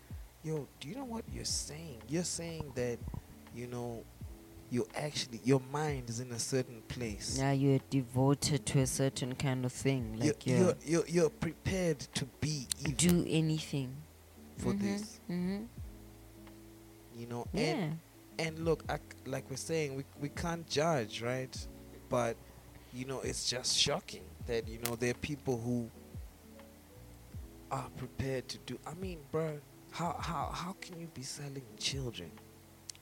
"Yo, 0.42 0.68
do 0.78 0.88
you 0.88 0.94
know 0.94 1.05
what 1.05 1.24
you're 1.32 1.44
saying? 1.44 2.03
You're 2.09 2.24
saying 2.24 2.72
that, 2.76 2.98
you 3.55 3.66
know, 3.66 4.05
you 4.70 4.86
actually 4.94 5.40
your 5.44 5.61
mind 5.72 6.09
is 6.09 6.20
in 6.20 6.30
a 6.30 6.38
certain 6.38 6.82
place. 6.88 7.36
Yeah, 7.38 7.53
you're 7.53 7.80
devoted 7.90 8.64
to 8.66 8.80
a 8.80 8.86
certain 8.86 9.34
kind 9.34 9.64
of 9.64 9.72
thing. 9.72 10.18
Like 10.18 10.46
you're, 10.46 10.59
you're, 10.59 10.74
you're 10.84 11.07
you're 11.09 11.30
prepared 11.30 11.98
to 12.14 12.24
be 12.40 12.68
evil 12.78 12.92
do 12.96 13.26
anything 13.28 13.96
for 14.57 14.72
this, 14.72 15.20
hmm 15.26 15.62
you 17.16 17.26
know. 17.26 17.46
Yeah. 17.53 17.62
And 17.62 17.98
and 18.41 18.59
look, 18.64 18.82
I, 18.88 18.99
like 19.26 19.45
we're 19.51 19.57
saying, 19.57 19.97
we 19.97 20.05
we 20.18 20.30
can't 20.30 20.66
judge, 20.66 21.20
right? 21.22 21.55
But 22.09 22.36
you 22.93 23.05
know, 23.05 23.20
it's 23.20 23.49
just 23.49 23.78
shocking 23.78 24.24
that 24.47 24.66
you 24.66 24.78
know 24.86 24.97
there 24.97 25.11
are 25.11 25.22
people 25.22 25.61
who 25.61 25.91
are 27.70 27.88
prepared 27.99 28.49
to 28.49 28.59
do. 28.59 28.78
I 28.86 28.95
mean, 28.95 29.18
bro, 29.30 29.59
how 29.93 30.16
how 30.18 30.51
how 30.53 30.74
can 30.80 30.99
you 30.99 31.09
be 31.12 31.22
selling 31.22 31.66
children? 31.78 32.30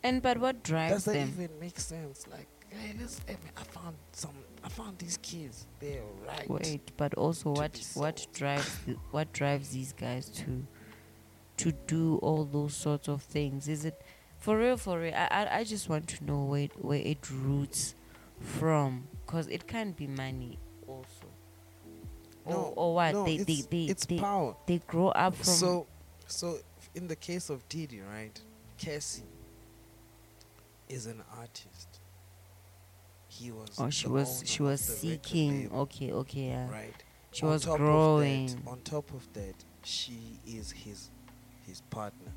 And 0.02 0.20
but 0.22 0.38
what 0.38 0.62
drives 0.64 0.94
Does 0.94 1.04
that 1.04 1.14
them? 1.14 1.28
even 1.28 1.60
make 1.60 1.78
sense? 1.78 2.26
Like, 2.28 2.48
hey, 2.70 2.94
let's. 3.00 3.20
I, 3.28 3.32
mean, 3.32 3.52
I 3.56 3.62
found 3.62 3.96
some. 4.12 4.34
I 4.64 4.68
found 4.68 4.98
these 4.98 5.18
kids. 5.22 5.66
They're 5.78 6.02
right. 6.26 6.50
Wait, 6.50 6.90
but 6.96 7.14
also 7.14 7.50
what 7.50 7.80
what 7.94 8.26
drives 8.32 8.76
what 9.12 9.32
drives 9.32 9.70
these 9.70 9.92
guys 9.92 10.28
to 10.40 10.66
to 11.58 11.72
do 11.86 12.18
all 12.22 12.44
those 12.44 12.74
sorts 12.74 13.08
of 13.08 13.22
things? 13.22 13.68
Is 13.68 13.84
it 13.84 14.02
for 14.38 14.56
real? 14.58 14.76
For 14.76 14.98
real? 15.00 15.14
I 15.14 15.26
I, 15.30 15.58
I 15.58 15.64
just 15.64 15.88
want 15.88 16.08
to 16.08 16.24
know 16.24 16.44
where 16.44 16.62
it, 16.62 16.72
where 16.84 17.00
it 17.00 17.30
roots 17.30 17.94
from, 18.40 19.06
cause 19.26 19.46
it 19.48 19.66
can't 19.66 19.96
be 19.96 20.06
money 20.06 20.58
also. 20.86 21.26
No, 22.46 22.54
or, 22.54 22.72
or 22.76 22.94
what? 22.94 23.12
no, 23.14 23.24
they, 23.24 23.34
it's, 23.34 23.44
they 23.44 23.60
they 23.70 23.84
it's 23.90 24.06
they, 24.06 24.18
power. 24.18 24.56
they 24.66 24.78
grow 24.86 25.08
up 25.08 25.34
from 25.34 25.44
So, 25.44 25.86
so 26.26 26.58
in 26.94 27.06
the 27.08 27.16
case 27.16 27.50
of 27.50 27.68
Diddy, 27.68 28.00
right, 28.00 28.40
Cassie 28.78 29.22
is 30.88 31.06
an 31.06 31.22
artist. 31.36 32.00
He 33.28 33.50
was. 33.50 33.68
Oh, 33.78 33.90
she 33.90 34.08
was 34.08 34.42
she 34.46 34.62
was 34.62 34.80
seeking. 34.80 35.70
Okay, 35.72 36.12
okay, 36.12 36.40
yeah. 36.48 36.70
right. 36.70 36.94
She 37.32 37.42
On 37.44 37.50
was 37.50 37.64
of 37.66 37.72
that- 37.72 37.78
growing. 37.78 38.62
on 38.66 38.80
top 38.80 39.12
of 39.12 39.30
that, 39.34 39.54
she 39.84 40.38
is 40.46 40.70
his 40.70 41.10
his 41.66 41.82
partner. 41.82 42.32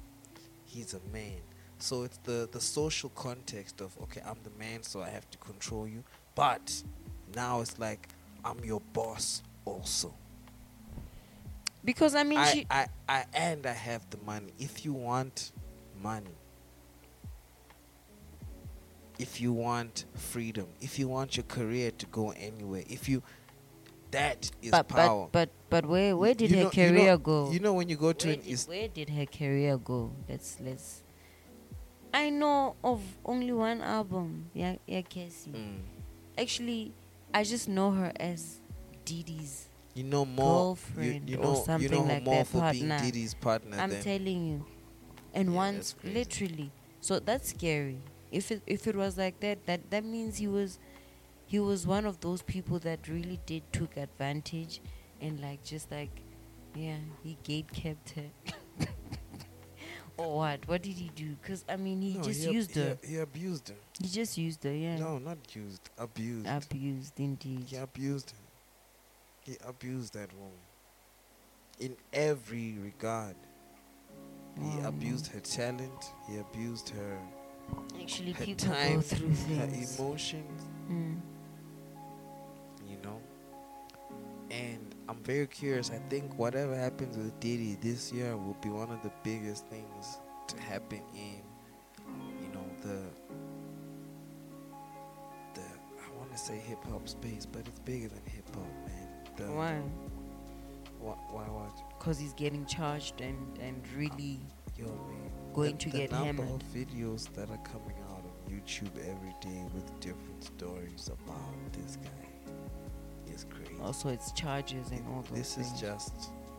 He's 0.66 0.94
a 0.94 1.00
man. 1.14 1.40
So 1.82 2.04
it's 2.04 2.18
the 2.24 2.48
the 2.52 2.62
social 2.62 3.10
context 3.10 3.82
of 3.82 3.96
okay, 4.04 4.22
I'm 4.26 4.38
the 4.44 4.52
man, 4.60 4.84
so 4.84 5.02
I 5.02 5.10
have 5.10 5.30
to 5.32 5.38
control 5.38 5.88
you. 5.88 6.04
But 6.36 6.84
now 7.36 7.62
it's 7.62 7.80
like 7.80 8.08
I'm 8.46 8.64
your 8.64 8.82
boss 8.94 9.42
also. 9.66 10.14
Because 11.84 12.14
I 12.14 12.24
mean, 12.24 12.38
I, 12.38 12.46
she, 12.46 12.68
I, 12.70 12.88
I, 13.10 13.26
and 13.34 13.66
I 13.66 13.74
have 13.74 14.08
the 14.12 14.18
money. 14.26 14.54
If 14.60 14.86
you 14.86 14.94
want 14.94 15.52
money, 16.02 16.36
if 19.18 19.42
you 19.42 19.52
want 19.52 20.06
freedom, 20.16 20.68
if 20.80 21.00
you 21.00 21.08
want 21.08 21.38
your 21.38 21.44
career 21.46 21.92
to 21.92 22.06
go 22.08 22.32
anywhere, 22.32 22.84
if 22.88 23.10
you, 23.10 23.24
that 24.12 24.52
is 24.62 24.72
but, 24.72 24.88
power. 24.88 25.28
but 25.32 25.50
but 25.70 25.84
but 25.84 25.90
where 25.90 26.16
where 26.16 26.34
did 26.36 26.52
You 26.52 26.58
her 26.58 26.64
know- 26.66 26.72
you 26.74 26.92
know- 26.92 26.98
career 27.00 27.18
go? 27.18 27.52
You 27.52 27.60
know 27.60 27.74
when 27.74 27.90
you 27.90 27.96
go 27.96 28.14
to 28.14 28.28
where, 28.28 28.36
an 28.36 28.42
did, 28.42 28.52
is 28.52 28.68
where 28.68 28.88
did 28.88 29.10
her 29.10 29.26
career 29.26 29.78
go? 29.78 30.12
Let's 30.30 30.58
let's. 30.62 31.01
I 32.14 32.30
know 32.30 32.76
of 32.84 33.02
only 33.26 33.52
one 33.54 33.82
album, 33.82 34.50
yeah, 34.54 34.76
yeah, 34.86 35.02
Cassie. 35.02 35.52
Mm. 35.52 35.80
Actually, 36.38 36.94
I 37.34 37.44
just 37.44 37.70
know 37.70 37.92
her 37.92 38.12
as 38.20 38.60
Diddy's. 39.06 39.70
you 39.94 40.04
know 40.04 40.26
more, 40.26 40.46
you, 40.46 40.54
Girlfriend 40.54 41.30
you 41.30 41.38
or 41.38 41.44
know, 41.44 41.50
you 41.52 41.64
something 41.66 41.92
know 41.92 42.04
like 42.14 42.24
more 42.24 42.44
that, 42.44 42.48
for 42.48 42.62
being 42.72 42.90
partner. 42.90 43.06
Diddy's 43.06 43.34
partner 43.34 43.78
I'm 43.80 43.90
than 43.90 44.02
telling 44.02 44.46
you, 44.48 44.66
and 45.34 45.50
Yeah, 45.50 45.56
once 45.56 45.96
literally, 46.04 46.72
so 47.00 47.20
that's 47.20 47.50
scary. 47.50 48.00
If 48.32 48.52
it 48.52 48.62
if 48.68 48.88
it 48.88 48.96
was 48.96 49.18
like 49.18 49.40
that, 49.42 49.66
that 49.66 49.90
that 49.92 50.04
means 50.06 50.38
he 50.38 50.48
was, 50.48 50.80
he 51.46 51.60
was 51.60 51.86
one 51.88 52.06
of 52.06 52.20
those 52.22 52.42
people 52.42 52.80
that 52.80 53.08
really 53.08 53.40
did 53.46 53.64
took 53.74 53.96
advantage, 53.98 54.82
and 55.22 55.40
like 55.42 55.64
just 55.64 55.92
like, 55.92 56.22
yeah, 56.76 56.98
he 57.24 57.38
gate 57.44 57.72
kept 57.74 58.12
her. 58.12 58.30
or 60.22 60.38
what? 60.38 60.68
What 60.68 60.82
did 60.84 60.94
he 60.94 61.10
do? 61.16 61.36
Cause 61.46 61.64
I 61.70 61.76
mean, 61.76 62.02
he 62.02 62.14
No, 62.14 62.22
just 62.24 62.46
ab- 62.48 62.54
used 62.54 62.76
he, 62.76 62.82
her. 62.82 62.98
He 63.04 63.18
abused 63.18 63.70
her. 63.70 63.76
He 64.02 64.08
just 64.08 64.38
used 64.38 64.64
her. 64.64 64.74
Yeah. 64.74 64.98
No, 64.98 65.18
not 65.18 65.38
used. 65.56 65.90
Abused. 65.98 66.48
Abused 66.48 67.20
indeed. 67.20 67.64
He 67.68 67.76
abused 67.78 68.32
her. 68.32 68.38
He 69.42 69.58
abused 69.68 70.14
that 70.14 70.32
woman. 70.34 70.52
In 71.80 71.96
every 72.14 72.78
regard. 72.80 73.36
He 74.60 74.80
Oh, 74.84 74.88
abused 74.90 75.28
her 75.28 75.40
talent. 75.40 76.12
He 76.30 76.38
abused 76.38 76.90
her, 76.90 77.18
Actually, 78.00 78.34
her 78.34 78.46
people 78.46 78.68
time, 78.74 78.96
go 78.96 79.02
through 79.02 79.34
things. 79.34 79.98
her 79.98 80.04
emotions. 80.04 80.62
Mm. 80.92 81.20
You 82.90 82.98
know. 83.04 83.20
And 84.52 84.91
I'm 85.12 85.22
very 85.24 85.46
curious. 85.46 85.92
I 85.92 85.98
think 86.10 86.40
whatever 86.40 86.74
happens 86.74 87.18
with 87.18 87.38
Diddy 87.42 87.78
this 87.82 88.14
year 88.14 88.38
will 88.38 88.56
be 88.62 88.70
one 88.70 88.90
of 88.90 89.04
the 89.04 89.12
biggest 89.24 89.68
things 89.68 90.20
to 90.48 90.58
happen 90.58 91.02
in, 91.14 91.42
you 92.42 92.48
know, 92.54 92.66
the 92.82 92.98
the 95.54 95.62
I 95.62 96.18
want 96.18 96.32
to 96.32 96.38
say 96.38 96.58
hip 96.58 96.78
hop 96.90 97.10
space, 97.10 97.46
but 97.46 97.68
it's 97.68 97.80
bigger 97.80 98.08
than 98.08 98.22
hip 98.26 98.56
hop, 98.56 98.88
man. 98.88 99.10
The, 99.36 99.44
Why? 99.52 99.82
Why? 101.02 101.16
Why? 101.30 101.44
What? 101.44 102.00
Because 102.00 102.18
he's 102.18 102.34
getting 102.34 102.66
charged 102.66 103.20
and 103.20 103.38
and 103.60 103.86
really 103.98 104.40
Yo, 104.78 104.86
man. 104.86 105.30
going 105.54 105.74
the, 105.74 105.78
to 105.78 105.90
the 105.90 105.98
get 105.98 106.12
number 106.14 106.44
of 106.44 106.64
videos 106.74 107.28
that 107.34 107.50
are 107.50 107.64
coming 107.66 107.98
out 108.12 108.24
on 108.24 108.50
YouTube 108.50 108.96
every 108.98 109.36
day 109.42 109.66
with 109.74 110.00
different 110.00 110.42
stories 110.42 111.10
about 111.10 111.74
this 111.74 111.98
guy 111.98 112.31
is 113.34 113.46
crazy. 113.50 113.82
Also, 113.82 114.10
it's 114.10 114.32
charges 114.34 114.92
and 114.92 115.06
all 115.08 115.22
those 115.24 115.38
this 115.38 115.56
things. 115.56 115.72
is 115.74 115.80
just 115.82 116.14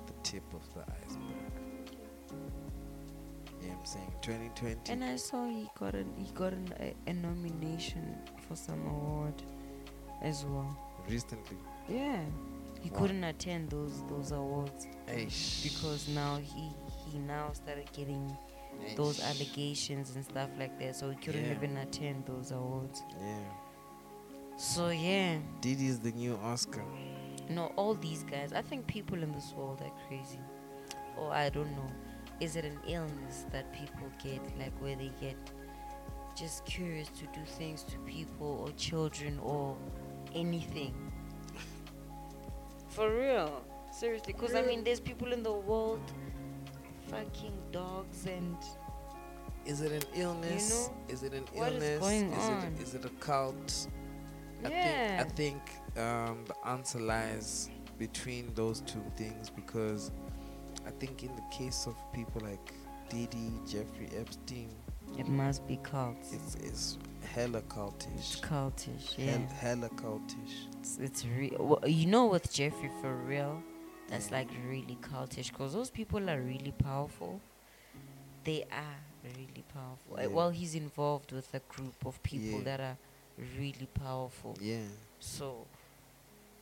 the 0.06 0.12
tip 0.22 0.42
of 0.54 0.62
the 0.74 0.80
iceberg. 0.80 1.22
You 3.60 3.68
know 3.68 3.74
what 3.74 3.78
I'm 3.80 3.84
saying? 3.84 4.12
2020. 4.22 4.92
And 4.92 5.04
I 5.04 5.16
saw 5.16 5.46
he 5.48 5.68
got 5.78 5.94
an 5.94 6.12
he 6.16 6.32
got 6.32 6.52
an, 6.52 6.72
a, 6.80 6.94
a 7.10 7.12
nomination 7.12 8.16
for 8.48 8.56
some 8.56 8.80
award 8.86 9.34
as 10.22 10.44
well. 10.44 10.76
recently. 11.08 11.56
Yeah, 11.88 12.20
He 12.80 12.90
Why? 12.90 12.98
couldn't 12.98 13.24
attend 13.24 13.70
those 13.70 14.02
those 14.08 14.32
awards 14.32 14.86
Eish. 15.08 15.62
because 15.64 16.08
now 16.08 16.36
he 16.42 16.70
he 17.10 17.18
now 17.18 17.52
started 17.52 17.88
getting 17.92 18.36
those 18.96 19.20
allegations 19.20 20.14
and 20.16 20.24
stuff 20.24 20.48
like 20.58 20.78
that. 20.80 20.96
So 20.96 21.10
he 21.10 21.16
couldn't 21.16 21.44
Yeah. 21.44 21.52
even 21.56 21.76
attend 21.76 22.26
those 22.26 22.50
awards. 22.52 23.02
Yeah. 23.20 23.38
So 24.62 24.90
yeah, 24.90 25.38
Diddy 25.60 25.88
is 25.88 25.98
the 25.98 26.12
new 26.12 26.38
Oscar. 26.40 26.84
no, 27.50 27.72
all 27.74 27.94
these 27.94 28.22
guys. 28.22 28.52
I 28.52 28.62
think 28.62 28.86
people 28.86 29.20
in 29.20 29.32
this 29.32 29.52
world 29.56 29.82
are 29.82 29.90
crazy, 30.06 30.38
or 31.18 31.32
I 31.32 31.48
don't 31.48 31.72
know. 31.72 31.90
Is 32.38 32.54
it 32.54 32.64
an 32.64 32.78
illness 32.86 33.44
that 33.50 33.72
people 33.72 34.06
get, 34.22 34.40
like 34.60 34.72
where 34.80 34.94
they 34.94 35.10
get 35.20 35.36
just 36.36 36.64
curious 36.64 37.08
to 37.08 37.24
do 37.34 37.44
things 37.44 37.82
to 37.82 37.98
people 38.06 38.64
or 38.64 38.70
children 38.76 39.40
or 39.42 39.76
anything? 40.32 40.94
For 42.88 43.12
real, 43.12 43.64
seriously. 43.90 44.32
Because 44.32 44.54
I 44.54 44.62
mean, 44.62 44.84
there's 44.84 45.00
people 45.00 45.32
in 45.32 45.42
the 45.42 45.52
world, 45.52 46.00
fucking 47.08 47.58
dogs 47.72 48.26
and 48.26 48.56
Is 49.66 49.80
it 49.80 49.90
an 49.90 50.02
illness? 50.14 50.88
know, 50.88 50.94
is 51.08 51.22
it 51.24 51.32
an 51.32 51.46
what 51.52 51.72
is 51.72 51.82
illness? 51.82 52.00
going 52.00 52.32
is 52.32 52.48
on? 52.48 52.62
it 52.62 52.80
is 52.80 52.94
it 52.94 53.04
a 53.04 53.10
cult? 53.26 53.88
Yeah. 54.70 55.22
I 55.24 55.28
think 55.28 55.62
I 55.96 55.98
think 55.98 55.98
um, 56.30 56.44
the 56.46 56.68
answer 56.68 57.00
lies 57.00 57.70
between 57.98 58.52
those 58.54 58.80
two 58.82 59.02
things 59.16 59.50
because 59.50 60.10
I 60.86 60.90
think 60.90 61.22
in 61.22 61.34
the 61.36 61.42
case 61.56 61.86
of 61.86 61.94
people 62.12 62.40
like 62.42 62.72
Diddy, 63.08 63.52
Jeffrey 63.66 64.08
Epstein, 64.18 64.68
It 65.18 65.28
must 65.28 65.66
be 65.66 65.76
cults. 65.82 66.32
it's 66.32 66.54
it's 66.56 66.98
hella 67.34 67.62
cultish. 67.62 68.14
It's 68.16 68.40
cultish. 68.40 69.16
yeah. 69.18 69.32
Hell, 69.32 69.46
hella 69.60 69.88
cultish. 69.90 70.66
It's, 70.80 70.98
it's 70.98 71.24
real. 71.26 71.56
Well, 71.60 71.88
you 71.88 72.06
know, 72.06 72.26
with 72.26 72.52
Jeffrey 72.52 72.90
for 73.00 73.14
real, 73.14 73.62
that's 74.08 74.30
like 74.30 74.48
really 74.68 74.98
cultish 75.00 75.50
because 75.52 75.72
those 75.74 75.90
people 75.90 76.28
are 76.30 76.40
really 76.40 76.72
powerful. 76.82 77.40
They 78.44 78.64
are 78.72 78.98
really 79.24 79.64
powerful. 79.72 80.16
Uh, 80.16 80.22
Yeah. 80.22 80.26
Well, 80.28 80.50
he's 80.50 80.74
involved 80.74 81.30
with 81.32 81.52
a 81.54 81.60
group 81.68 82.04
of 82.04 82.20
people 82.22 82.58
Yeah. 82.58 82.64
that 82.64 82.80
are 82.80 82.96
really 83.58 83.88
powerful. 83.94 84.56
Yeah. 84.60 84.88
So 85.20 85.66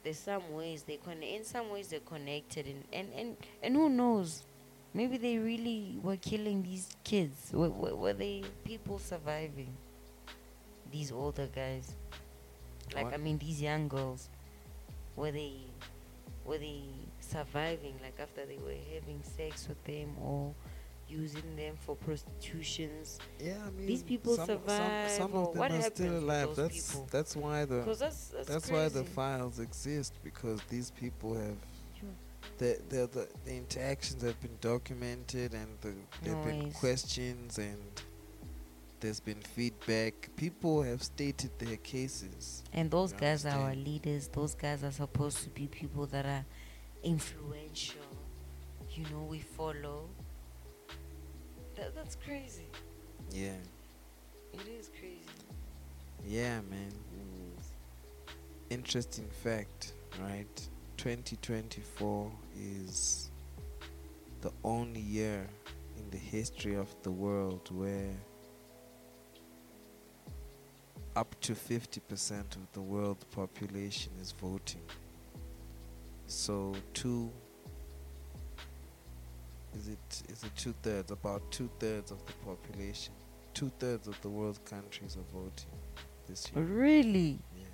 there's 0.03 0.18
some 0.18 0.53
ways 0.53 0.83
they 0.83 0.97
con. 0.97 1.23
In 1.23 1.45
some 1.45 1.71
ways 1.71 1.89
they're 1.89 2.01
connected, 2.01 2.66
and 2.66 2.85
and 2.93 3.09
and, 3.14 3.37
and 3.62 3.77
who 3.77 3.89
knows? 3.89 4.45
Maybe 4.93 5.18
they 5.18 5.39
really 5.39 5.99
were 6.03 6.16
killing 6.16 6.62
these 6.62 6.89
kids. 7.05 7.53
Were, 7.53 7.71
were, 7.71 7.95
were 7.95 8.12
they 8.12 8.43
people 8.64 8.99
surviving? 8.99 9.73
These 10.91 11.12
older 11.12 11.47
guys, 11.47 11.95
like 12.95 13.05
What? 13.05 13.14
I 13.14 13.16
mean, 13.18 13.39
these 13.39 13.62
young 13.62 13.87
girls, 13.87 14.29
were 15.14 15.31
they 15.31 15.53
were 16.45 16.59
they 16.59 16.83
surviving? 17.21 17.95
Like 18.03 18.18
after 18.21 18.45
they 18.45 18.57
were 18.57 18.75
having 18.93 19.23
sex 19.23 19.68
with 19.68 19.83
them 19.85 20.16
or 20.21 20.53
using 21.11 21.56
them 21.56 21.74
for 21.80 21.96
prostitutions? 21.96 23.18
Yeah, 23.38 23.54
I 23.66 23.70
mean, 23.70 23.86
These 23.86 24.02
people 24.02 24.36
some, 24.36 24.46
survive, 24.46 25.11
Some, 25.11 25.32
some 25.32 25.40
of 25.40 25.52
them 25.52 25.58
what 25.58 25.72
are 25.72 25.82
still 25.82 26.18
alive. 26.18 26.56
That's 26.56 26.90
people? 26.90 27.08
that's 27.11 27.36
why 27.36 27.64
the 27.64 27.82
that's 27.82 28.28
that's, 28.28 28.48
that's 28.48 28.70
why 28.70 28.88
the 28.88 29.04
files 29.04 29.58
exist 29.58 30.14
because 30.22 30.61
these 30.68 30.90
people 30.90 31.34
have 31.34 31.56
the 32.58 32.78
the, 32.88 33.08
the, 33.12 33.28
the 33.44 33.56
interactions 33.56 34.22
have 34.22 34.40
been 34.40 34.56
documented 34.61 35.54
and 35.54 35.68
the, 35.80 35.92
there 36.22 36.34
have 36.34 36.44
been 36.44 36.70
questions 36.72 37.58
and 37.58 37.78
there's 39.00 39.20
been 39.20 39.40
feedback. 39.40 40.28
People 40.36 40.82
have 40.82 41.02
stated 41.02 41.50
their 41.58 41.78
cases. 41.78 42.62
And 42.72 42.90
those 42.90 43.14
guys 43.14 43.46
are 43.46 43.58
our 43.58 43.74
leaders. 43.74 44.28
Those 44.28 44.54
guys 44.54 44.84
are 44.84 44.92
supposed 44.92 45.42
to 45.44 45.48
be 45.48 45.66
people 45.66 46.04
that 46.06 46.26
are 46.26 46.44
influential. 47.02 48.02
You 48.90 49.04
know, 49.11 49.26
we 49.28 49.38
follow. 49.38 50.11
That, 51.81 51.95
that's 51.95 52.14
crazy. 52.14 52.66
Yeah, 53.33 53.57
It 54.53 54.68
is 54.78 54.91
crazy. 54.99 55.20
yeah, 56.26 56.61
man. 56.68 56.93
Interesting 58.68 59.26
fact, 59.43 59.95
right? 60.22 60.68
2024 60.99 62.31
is 62.61 63.31
the 64.43 64.53
only 64.62 65.01
year 65.01 65.49
in 65.97 66.11
the 66.11 66.18
history 66.18 66.76
of 66.76 66.95
the 67.03 67.11
world 67.11 67.70
where 67.74 68.14
up 71.16 71.35
to 71.41 71.55
50% 71.55 72.57
of 72.57 72.72
the 72.74 72.83
world 72.83 73.24
population 73.31 74.12
is 74.20 74.33
voting. 74.33 74.83
So 76.26 76.74
two 76.93 77.33
is 79.77 79.89
it 79.89 80.23
is 80.29 80.43
it 80.43 80.55
two 80.57 80.75
thirds 80.83 81.11
about 81.11 81.43
two 81.51 81.71
thirds 81.79 82.11
of 82.11 82.25
the 82.27 82.33
population 82.45 83.12
two 83.55 83.71
thirds 83.79 84.09
of 84.09 84.21
the 84.23 84.29
world's 84.29 84.61
countries 84.61 85.16
are 85.16 85.33
voting 85.33 85.66
this 86.27 86.51
year. 86.55 86.64
Really? 86.64 87.39
Yeah. 87.57 87.64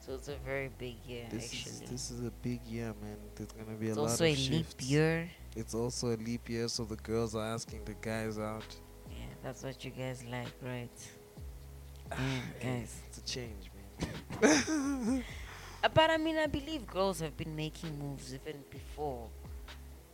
So 0.00 0.14
it's 0.14 0.28
a 0.28 0.36
very 0.44 0.70
big 0.78 0.96
year, 1.06 1.26
This 1.30 1.44
actually. 1.44 1.72
is 1.72 1.90
this 1.90 2.10
is 2.10 2.20
a 2.20 2.30
big 2.42 2.60
year, 2.66 2.94
man. 3.02 3.16
There's 3.34 3.50
gonna 3.52 3.76
be 3.76 3.90
a 3.90 3.94
lot 3.94 4.04
of 4.04 4.10
it's 4.12 4.20
also 4.20 4.24
a 4.24 4.36
leap 4.50 4.66
year. 4.80 5.30
It's 5.56 5.74
also 5.74 6.14
a 6.14 6.18
leap 6.18 6.48
year, 6.48 6.68
so 6.68 6.84
the 6.84 6.96
girls 6.96 7.34
are 7.34 7.46
asking 7.54 7.84
the 7.84 7.94
guys 8.00 8.38
out. 8.38 8.76
Yeah, 9.10 9.16
that's 9.42 9.62
what 9.62 9.84
you 9.84 9.90
guys 9.90 10.24
like, 10.30 10.52
right? 10.62 10.98
Guys. 12.62 13.00
it's 13.08 13.18
a 13.18 13.24
change, 13.24 13.70
man. 13.74 15.24
Uh, 15.84 15.90
but 15.92 16.08
I 16.08 16.16
mean, 16.16 16.38
I 16.38 16.46
believe 16.46 16.86
girls 16.86 17.20
have 17.20 17.36
been 17.36 17.54
making 17.54 17.98
moves 17.98 18.32
even 18.32 18.56
before 18.70 19.28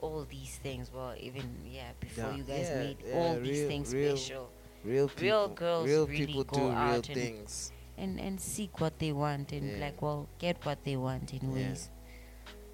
all 0.02 0.26
these 0.28 0.56
things. 0.62 0.90
Well, 0.94 1.14
even 1.18 1.46
yeah, 1.64 1.92
before 2.00 2.24
Yeah, 2.30 2.36
you 2.36 2.42
guys 2.42 2.68
yeah, 2.68 2.78
made 2.84 2.96
yeah, 3.06 3.14
all 3.16 3.34
these 3.40 3.66
things 3.66 3.94
real 3.94 4.16
special, 4.16 4.50
Real 4.84 5.08
people, 5.08 5.24
Real 5.24 5.48
girls 5.48 5.88
real 5.88 6.06
really 6.06 6.26
people 6.26 6.44
go 6.44 6.56
do 6.58 6.62
real 6.68 6.72
out 6.76 7.08
and- 7.08 7.16
things. 7.16 7.72
and 7.96 8.18
and 8.20 8.40
seek 8.40 8.80
what 8.80 8.98
they 8.98 9.12
want 9.12 9.52
and 9.52 9.80
like 9.80 10.02
well 10.02 10.28
get 10.38 10.56
what 10.66 10.82
they 10.84 10.96
want 10.96 11.32
in 11.32 11.52
ways. 11.54 11.88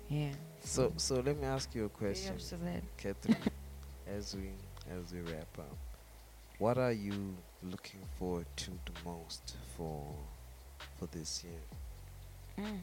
Yeah. 0.09 0.33
So, 0.61 0.93
so 0.97 1.17
let 1.17 1.37
me 1.39 1.45
ask 1.47 1.75
you 1.75 1.85
a 1.85 1.89
question, 1.89 2.35
Catherine, 2.97 3.37
as 4.19 4.35
we 4.35 4.51
as 4.91 5.13
we 5.13 5.21
wrap 5.21 5.53
up. 5.59 5.77
What 6.59 6.79
are 6.79 6.93
you 6.93 7.37
looking 7.63 8.01
forward 8.19 8.47
to 8.65 8.71
the 8.71 8.95
most 9.05 9.55
for 9.77 10.03
for 10.99 11.07
this 11.13 11.45
year? 11.45 11.63
Mm. 12.67 12.81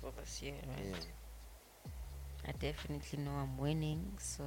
For 0.00 0.12
this 0.20 0.42
year, 0.42 0.54
right? 0.68 0.86
Yeah. 0.90 0.96
I 2.46 2.52
definitely 2.52 3.18
know 3.20 3.32
I'm 3.32 3.56
winning, 3.58 4.12
so 4.18 4.44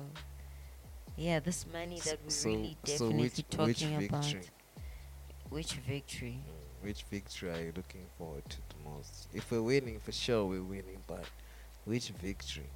yeah, 1.16 1.40
this 1.40 1.66
money 1.72 2.00
that 2.06 2.18
we're 2.24 2.30
so, 2.30 2.50
really 2.50 2.78
definitely 2.84 3.18
which 3.24 3.38
which 3.38 3.50
talking 3.50 3.98
victory? 4.00 4.08
about. 4.08 4.50
Which 5.50 5.74
victory? 5.74 6.40
Mm, 6.46 6.86
Which 6.86 7.04
victory 7.04 7.50
are 7.52 7.62
you 7.62 7.74
looking 7.76 8.06
forward 8.18 8.44
to 8.50 8.58
the 8.58 8.90
most? 8.90 9.30
If 9.34 9.50
we're 9.52 9.62
winning, 9.62 10.00
for 10.00 10.12
sure 10.12 10.46
we're 10.46 10.62
winning, 10.64 11.02
but 11.08 11.24
which 11.86 12.10
victory 12.10 12.70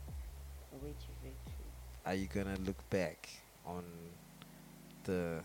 Which 0.81 1.03
victory? 1.21 1.65
are 2.05 2.13
you 2.13 2.27
gonna 2.27 2.57
look 2.65 2.89
back 2.89 3.27
on 3.65 3.83
the 5.03 5.41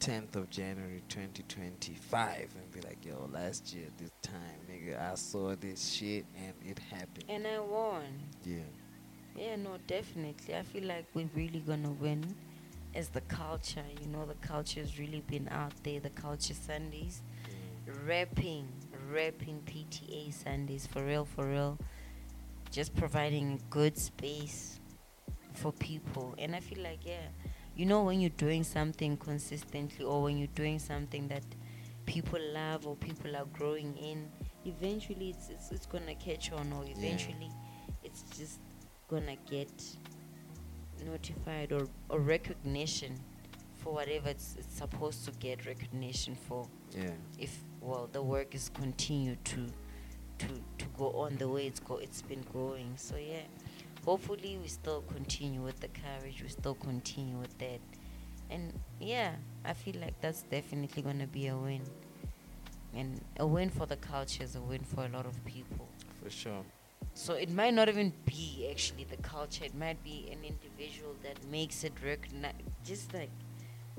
10th 0.00 0.34
of 0.36 0.50
January 0.50 1.02
2025 1.08 2.48
and 2.56 2.70
be 2.72 2.80
like, 2.80 3.04
yo, 3.04 3.28
last 3.32 3.72
year, 3.74 3.86
this 3.98 4.10
time, 4.22 4.58
nigga, 4.70 5.00
I 5.00 5.14
saw 5.14 5.54
this 5.54 5.90
shit 5.92 6.24
and 6.36 6.54
it 6.64 6.78
happened. 6.78 7.24
And 7.28 7.46
I 7.46 7.60
won. 7.60 8.02
yeah. 8.44 8.58
Yeah, 9.36 9.56
no, 9.56 9.76
definitely. 9.86 10.54
I 10.54 10.62
feel 10.62 10.84
like 10.84 11.06
we're 11.14 11.28
really 11.34 11.60
gonna 11.60 11.90
win 11.90 12.34
as 12.94 13.08
the 13.10 13.20
culture. 13.22 13.84
You 14.00 14.08
know, 14.08 14.24
the 14.26 14.34
culture's 14.46 14.98
really 14.98 15.20
been 15.26 15.48
out 15.48 15.72
there. 15.82 16.00
The 16.00 16.10
culture 16.10 16.54
Sundays, 16.54 17.22
Mm. 17.86 18.08
rapping, 18.08 18.68
rapping 19.12 19.60
PTA 19.66 20.30
Sundays 20.32 20.86
for 20.86 21.04
real, 21.04 21.24
for 21.24 21.46
real. 21.46 21.78
Just 22.70 22.94
providing 22.96 23.60
good 23.70 23.96
space 23.98 24.80
for 25.54 25.72
people. 25.72 26.34
And 26.38 26.54
I 26.56 26.60
feel 26.60 26.82
like, 26.82 27.04
yeah, 27.06 27.28
you 27.76 27.86
know, 27.86 28.04
when 28.04 28.20
you're 28.20 28.30
doing 28.30 28.64
something 28.64 29.16
consistently 29.18 30.04
or 30.04 30.22
when 30.22 30.38
you're 30.38 30.54
doing 30.54 30.78
something 30.78 31.28
that 31.28 31.44
people 32.06 32.40
love 32.52 32.86
or 32.86 32.96
people 32.96 33.36
are 33.36 33.44
growing 33.52 33.96
in, 33.98 34.30
eventually 34.64 35.30
it's 35.30 35.48
it's, 35.50 35.70
it's 35.72 35.86
gonna 35.86 36.14
catch 36.14 36.50
on 36.52 36.72
or 36.72 36.84
eventually 36.86 37.50
it's 38.02 38.22
just 38.36 38.60
gonna 39.08 39.36
get 39.48 39.70
notified 41.04 41.72
or, 41.72 41.86
or 42.08 42.20
recognition 42.20 43.18
for 43.74 43.94
whatever 43.94 44.30
it's, 44.30 44.56
it's 44.58 44.74
supposed 44.76 45.24
to 45.24 45.30
get 45.38 45.66
recognition 45.66 46.34
for. 46.34 46.68
Yeah. 46.92 47.10
if 47.38 47.58
well 47.80 48.08
the 48.10 48.22
work 48.22 48.54
is 48.54 48.70
continued 48.70 49.44
to 49.44 49.66
to 50.38 50.46
to 50.78 50.86
go 50.96 51.10
on 51.12 51.36
the 51.36 51.48
way 51.48 51.66
it's 51.66 51.80
go 51.80 51.96
it's 51.96 52.22
been 52.22 52.44
going. 52.52 52.92
So 52.96 53.16
yeah. 53.16 53.42
Hopefully 54.04 54.56
we 54.62 54.68
still 54.68 55.02
continue 55.02 55.60
with 55.60 55.80
the 55.80 55.88
courage 55.88 56.40
we 56.42 56.48
still 56.48 56.74
continue 56.74 57.36
with 57.36 57.56
that. 57.58 57.80
And 58.50 58.72
yeah 59.00 59.32
i 59.64 59.72
feel 59.72 59.96
like 60.00 60.20
that's 60.20 60.42
definitely 60.42 61.02
to 61.02 61.26
be 61.26 61.48
a 61.48 61.56
win. 61.56 61.82
And 62.94 63.20
a 63.38 63.46
win 63.46 63.68
for 63.68 63.86
the 63.86 63.96
culture 63.96 64.42
is 64.42 64.56
a 64.56 64.60
win 64.60 64.82
for 64.82 65.04
a 65.04 65.08
lot 65.08 65.26
of 65.26 65.44
people. 65.44 65.86
For 66.22 66.30
sure. 66.30 66.64
So 67.14 67.34
it 67.34 67.50
might 67.50 67.72
not 67.74 67.88
even 67.88 68.12
be 68.26 68.68
actually 68.70 69.04
the 69.04 69.16
culture. 69.18 69.64
It 69.64 69.74
might 69.74 70.02
be 70.04 70.28
an 70.30 70.44
individual 70.44 71.14
that 71.22 71.42
makes 71.50 71.82
it 71.84 71.92
recognize. 72.04 72.52
Just 72.84 73.14
like 73.14 73.30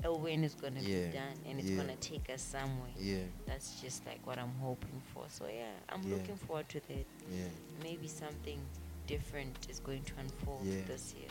a 0.04 0.12
win 0.14 0.44
is 0.44 0.54
gonna 0.54 0.80
Yeah, 0.80 1.06
be 1.06 1.12
done, 1.12 1.34
and 1.46 1.58
it's 1.58 1.68
yeah. 1.70 1.76
gonna 1.78 1.96
take 1.96 2.30
us 2.30 2.40
somewhere. 2.42 2.90
Yeah, 2.96 3.24
That's 3.46 3.80
just 3.80 4.06
like 4.06 4.24
what 4.24 4.38
I'm 4.38 4.54
hoping 4.60 5.02
for. 5.12 5.24
So 5.28 5.46
yeah, 5.46 5.72
I'm 5.88 6.02
Yeah. 6.02 6.14
looking 6.16 6.36
forward 6.36 6.68
to 6.70 6.80
that. 6.88 7.06
yeah, 7.30 7.48
Maybe 7.82 8.06
something 8.06 8.60
different 9.08 9.66
is 9.68 9.80
going 9.80 10.04
to 10.04 10.12
unfold 10.20 10.64
this 10.86 11.14
year. 11.18 11.30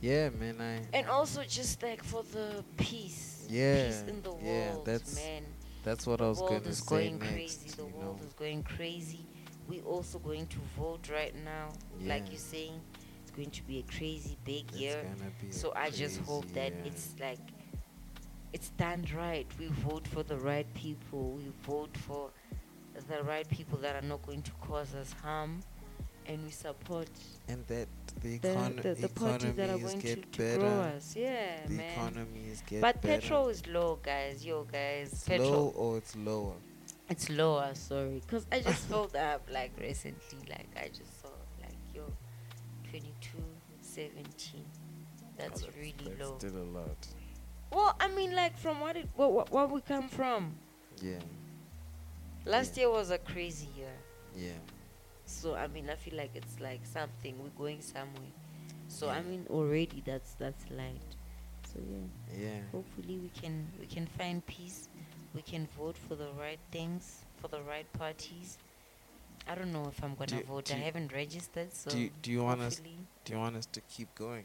yeah, 0.00 0.28
man. 0.30 0.60
I 0.60 0.96
And 0.98 1.06
also 1.08 1.42
just 1.44 1.82
like 1.82 2.02
for 2.04 2.22
the 2.24 2.62
peace. 2.76 3.46
Yeah, 3.48 3.86
Peace 3.86 4.02
in 4.08 4.22
the 4.22 4.30
world, 4.32 4.42
yeah, 4.44 4.74
that's- 4.84 5.14
man. 5.16 5.44
that's 5.84 6.06
what 6.06 6.20
I 6.20 6.28
was 6.28 6.40
gonna 6.40 6.60
is 6.68 6.78
say 6.78 6.84
going 6.86 7.18
next. 7.18 7.32
crazy. 7.32 7.68
The 7.70 7.84
world 7.86 8.20
know? 8.20 8.26
is 8.26 8.32
going 8.34 8.62
crazy. 8.64 9.24
We 9.68 9.80
also 9.82 10.18
going 10.18 10.46
to 10.48 10.58
vote 10.78 11.08
right 11.12 11.34
now. 11.44 11.68
Like 12.04 12.28
you're 12.30 12.38
saying, 12.38 12.80
it's 13.22 13.30
going 13.30 13.50
to 13.50 13.62
be 13.62 13.78
a 13.78 13.82
crazy 13.96 14.36
big 14.44 14.64
It's 14.70 14.80
year. 14.80 15.04
So 15.50 15.72
I 15.76 15.90
just 15.90 16.20
hope 16.20 16.46
that 16.52 16.72
year. 16.72 16.82
it's 16.84 17.14
like 17.20 17.38
it's 18.52 18.68
done 18.70 19.04
right. 19.16 19.46
We 19.58 19.66
vote 19.88 20.06
for 20.06 20.22
the 20.22 20.36
right 20.36 20.66
people. 20.74 21.32
We 21.32 21.50
vote 21.62 21.96
for 21.96 22.30
the 23.08 23.22
right 23.22 23.48
people 23.48 23.78
that 23.78 23.96
are 24.02 24.06
not 24.06 24.22
going 24.26 24.42
to 24.42 24.50
cause 24.60 24.94
us 24.94 25.14
harm, 25.22 25.60
and 26.26 26.44
we 26.44 26.50
support 26.50 27.08
and 27.48 27.64
that 27.68 27.88
the, 28.20 28.36
the 28.38 28.48
econ- 28.48 28.82
the, 28.82 28.94
the 28.94 29.08
parties 29.08 29.54
that 29.54 29.70
are 29.70 29.78
going 29.78 30.00
to, 30.00 30.06
get 30.06 30.32
to 30.32 30.38
better. 30.38 30.58
grow 30.58 30.80
us. 30.96 31.14
Yeah, 31.16 31.66
the 31.66 31.72
man. 31.72 31.92
economies 31.92 32.62
get 32.66 32.82
But 32.82 33.00
better. 33.00 33.20
petrol 33.22 33.48
is 33.48 33.66
low, 33.66 33.98
guys. 34.02 34.44
Yo, 34.44 34.64
guys. 34.64 35.12
it's 35.12 35.24
petrol. 35.24 35.50
low 35.50 35.68
or 35.76 35.96
it's 35.98 36.14
lower. 36.16 36.52
It's 37.12 37.28
lower, 37.28 37.70
sorry. 37.74 38.22
Because 38.26 38.46
I 38.50 38.60
just 38.60 38.86
filled 38.86 39.14
up, 39.16 39.42
like, 39.52 39.72
recently. 39.78 40.38
Like, 40.48 40.68
I 40.76 40.88
just 40.88 41.20
saw, 41.20 41.28
like, 41.60 41.76
yo, 41.94 42.04
2217. 42.90 44.64
That's 45.36 45.62
Oh, 45.62 45.68
really 45.76 45.94
that's 46.06 46.20
low. 46.20 46.38
Still 46.38 46.56
a 46.56 46.68
lot. 46.78 47.06
Well, 47.70 47.94
I 48.00 48.08
mean, 48.08 48.34
like, 48.34 48.56
from 48.56 48.80
what 48.80 48.96
it, 48.96 49.10
what, 49.14 49.30
what, 49.32 49.50
what 49.50 49.70
we 49.70 49.82
come 49.82 50.08
from. 50.08 50.54
Yeah, 51.02 51.18
Last 52.46 52.76
Yeah. 52.78 52.84
year 52.84 52.90
was 52.90 53.10
a 53.10 53.18
crazy 53.18 53.68
year. 53.76 53.92
yeah, 54.34 54.52
So, 55.26 55.54
I 55.54 55.66
mean, 55.66 55.90
I 55.90 55.96
feel 55.96 56.16
like 56.16 56.30
it's 56.34 56.60
like 56.60 56.80
something. 56.86 57.34
We're 57.42 57.50
going 57.50 57.82
somewhere. 57.82 58.32
So, 58.88 59.10
I 59.10 59.20
mean, 59.22 59.46
already 59.50 60.02
that's 60.06 60.32
that's 60.34 60.64
light. 60.70 61.10
So, 61.72 61.78
yeah. 61.90 62.38
yeah. 62.44 62.60
hopefully 62.72 63.18
we 63.18 63.28
can 63.28 63.66
we 63.80 63.86
can 63.86 64.06
find 64.06 64.44
peace 64.46 64.88
we 65.34 65.42
can 65.42 65.66
vote 65.78 65.96
for 65.96 66.14
the 66.14 66.28
right 66.38 66.58
things 66.70 67.24
for 67.40 67.48
the 67.48 67.60
right 67.62 67.90
parties. 67.94 68.58
I 69.48 69.54
don't 69.56 69.72
know 69.72 69.86
if 69.88 70.02
i'm 70.04 70.14
gonna 70.14 70.36
you- 70.36 70.44
vote. 70.44 70.66
do 70.66 70.74
i 70.74 70.76
haven't 70.78 71.12
registered 71.12 71.72
so 71.72 71.90
do 71.90 71.98
you, 71.98 72.10
do 72.22 72.30
you 72.30 72.42
want 72.44 72.60
us 72.60 72.80
do 73.24 73.32
you 73.32 73.38
want 73.38 73.56
us 73.56 73.66
to 73.66 73.80
keep 73.82 74.14
going? 74.14 74.44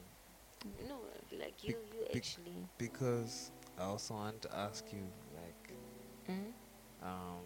no 0.87 0.95
like 1.39 1.63
you 1.63 1.75
you 1.93 2.05
bec- 2.07 2.15
actually. 2.15 2.65
Because 2.79 3.51
I 3.77 3.83
also 3.83 4.15
want 4.15 4.41
to 4.41 4.55
ask 4.55 4.85
you 4.91 5.05
like 5.35 5.63
Mhm. 6.29 6.51
um 7.03 7.43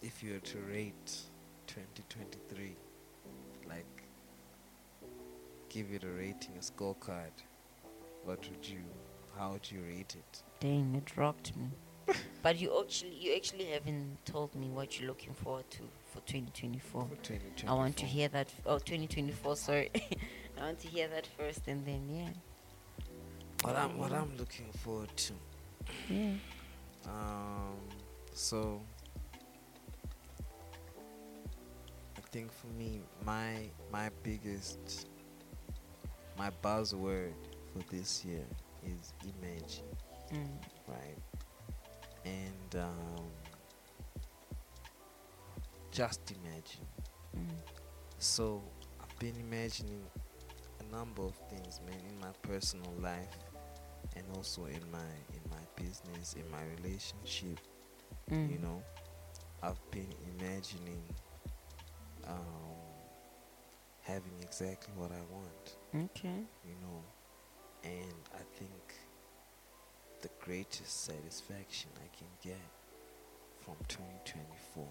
if 0.00 0.22
you 0.22 0.32
were 0.34 0.40
to 0.52 0.58
rate 0.60 1.10
2023 1.66 2.74
like 3.68 4.02
give 5.68 5.90
it 5.92 6.04
a 6.04 6.08
rating 6.24 6.56
a 6.56 6.60
scorecard 6.70 7.32
what 8.24 8.40
would 8.48 8.66
you 8.66 8.82
how 9.36 9.52
would 9.52 9.70
you 9.70 9.82
rate 9.82 10.16
it? 10.16 10.42
Dang 10.60 10.94
it 10.94 11.16
rocked 11.18 11.54
me 11.56 11.68
but 12.42 12.58
you 12.58 12.80
actually 12.80 13.14
you 13.14 13.34
actually 13.34 13.66
haven't 13.66 14.16
told 14.24 14.54
me 14.54 14.68
what 14.68 14.98
you're 14.98 15.08
looking 15.08 15.34
forward 15.34 15.68
to 15.70 15.80
for 16.12 16.20
2024 16.20 17.02
for 17.02 17.08
2024 17.16 17.70
i 17.70 17.74
want 17.74 17.96
to 17.96 18.06
hear 18.06 18.28
that 18.28 18.46
f- 18.46 18.62
oh 18.66 18.78
2024 18.78 19.56
sorry. 19.56 19.90
I 20.60 20.64
want 20.64 20.80
to 20.80 20.88
hear 20.88 21.06
that 21.08 21.26
first 21.26 21.68
and 21.68 21.86
then 21.86 22.08
yeah. 22.08 22.30
What 23.62 23.76
I'm 23.76 23.96
what 23.96 24.12
I'm 24.12 24.36
looking 24.36 24.70
forward 24.72 25.16
to. 25.16 25.32
Yeah. 26.08 26.32
Um, 27.06 27.76
so 28.32 28.80
I 32.16 32.20
think 32.32 32.52
for 32.52 32.66
me, 32.68 33.00
my 33.24 33.70
my 33.92 34.10
biggest, 34.22 35.08
my 36.36 36.50
buzzword 36.62 37.34
for 37.72 37.82
this 37.94 38.24
year 38.24 38.44
is 38.84 39.12
image, 39.22 39.82
mm. 40.32 40.48
right? 40.88 41.16
And 42.24 42.82
um, 42.82 43.24
just 45.90 46.20
imagine. 46.30 46.86
Mm. 47.36 47.56
So 48.18 48.62
I've 49.00 49.18
been 49.18 49.36
imagining 49.40 50.02
a 50.80 50.94
number 50.94 51.22
of 51.22 51.34
things, 51.50 51.80
man, 51.86 52.00
in 52.08 52.20
my 52.20 52.32
personal 52.42 52.92
life, 53.00 53.36
and 54.16 54.24
also 54.36 54.66
in 54.66 54.82
my 54.90 55.10
in 55.32 55.50
my 55.50 55.64
business, 55.76 56.34
in 56.34 56.50
my 56.50 56.62
relationship. 56.76 57.58
Mm. 58.30 58.52
You 58.52 58.58
know, 58.58 58.82
I've 59.62 59.90
been 59.90 60.12
imagining 60.38 61.02
um, 62.26 62.78
having 64.02 64.34
exactly 64.42 64.92
what 64.96 65.10
I 65.12 65.22
want. 65.32 65.76
okay 66.12 66.42
You 66.64 66.74
know, 66.82 67.02
and 67.84 68.14
I 68.34 68.42
think 68.58 68.94
the 70.22 70.30
greatest 70.44 71.04
satisfaction 71.04 71.90
I 71.96 72.08
can 72.16 72.28
get 72.42 72.60
from 73.60 73.74
2024 73.88 74.86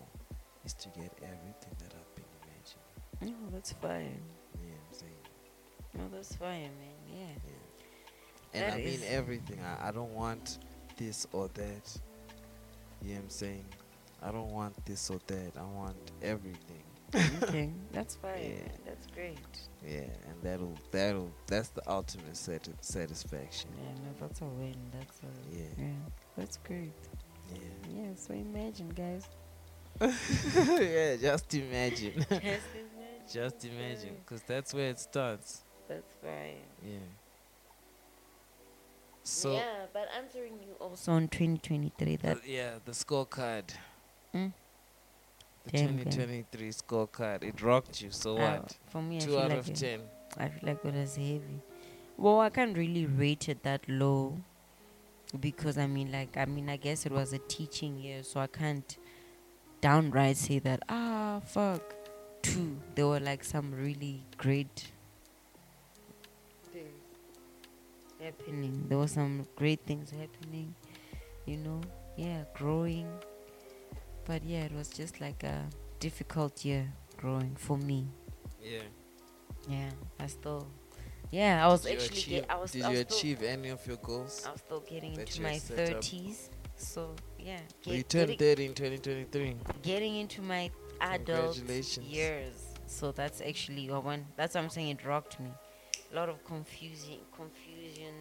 is 0.66 0.74
to 0.74 0.90
get 0.90 1.12
everything 1.24 1.76
that 1.80 1.94
I've 1.94 2.16
been 2.16 2.26
imagining. 2.44 3.36
oh 3.46 3.50
that's 3.52 3.72
fine 3.74 4.20
what 4.54 4.64
I'm 4.64 4.94
saying? 4.94 5.12
no 5.96 6.04
that's 6.14 6.36
fine 6.36 6.72
man 6.80 6.96
yeah 7.10 7.26
Yeah. 7.46 7.54
And 8.54 8.64
That 8.64 8.74
I 8.74 8.78
mean 8.84 9.00
everything. 9.08 9.60
I, 9.62 9.90
I 9.90 9.92
don't 9.92 10.14
want 10.14 10.60
this 10.98 11.28
or 11.34 11.50
that. 11.50 11.98
You 13.02 13.10
know 13.10 13.16
what 13.16 13.24
I'm 13.24 13.30
saying? 13.30 13.66
I 14.24 14.32
don't 14.32 14.52
want 14.52 14.86
this 14.86 15.10
or 15.10 15.20
that. 15.28 15.52
I 15.58 15.64
want 15.64 15.98
everything. 16.22 16.84
Okay, 17.16 17.70
that's 17.94 18.16
fine. 18.16 18.52
Yeah. 18.58 18.72
That's 18.86 19.08
great. 19.08 19.38
Yeah, 19.86 20.00
and 20.02 20.36
that'll 20.44 20.74
that'll 20.92 21.32
that's 21.48 21.70
the 21.70 21.82
ultimate 21.90 22.36
sati- 22.36 22.74
satisfaction. 22.82 23.70
Yeah, 23.78 23.94
no, 24.04 24.28
that's 24.28 24.42
a 24.42 24.46
win. 24.46 24.76
That's 24.92 25.20
a 25.22 25.58
Yeah. 25.58 25.66
yeah. 25.78 25.94
That's 26.38 26.58
great. 26.58 26.92
Yeah. 27.54 27.60
Yeah. 27.96 28.10
So 28.16 28.34
imagine, 28.34 28.90
guys. 28.90 29.28
yeah, 30.02 31.16
just 31.22 31.54
imagine. 31.56 32.14
Just 32.30 32.34
imagine. 32.36 33.32
just 33.34 33.66
imagine, 33.66 34.16
because 34.26 34.42
that's 34.44 34.74
where 34.74 34.90
it 34.90 35.00
starts. 35.00 35.62
That's 35.88 36.14
fine. 36.22 36.58
Yeah. 36.84 36.98
So 39.24 39.54
yeah, 39.54 39.86
but 39.92 40.08
answering 40.18 40.54
you 40.66 40.74
also 40.80 41.12
on 41.14 41.28
2023. 41.28 42.16
That 42.18 42.44
the- 42.44 42.50
yeah, 42.50 42.72
the 42.86 42.92
scorecard. 42.92 43.70
Mm. 44.34 44.54
The 45.68 45.78
Damn, 45.78 45.98
damn. 45.98 46.06
2023 46.06 46.70
scorecard. 46.70 47.44
It 47.44 47.62
rocked 47.62 48.02
you. 48.02 48.12
So 48.12 48.38
uh, 48.38 48.58
what? 48.60 48.78
for 48.88 49.02
me, 49.02 49.20
Two 49.20 49.38
out 49.38 49.50
like 49.50 49.60
of 49.60 49.70
it- 49.70 49.76
ten. 49.76 50.02
I 50.38 50.50
feel 50.50 50.70
like 50.70 50.86
it 50.86 50.94
was 50.94 51.16
heavy. 51.16 51.62
Well, 52.18 52.40
I 52.40 52.50
can't 52.50 52.78
really 52.78 53.06
rate 53.06 53.48
it 53.50 53.64
that 53.64 53.88
low 53.88 54.38
because 55.40 55.78
I 55.78 55.88
mean, 55.88 56.12
like, 56.12 56.36
I 56.38 56.46
mean, 56.46 56.70
I 56.70 56.78
guess 56.78 57.06
it 57.06 57.12
was 57.12 57.34
a 57.34 57.38
teaching 57.40 58.00
year, 58.00 58.24
so 58.24 58.40
I 58.40 58.48
can't 58.48 58.98
downright 59.82 60.38
say 60.38 60.60
that 60.60 60.82
ah 60.90 61.42
fuck. 61.46 61.82
Two, 62.42 62.78
there 62.96 63.08
were 63.08 63.20
like 63.20 63.44
some 63.44 63.72
really 63.74 64.24
great 64.38 64.88
things 66.72 66.88
happening. 68.22 68.86
There 68.90 68.98
were 68.98 69.08
some 69.08 69.48
great 69.56 69.82
things 69.86 70.12
happening, 70.12 70.74
you 71.46 71.58
know. 71.58 71.82
Yeah, 72.16 72.44
growing. 72.56 73.08
But 74.28 74.44
yeah, 74.44 74.64
it 74.64 74.74
was 74.74 74.90
just 74.90 75.22
like 75.22 75.44
a 75.44 75.66
difficult 76.00 76.66
year 76.66 76.92
growing 77.16 77.56
for 77.56 77.78
me. 77.78 78.10
Yeah. 78.62 78.80
Yeah, 79.70 79.90
I 80.20 80.28
still. 80.28 80.68
Yeah, 81.32 81.66
I 81.66 81.70
was 81.70 81.84
Did 81.84 81.94
actually. 81.94 82.18
achieve, 82.18 82.42
Get, 82.42 82.52
I 82.52 82.56
was. 82.58 82.72
did 82.72 82.84
I 82.84 82.92
you 82.92 82.98
was 82.98 83.06
still, 83.08 83.18
achieve 83.18 83.44
any 83.44 83.70
of 83.70 83.88
your 83.88 83.98
goals? 83.98 84.44
I 84.46 84.52
was 84.52 84.60
still 84.60 84.82
getting 84.82 85.16
into 85.16 85.42
my 85.42 85.58
thirties. 85.58 86.50
So 86.76 87.16
yeah, 87.40 87.60
you 87.86 88.04
turned 88.04 88.38
getting, 88.38 88.38
30 88.38 88.66
in 88.66 88.74
2023. 88.74 89.56
getting 89.82 90.16
into 90.18 90.42
my 90.42 90.70
adult 91.02 91.58
years. 92.02 92.56
So 92.86 93.12
that's 93.12 93.42
actually 93.42 93.90
one. 93.90 94.26
That's 94.36 94.56
what 94.56 94.64
I'm 94.64 94.70
saying. 94.70 94.90
It 94.90 95.06
rocked 95.06 95.40
me. 95.40 95.50
A 96.12 96.16
lot 96.16 96.30
of 96.30 96.44
confusing, 96.46 97.20
confusion. 97.36 98.14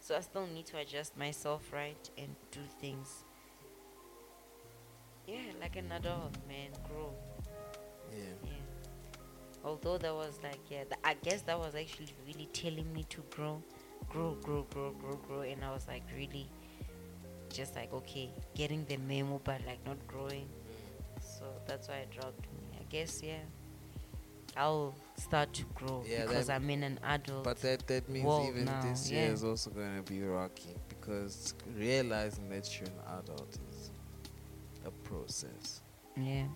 So 0.00 0.16
I 0.16 0.20
still 0.20 0.46
need 0.46 0.66
to 0.66 0.78
adjust 0.78 1.16
myself 1.16 1.72
right 1.72 2.10
and 2.18 2.34
do 2.50 2.60
things. 2.80 3.24
Yeah, 5.30 5.38
like 5.60 5.76
an 5.76 5.92
adult, 5.92 6.36
man. 6.48 6.70
Grow. 6.88 7.12
Yeah. 8.12 8.24
Yeah. 8.44 8.50
Although 9.64 9.98
that 9.98 10.14
was 10.14 10.38
like, 10.42 10.58
yeah, 10.68 10.84
th- 10.84 11.00
I 11.04 11.14
guess 11.22 11.42
that 11.42 11.58
was 11.58 11.74
actually 11.74 12.08
really 12.26 12.48
telling 12.52 12.92
me 12.92 13.04
to 13.10 13.22
grow, 13.30 13.62
grow, 14.08 14.36
grow, 14.42 14.66
grow, 14.70 14.90
grow, 14.92 15.16
grow. 15.16 15.40
And 15.42 15.64
I 15.64 15.70
was 15.72 15.86
like, 15.86 16.02
really 16.16 16.48
just 17.52 17.76
like, 17.76 17.92
okay, 17.92 18.30
getting 18.54 18.84
the 18.86 18.96
memo, 18.96 19.40
but 19.44 19.60
like 19.66 19.84
not 19.86 20.04
growing. 20.08 20.48
So 21.20 21.44
that's 21.66 21.88
why 21.88 21.96
I 21.96 22.06
dropped 22.10 22.42
me. 22.52 22.78
I 22.80 22.84
guess, 22.88 23.22
yeah. 23.22 23.42
I'll 24.56 24.94
start 25.16 25.52
to 25.54 25.64
grow 25.76 26.02
Yeah, 26.08 26.26
because 26.26 26.50
I'm 26.50 26.68
in 26.70 26.82
an 26.82 26.98
adult. 27.04 27.44
But 27.44 27.60
that 27.62 27.86
that 27.86 28.08
means 28.08 28.48
even 28.48 28.64
now, 28.64 28.82
this 28.82 29.10
yeah. 29.10 29.24
year 29.24 29.32
is 29.32 29.44
also 29.44 29.70
going 29.70 30.02
to 30.02 30.12
be 30.12 30.22
rocky 30.22 30.74
because 30.88 31.54
realizing 31.76 32.48
that 32.48 32.68
you're 32.78 32.88
an 32.88 33.20
adult 33.22 33.56
is 33.70 33.79
a 34.84 34.90
process. 34.90 35.82
yeah, 36.16 36.46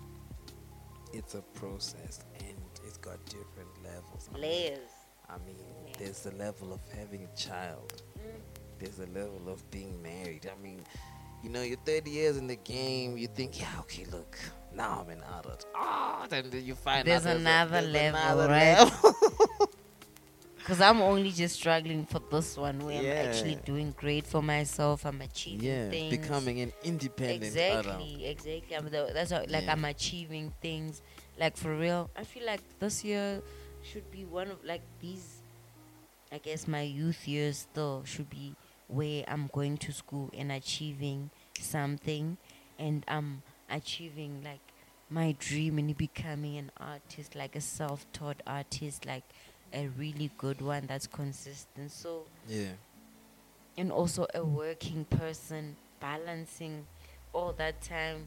It's 1.12 1.34
a 1.34 1.42
process 1.42 2.20
and 2.40 2.58
it's 2.86 2.96
got 2.98 3.24
different 3.26 3.70
levels. 3.82 4.28
I 4.30 4.32
mean- 4.34 4.42
layers. 4.42 4.90
I 5.28 5.38
mean, 5.38 5.56
Yeah. 5.86 5.94
there's 5.98 6.20
the 6.20 6.32
level 6.32 6.72
of 6.72 6.80
having 6.96 7.24
a 7.24 7.36
child. 7.36 8.02
There's 8.78 8.98
a 8.98 9.06
level 9.06 9.48
of 9.48 9.68
being 9.70 10.02
married. 10.02 10.50
I 10.52 10.60
mean, 10.62 10.84
you 11.42 11.48
know, 11.50 11.62
you're 11.62 11.78
30 11.78 12.10
years 12.10 12.36
in 12.36 12.46
the 12.46 12.56
game. 12.56 13.16
You 13.16 13.28
think, 13.28 13.58
yeah, 13.60 13.70
okay, 13.80 14.04
look, 14.06 14.36
now 14.74 15.00
I'm 15.02 15.10
an 15.10 15.22
adult. 15.38 15.64
Ah, 15.74 16.26
then 16.28 16.50
you 16.52 16.74
find 16.74 17.06
There's 17.06 17.24
out 17.26 17.36
another 17.36 17.78
a, 17.78 17.82
there's 17.82 17.92
level, 18.14 18.20
another 18.20 18.48
right? 18.48 18.78
level. 18.78 19.68
Because 20.64 20.80
I'm 20.80 21.02
only 21.02 21.30
just 21.30 21.56
struggling 21.56 22.06
for 22.06 22.22
this 22.30 22.56
one 22.56 22.78
where 22.86 22.98
I'm 22.98 23.28
actually 23.28 23.56
doing 23.66 23.94
great 23.98 24.26
for 24.26 24.42
myself. 24.42 25.04
I'm 25.04 25.20
achieving 25.20 25.60
yeah, 25.66 25.90
things. 25.90 26.16
becoming 26.16 26.60
an 26.62 26.72
independent 26.82 27.42
exactly, 27.44 28.24
adult. 28.24 28.30
exactly. 28.30 28.74
I'm 28.74 28.84
the, 28.86 29.10
that's 29.12 29.30
how, 29.30 29.40
like 29.40 29.64
Yeah. 29.64 29.72
I'm 29.72 29.84
achieving 29.84 30.54
things. 30.62 31.02
Like 31.38 31.58
for 31.58 31.76
real, 31.76 32.08
I 32.16 32.24
feel 32.24 32.46
like 32.46 32.62
this 32.78 33.04
year 33.04 33.42
should 33.82 34.10
be 34.10 34.24
one 34.24 34.50
of 34.50 34.64
like 34.64 34.80
these. 35.02 35.42
I 36.32 36.38
guess 36.38 36.66
my 36.66 36.80
youth 36.80 37.28
years 37.28 37.58
still 37.58 38.02
should 38.06 38.30
be 38.30 38.54
where 38.88 39.22
I'm 39.28 39.50
going 39.52 39.76
to 39.76 39.92
school 39.92 40.30
and 40.32 40.50
achieving 40.50 41.28
something, 41.60 42.38
and 42.78 43.04
I'm 43.06 43.42
achieving 43.68 44.40
like 44.42 44.60
my 45.10 45.36
dream 45.38 45.76
and 45.76 45.94
becoming 45.94 46.56
an 46.56 46.70
artist, 46.80 47.34
like 47.34 47.54
a 47.54 47.60
self-taught 47.60 48.42
artist, 48.46 49.04
like 49.04 49.24
a 49.74 49.88
really 49.98 50.30
good 50.38 50.60
one 50.60 50.86
that's 50.86 51.06
consistent. 51.06 51.90
So 51.90 52.24
Yeah, 52.48 52.72
and 53.76 53.90
also 53.92 54.26
a 54.34 54.44
working 54.44 55.04
person 55.04 55.76
balancing 56.00 56.86
all 57.32 57.52
that 57.58 57.80
time. 57.82 58.26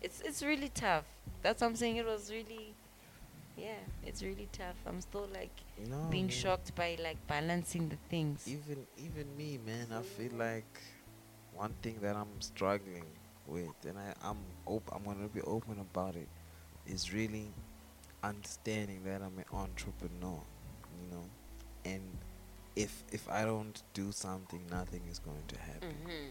It's 0.00 0.20
it's 0.20 0.42
really 0.42 0.68
tough. 0.68 1.04
That's 1.42 1.60
what 1.62 1.68
i'm 1.68 1.76
saying. 1.76 1.96
It 1.96 2.06
was 2.06 2.30
really 2.30 2.74
yeah 3.56 3.80
it's 4.04 4.22
really 4.22 4.48
tough. 4.52 4.76
I'm 4.86 5.00
still 5.00 5.28
like 5.32 5.50
no, 5.88 6.08
being 6.10 6.24
man. 6.26 6.30
shocked 6.30 6.74
by 6.74 6.96
like 7.02 7.16
balancing 7.26 7.88
the 7.88 7.96
things. 8.10 8.46
Even 8.46 8.86
even 8.98 9.26
me, 9.36 9.58
man, 9.64 9.86
I 9.92 10.02
feel 10.02 10.32
like 10.36 10.80
one 11.54 11.74
thing 11.82 11.98
that 12.02 12.16
I'm 12.16 12.40
struggling 12.40 13.04
with, 13.46 13.74
and 13.86 13.98
I, 13.98 14.14
I'm 14.24 14.38
op- 14.66 14.90
I'm 14.94 15.04
gonna 15.04 15.28
be 15.28 15.40
open 15.42 15.78
about 15.80 16.16
it, 16.16 16.28
is 16.86 17.12
really 17.12 17.48
understanding 18.22 19.02
that 19.04 19.20
I'm 19.22 19.36
an 19.38 19.44
entrepreneur, 19.52 20.40
know, 21.12 21.24
and 21.84 22.02
if 22.76 23.04
if 23.12 23.28
I 23.30 23.44
don't 23.44 23.82
do 23.94 24.12
something, 24.12 24.60
nothing 24.70 25.02
is 25.10 25.18
going 25.18 25.44
to 25.48 25.58
happen. 25.58 25.94
mm-hmm. 26.06 26.28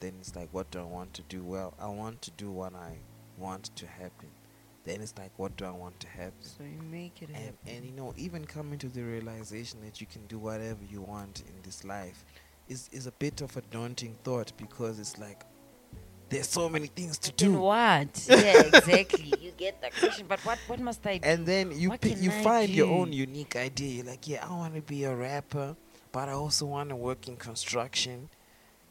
Then 0.00 0.14
it's 0.20 0.36
like, 0.36 0.48
what 0.52 0.70
do 0.70 0.80
I 0.80 0.84
want 0.84 1.14
to 1.14 1.22
do? 1.22 1.42
Well, 1.42 1.72
I 1.80 1.88
want 1.88 2.20
to 2.22 2.30
do 2.32 2.50
what 2.50 2.74
I 2.74 2.98
want 3.38 3.74
to 3.76 3.86
happen. 3.86 4.28
Then 4.84 5.00
it's 5.00 5.14
like, 5.16 5.30
what 5.38 5.56
do 5.56 5.64
I 5.64 5.70
want 5.70 5.98
to 6.00 6.08
happen? 6.08 6.32
so 6.42 6.62
you 6.62 6.82
make 6.82 7.22
it 7.22 7.30
happen 7.30 7.56
and, 7.66 7.76
and 7.76 7.84
you 7.86 7.92
know 7.92 8.12
even 8.16 8.44
coming 8.44 8.78
to 8.78 8.88
the 8.88 9.02
realization 9.02 9.80
that 9.82 10.00
you 10.00 10.06
can 10.06 10.26
do 10.26 10.38
whatever 10.38 10.80
you 10.90 11.00
want 11.00 11.40
in 11.40 11.54
this 11.62 11.84
life 11.84 12.24
is 12.68 12.88
is 12.92 13.06
a 13.06 13.12
bit 13.12 13.40
of 13.40 13.56
a 13.56 13.62
daunting 13.70 14.14
thought 14.24 14.52
because 14.58 14.98
it's 14.98 15.18
like 15.18 15.42
there's 16.28 16.48
so 16.48 16.68
many 16.68 16.86
things 16.88 17.18
to 17.18 17.32
do. 17.32 17.52
what? 17.52 18.26
Yeah 18.28 18.62
exactly. 18.66 19.32
You 19.40 19.52
get 19.56 19.80
that 19.82 19.94
question 19.96 20.26
but 20.28 20.40
what 20.40 20.58
what 20.66 20.80
must 20.80 21.06
i 21.06 21.18
do? 21.18 21.28
and 21.28 21.46
then 21.46 21.70
you 21.72 21.90
can 21.98 22.22
you 22.22 22.30
I 22.30 22.42
find 22.42 22.70
your 22.70 22.88
own 22.88 23.12
unique 23.12 23.56
idea. 23.56 23.96
You're 23.96 24.06
like 24.06 24.26
yeah 24.28 24.46
i 24.46 24.52
want 24.52 24.74
to 24.74 24.80
be 24.82 25.04
a 25.04 25.14
rapper 25.14 25.76
but 26.12 26.28
i 26.28 26.32
also 26.32 26.66
want 26.66 26.88
to 26.90 26.96
work 26.96 27.28
in 27.28 27.36
construction 27.36 28.28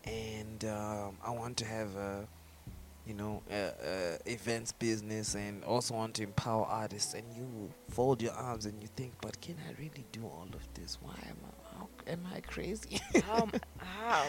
and 0.05 0.65
um, 0.65 1.17
i 1.25 1.31
want 1.31 1.57
to 1.57 1.65
have 1.65 1.95
a 1.95 2.27
you 3.05 3.13
know 3.13 3.41
a, 3.51 3.71
a 4.25 4.31
events 4.31 4.71
business 4.71 5.36
and 5.36 5.63
also 5.65 5.93
want 5.93 6.13
to 6.15 6.23
empower 6.23 6.65
artists. 6.65 7.13
And 7.13 7.23
you 7.36 7.69
fold 7.89 8.21
your 8.21 8.34
arms 8.34 8.65
and 8.65 8.81
you 8.81 8.88
think 8.95 9.13
but 9.21 9.39
can 9.41 9.55
i 9.67 9.71
really 9.79 10.05
do 10.11 10.23
all 10.23 10.47
of 10.53 10.67
this? 10.73 10.97
Why 11.01 11.15
am 11.27 11.38
i 11.45 11.77
how, 11.77 11.89
am 12.07 12.25
i 12.34 12.39
crazy? 12.41 13.01
How 13.25 13.49
how? 13.77 14.25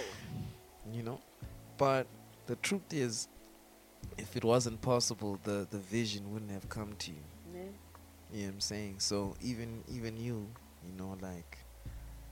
You 0.93 1.03
know? 1.03 1.21
But 1.77 2.07
the 2.47 2.57
truth 2.57 2.93
is 2.93 3.29
if 4.19 4.37
it 4.37 4.45
wasn't 4.45 4.81
possible 4.83 5.39
the 5.45 5.67
the 5.71 5.79
vision 5.79 6.33
wouldn't 6.33 6.51
have 6.51 6.69
come 6.69 6.93
to 6.99 7.11
you 7.11 7.25
Yeah. 7.55 7.61
you 8.33 8.41
know 8.43 8.47
what 8.49 8.55
I'm 8.55 8.61
saying? 8.61 8.95
So 8.99 9.35
even 9.43 9.83
even 9.89 10.17
you, 10.17 10.47
you 10.87 10.93
know, 10.99 11.17
like 11.21 11.59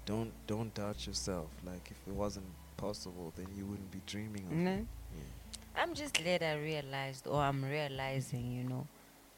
don't 0.04 0.32
don't 0.46 0.74
doubt 0.74 1.06
yourself. 1.06 1.50
Like 1.64 1.90
if 1.90 1.96
it 2.08 2.14
wasn't 2.14 2.46
possible 2.76 3.32
then 3.36 3.46
you 3.56 3.64
wouldn't 3.66 3.90
be 3.90 4.00
dreaming 4.06 4.46
of 4.46 4.52
No. 4.52 4.70
it. 4.72 4.86
Yeah. 5.16 5.82
I'm 5.82 5.94
just 5.94 6.14
glad 6.14 6.42
I 6.42 6.54
realized, 6.56 7.26
or 7.26 7.40
I'm 7.40 7.64
realizing, 7.64 8.52
you 8.52 8.64
know, 8.64 8.86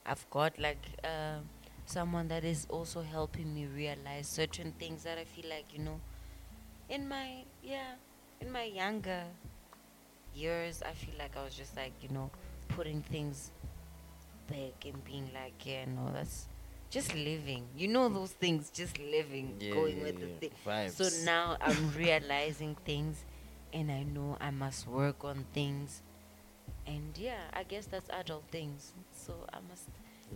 I've 0.04 0.28
got 0.30 0.58
like 0.58 0.82
uh, 1.04 1.38
someone 1.86 2.26
that 2.28 2.44
is 2.44 2.66
also 2.68 3.02
helping 3.02 3.54
me 3.54 3.66
realize 3.66 4.26
certain 4.26 4.72
things 4.78 5.04
that 5.04 5.16
I 5.18 5.24
feel 5.24 5.48
like, 5.48 5.66
you 5.72 5.78
know, 5.84 6.00
in 6.88 7.08
my, 7.08 7.44
yeah, 7.62 7.94
in 8.40 8.50
my 8.50 8.64
younger 8.64 9.22
years, 10.34 10.82
I 10.82 10.92
feel 10.92 11.14
like 11.18 11.36
I 11.36 11.44
was 11.44 11.54
just 11.54 11.76
like, 11.76 11.92
you 12.02 12.08
know, 12.10 12.30
putting 12.68 13.02
things 13.02 13.50
back 14.48 14.84
and 14.86 15.02
being 15.04 15.30
like, 15.34 15.54
yeah, 15.64 15.84
no, 15.86 16.10
that's 16.12 16.48
just 16.90 17.14
living. 17.14 17.66
You 17.76 17.88
know, 17.88 18.08
those 18.08 18.32
things, 18.32 18.70
just 18.70 18.98
living, 18.98 19.56
going 19.72 20.02
with 20.02 20.20
the 20.20 20.26
thing. 20.26 20.50
Vibes. 20.66 20.90
So 20.92 21.24
now 21.24 21.56
I'm 21.60 21.92
realizing 21.96 22.76
things 22.84 23.24
and 23.72 23.90
I 23.90 24.02
know 24.04 24.36
I 24.40 24.50
must 24.50 24.86
work 24.86 25.24
on 25.24 25.44
things. 25.52 26.02
And 26.86 27.16
yeah, 27.16 27.40
I 27.52 27.62
guess 27.62 27.86
that's 27.86 28.08
adult 28.10 28.44
things. 28.50 28.92
So 29.12 29.34
I 29.52 29.58
must 29.68 29.88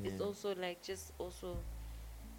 it's 0.05 0.21
also 0.21 0.55
like 0.55 0.81
just 0.83 1.13
also 1.19 1.57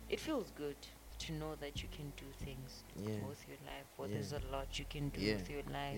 it 0.07 0.19
feels 0.19 0.51
good 0.51 0.77
to 1.19 1.33
know 1.33 1.55
that 1.59 1.81
you 1.83 1.89
can 1.91 2.13
do 2.15 2.25
things 2.45 2.83
Yeah. 2.95 3.27
with 3.27 3.45
your 3.47 3.57
life. 3.65 3.87
Or 3.97 4.07
Yeah. 4.07 4.13
there's 4.15 4.33
a 4.33 4.41
lot 4.51 4.79
you 4.79 4.85
can 4.89 5.09
do 5.09 5.21
Yeah. 5.21 5.33
with 5.35 5.49
your 5.49 5.63
life. 5.71 5.97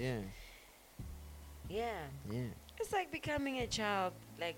Yeah. 1.71 1.83
Yeah. 2.29 2.35
Yeah. 2.37 2.47
It's 2.79 2.91
like 2.91 3.11
becoming 3.11 3.59
a 3.59 3.67
child 3.67 4.13
like 4.39 4.55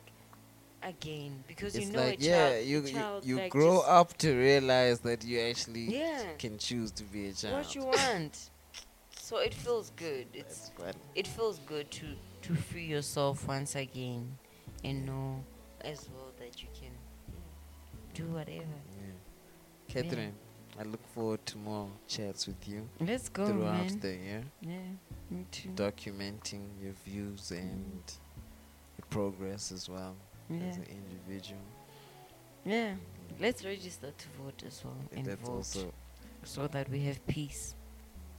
again 0.81 1.43
because 1.47 1.75
It's 1.75 1.87
you 1.87 1.93
know 1.93 2.05
like 2.05 2.19
a 2.19 2.23
yeah, 2.23 2.49
child, 2.49 2.65
you 2.65 2.81
you, 2.81 2.93
child, 2.93 3.25
you 3.25 3.37
like, 3.37 3.51
grow 3.51 3.79
up 3.81 4.17
to 4.19 4.33
realize 4.35 4.99
that 5.01 5.23
you 5.23 5.39
actually 5.39 5.97
Yeah. 5.99 6.23
can 6.37 6.57
choose 6.57 6.91
to 6.91 7.03
be 7.03 7.27
a 7.29 7.33
child. 7.33 7.53
what 7.55 7.75
you 7.75 7.85
want. 7.85 8.49
so 9.19 9.37
it 9.37 9.53
feels 9.53 9.91
good. 9.95 10.27
It's 10.33 10.71
it 11.15 11.27
feels 11.27 11.59
good 11.67 11.89
to 11.91 12.05
to 12.43 12.55
free 12.55 12.85
yourself 12.85 13.47
once 13.47 13.75
again 13.75 14.37
and 14.83 15.05
know 15.05 15.43
as 15.81 16.09
well 16.13 16.31
that 16.39 16.61
you 16.61 16.67
can 16.79 16.91
do 18.13 18.25
whatever. 18.33 18.79
Yeah. 18.99 19.13
Catherine, 19.87 20.33
I 20.79 20.83
look 20.83 21.05
forward 21.13 21.45
to 21.47 21.57
more 21.57 21.87
chats 22.07 22.47
with 22.47 22.67
you 22.67 22.87
Let's 22.99 23.29
go, 23.29 23.45
throughout 23.47 23.87
man. 23.89 23.99
the 23.99 24.13
year. 24.15 24.43
Yeah, 24.61 24.77
documenting 25.75 26.61
your 26.81 26.93
views 27.05 27.51
mm. 27.53 27.59
and 27.59 28.03
your 28.97 29.05
progress 29.09 29.71
as 29.71 29.89
well 29.89 30.15
Yeah, 30.49 30.63
as 30.69 30.77
an 30.77 30.85
individual. 30.89 31.61
yeah. 32.65 32.95
Let's 33.39 33.63
register 33.65 34.11
to 34.11 34.27
vote 34.43 34.63
as 34.67 34.83
well 34.83 34.95
And 35.11 35.19
and 35.19 35.25
that's 35.25 35.41
vote 35.41 35.55
also 35.57 35.93
so 36.43 36.67
that 36.67 36.89
we 36.89 36.99
have 37.05 37.25
peace. 37.27 37.75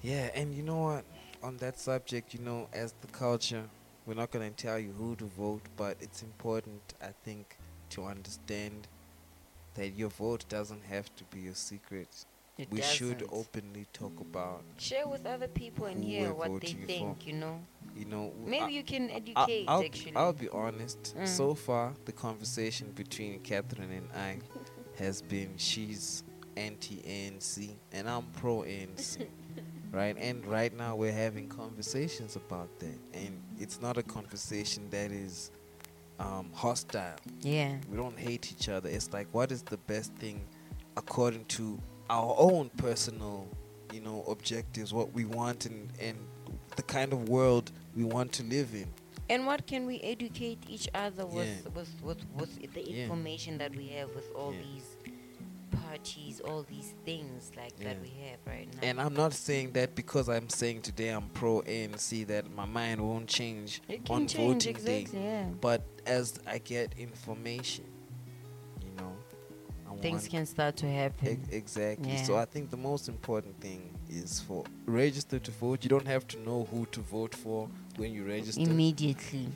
yeah. 0.02 0.30
And 0.34 0.54
you 0.54 0.62
know 0.62 0.78
what? 0.82 1.04
On 1.42 1.56
that 1.58 1.78
subject, 1.78 2.34
you 2.34 2.40
know, 2.40 2.68
as 2.72 2.94
the 3.00 3.08
culture, 3.08 3.64
we're 4.06 4.14
not 4.14 4.30
gonna 4.30 4.50
tell 4.50 4.78
you 4.78 4.92
who 4.92 5.16
to 5.16 5.24
vote, 5.24 5.62
but 5.76 5.96
it's 6.00 6.22
important, 6.22 6.94
I 7.02 7.10
think, 7.24 7.56
to 7.90 8.04
understand 8.04 8.86
that 9.74 9.88
your 9.96 10.10
vote 10.10 10.44
doesn't 10.48 10.84
have 10.84 11.14
to 11.16 11.24
be 11.24 11.48
a 11.48 11.54
secret. 11.54 12.24
It 12.56 12.70
we 12.70 12.82
should 12.82 13.18
doesn't. 13.18 13.32
openly 13.32 13.86
talk 13.92 14.20
about, 14.20 14.62
share 14.78 15.06
with 15.08 15.26
other 15.26 15.48
people 15.48 15.86
and 15.86 16.02
hear 16.04 16.32
what 16.32 16.46
they 16.46 16.52
voting 16.52 16.80
for. 16.82 16.86
think. 16.86 17.26
You 17.26 17.32
know, 17.34 17.60
you 17.96 18.04
know. 18.04 18.32
maybe 18.44 18.64
I- 18.64 18.68
you 18.68 18.82
can 18.84 19.10
educate. 19.10 19.64
I'll, 19.66 19.82
actually, 19.82 20.16
I'll 20.16 20.32
be 20.32 20.48
honest. 20.50 21.14
Mm. 21.16 21.26
So 21.26 21.54
far, 21.54 21.94
the 22.04 22.12
conversation 22.12 22.92
between 22.92 23.40
Catherine 23.40 23.90
and 23.90 24.08
I 24.14 24.38
has 24.98 25.20
been 25.20 25.54
she's 25.56 26.22
anti 26.56 26.98
ANC 26.98 27.70
and 27.92 28.08
I'm 28.08 28.22
pro 28.34 28.58
ANC. 28.62 29.26
right? 29.92 30.16
And 30.18 30.44
right 30.46 30.72
now, 30.76 30.94
we're 30.96 31.12
having 31.12 31.48
conversations 31.48 32.36
about 32.36 32.68
that. 32.80 32.98
And 33.14 33.40
it's 33.58 33.80
not 33.80 33.96
a 33.98 34.02
conversation 34.02 34.88
that 34.90 35.10
is 35.10 35.50
um, 36.20 36.50
hostile. 36.52 37.16
yeah, 37.40 37.76
We 37.90 37.96
don't 37.96 38.18
hate 38.18 38.52
each 38.52 38.68
other. 38.68 38.88
It's 38.88 39.12
like, 39.12 39.26
what 39.32 39.50
is 39.50 39.62
the 39.62 39.76
best 39.78 40.12
thing 40.14 40.40
according 40.96 41.44
to 41.46 41.78
our 42.10 42.34
own 42.38 42.70
personal, 42.76 43.48
you 43.92 44.00
know, 44.00 44.24
objectives, 44.28 44.92
what 44.92 45.12
we 45.12 45.24
want 45.24 45.66
and, 45.66 45.90
and 46.00 46.16
the 46.76 46.82
kind 46.82 47.12
of 47.12 47.28
world 47.28 47.70
we 47.96 48.04
want 48.04 48.32
to 48.32 48.42
live 48.44 48.74
in. 48.74 48.86
and 49.30 49.46
what 49.46 49.66
can 49.66 49.86
we 49.86 50.00
educate 50.00 50.58
each 50.68 50.86
other 50.94 51.24
with 51.24 51.48
Yeah. 51.64 51.70
with, 51.74 51.88
with 52.02 52.18
with 52.38 52.72
the 52.74 52.82
Yeah. 52.82 53.04
information 53.04 53.56
that 53.58 53.74
we 53.74 53.86
have 53.88 54.14
with 54.14 54.28
all 54.36 54.52
Yeah. 54.52 54.60
these 54.62 54.96
parties, 55.82 56.40
all 56.40 56.62
these 56.68 56.94
things 57.04 57.50
like 57.56 57.76
that 57.80 58.00
we 58.02 58.08
have 58.28 58.38
right 58.46 58.68
now. 58.74 58.80
And 58.82 59.00
I'm 59.00 59.14
not 59.14 59.32
saying 59.32 59.72
that 59.72 59.94
because 59.94 60.28
I'm 60.28 60.48
saying 60.48 60.82
today 60.82 61.08
I'm 61.08 61.28
pro 61.30 61.62
ANC 61.62 62.26
that 62.26 62.50
my 62.54 62.64
mind 62.66 63.00
won't 63.00 63.28
change 63.28 63.80
on 64.10 64.26
change 64.26 64.34
voting 64.64 64.74
day. 64.84 65.00
exactly, 65.00 65.22
yeah. 65.22 65.44
But 65.60 65.82
as 66.06 66.38
I 66.46 66.58
get 66.58 66.94
information, 66.98 67.84
you 67.86 67.90
know, 67.90 67.92
I 67.92 67.93
Things 70.00 70.28
can 70.28 70.46
start 70.46 70.76
to 70.76 70.86
happen. 70.90 71.40
E- 71.50 71.56
exactly. 71.56 72.16
So 72.18 72.36
I 72.36 72.44
think 72.44 72.70
the 72.70 72.76
most 72.76 73.08
important 73.08 73.58
thing 73.60 73.90
is 74.08 74.40
for 74.40 74.64
register 74.86 75.38
to 75.38 75.50
vote. 75.50 75.82
You 75.82 75.88
don't 75.90 76.06
have 76.06 76.26
to 76.28 76.38
know 76.40 76.66
who 76.70 76.86
to 76.92 77.00
vote 77.00 77.34
for 77.34 77.68
when 77.96 78.12
you 78.12 78.24
register. 78.24 78.60
immediately 78.60 79.48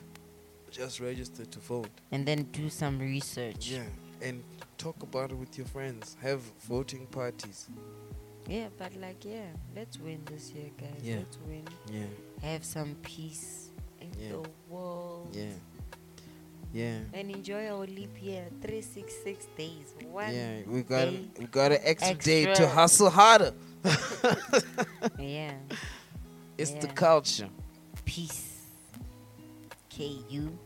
Just 0.71 0.99
register 0.99 1.45
to 1.45 1.59
vote. 1.59 1.89
and 2.11 2.25
then 2.25 2.43
do 2.51 2.69
some 2.69 2.99
research. 2.99 3.69
Yeah. 3.69 3.83
And 4.21 4.43
talk 4.77 5.01
about 5.03 5.31
it 5.31 5.37
with 5.37 5.57
your 5.57 5.67
friends. 5.67 6.17
Have 6.21 6.41
voting 6.67 7.05
parties. 7.07 7.69
Yeah, 8.47 8.67
but 8.77 8.95
like 8.95 9.23
yeah, 9.25 9.45
let's 9.75 9.97
win 9.99 10.21
this 10.25 10.51
year, 10.51 10.69
guys. 10.77 10.99
Yeah. 11.03 11.17
Let's 11.17 11.37
win. 11.47 11.63
Yeah. 11.91 12.05
Have 12.49 12.65
some 12.65 12.95
peace 13.01 13.69
in 14.01 14.09
Yeah. 14.19 14.29
the 14.31 14.49
world. 14.69 15.29
Yeah. 15.33 15.53
Yeah. 16.73 16.99
And 17.13 17.31
enjoy 17.31 17.67
our 17.67 17.85
leap 17.85 18.21
year, 18.21 18.45
three 18.61 18.81
six 18.81 19.13
six 19.23 19.47
days. 19.57 19.95
One 20.11 20.33
Yeah, 20.33 20.61
we 20.67 20.83
got 20.83 21.05
day 21.05 21.27
we 21.39 21.45
got 21.45 21.71
an 21.71 21.79
extra, 21.83 22.15
day 22.15 22.53
to 22.53 22.67
hustle 22.67 23.09
harder. 23.09 23.53
yeah. 25.19 25.53
It's 26.57 26.71
the 26.71 26.87
culture. 26.87 27.49
Peace. 28.05 28.65
K 29.89 30.19
U 30.29 30.57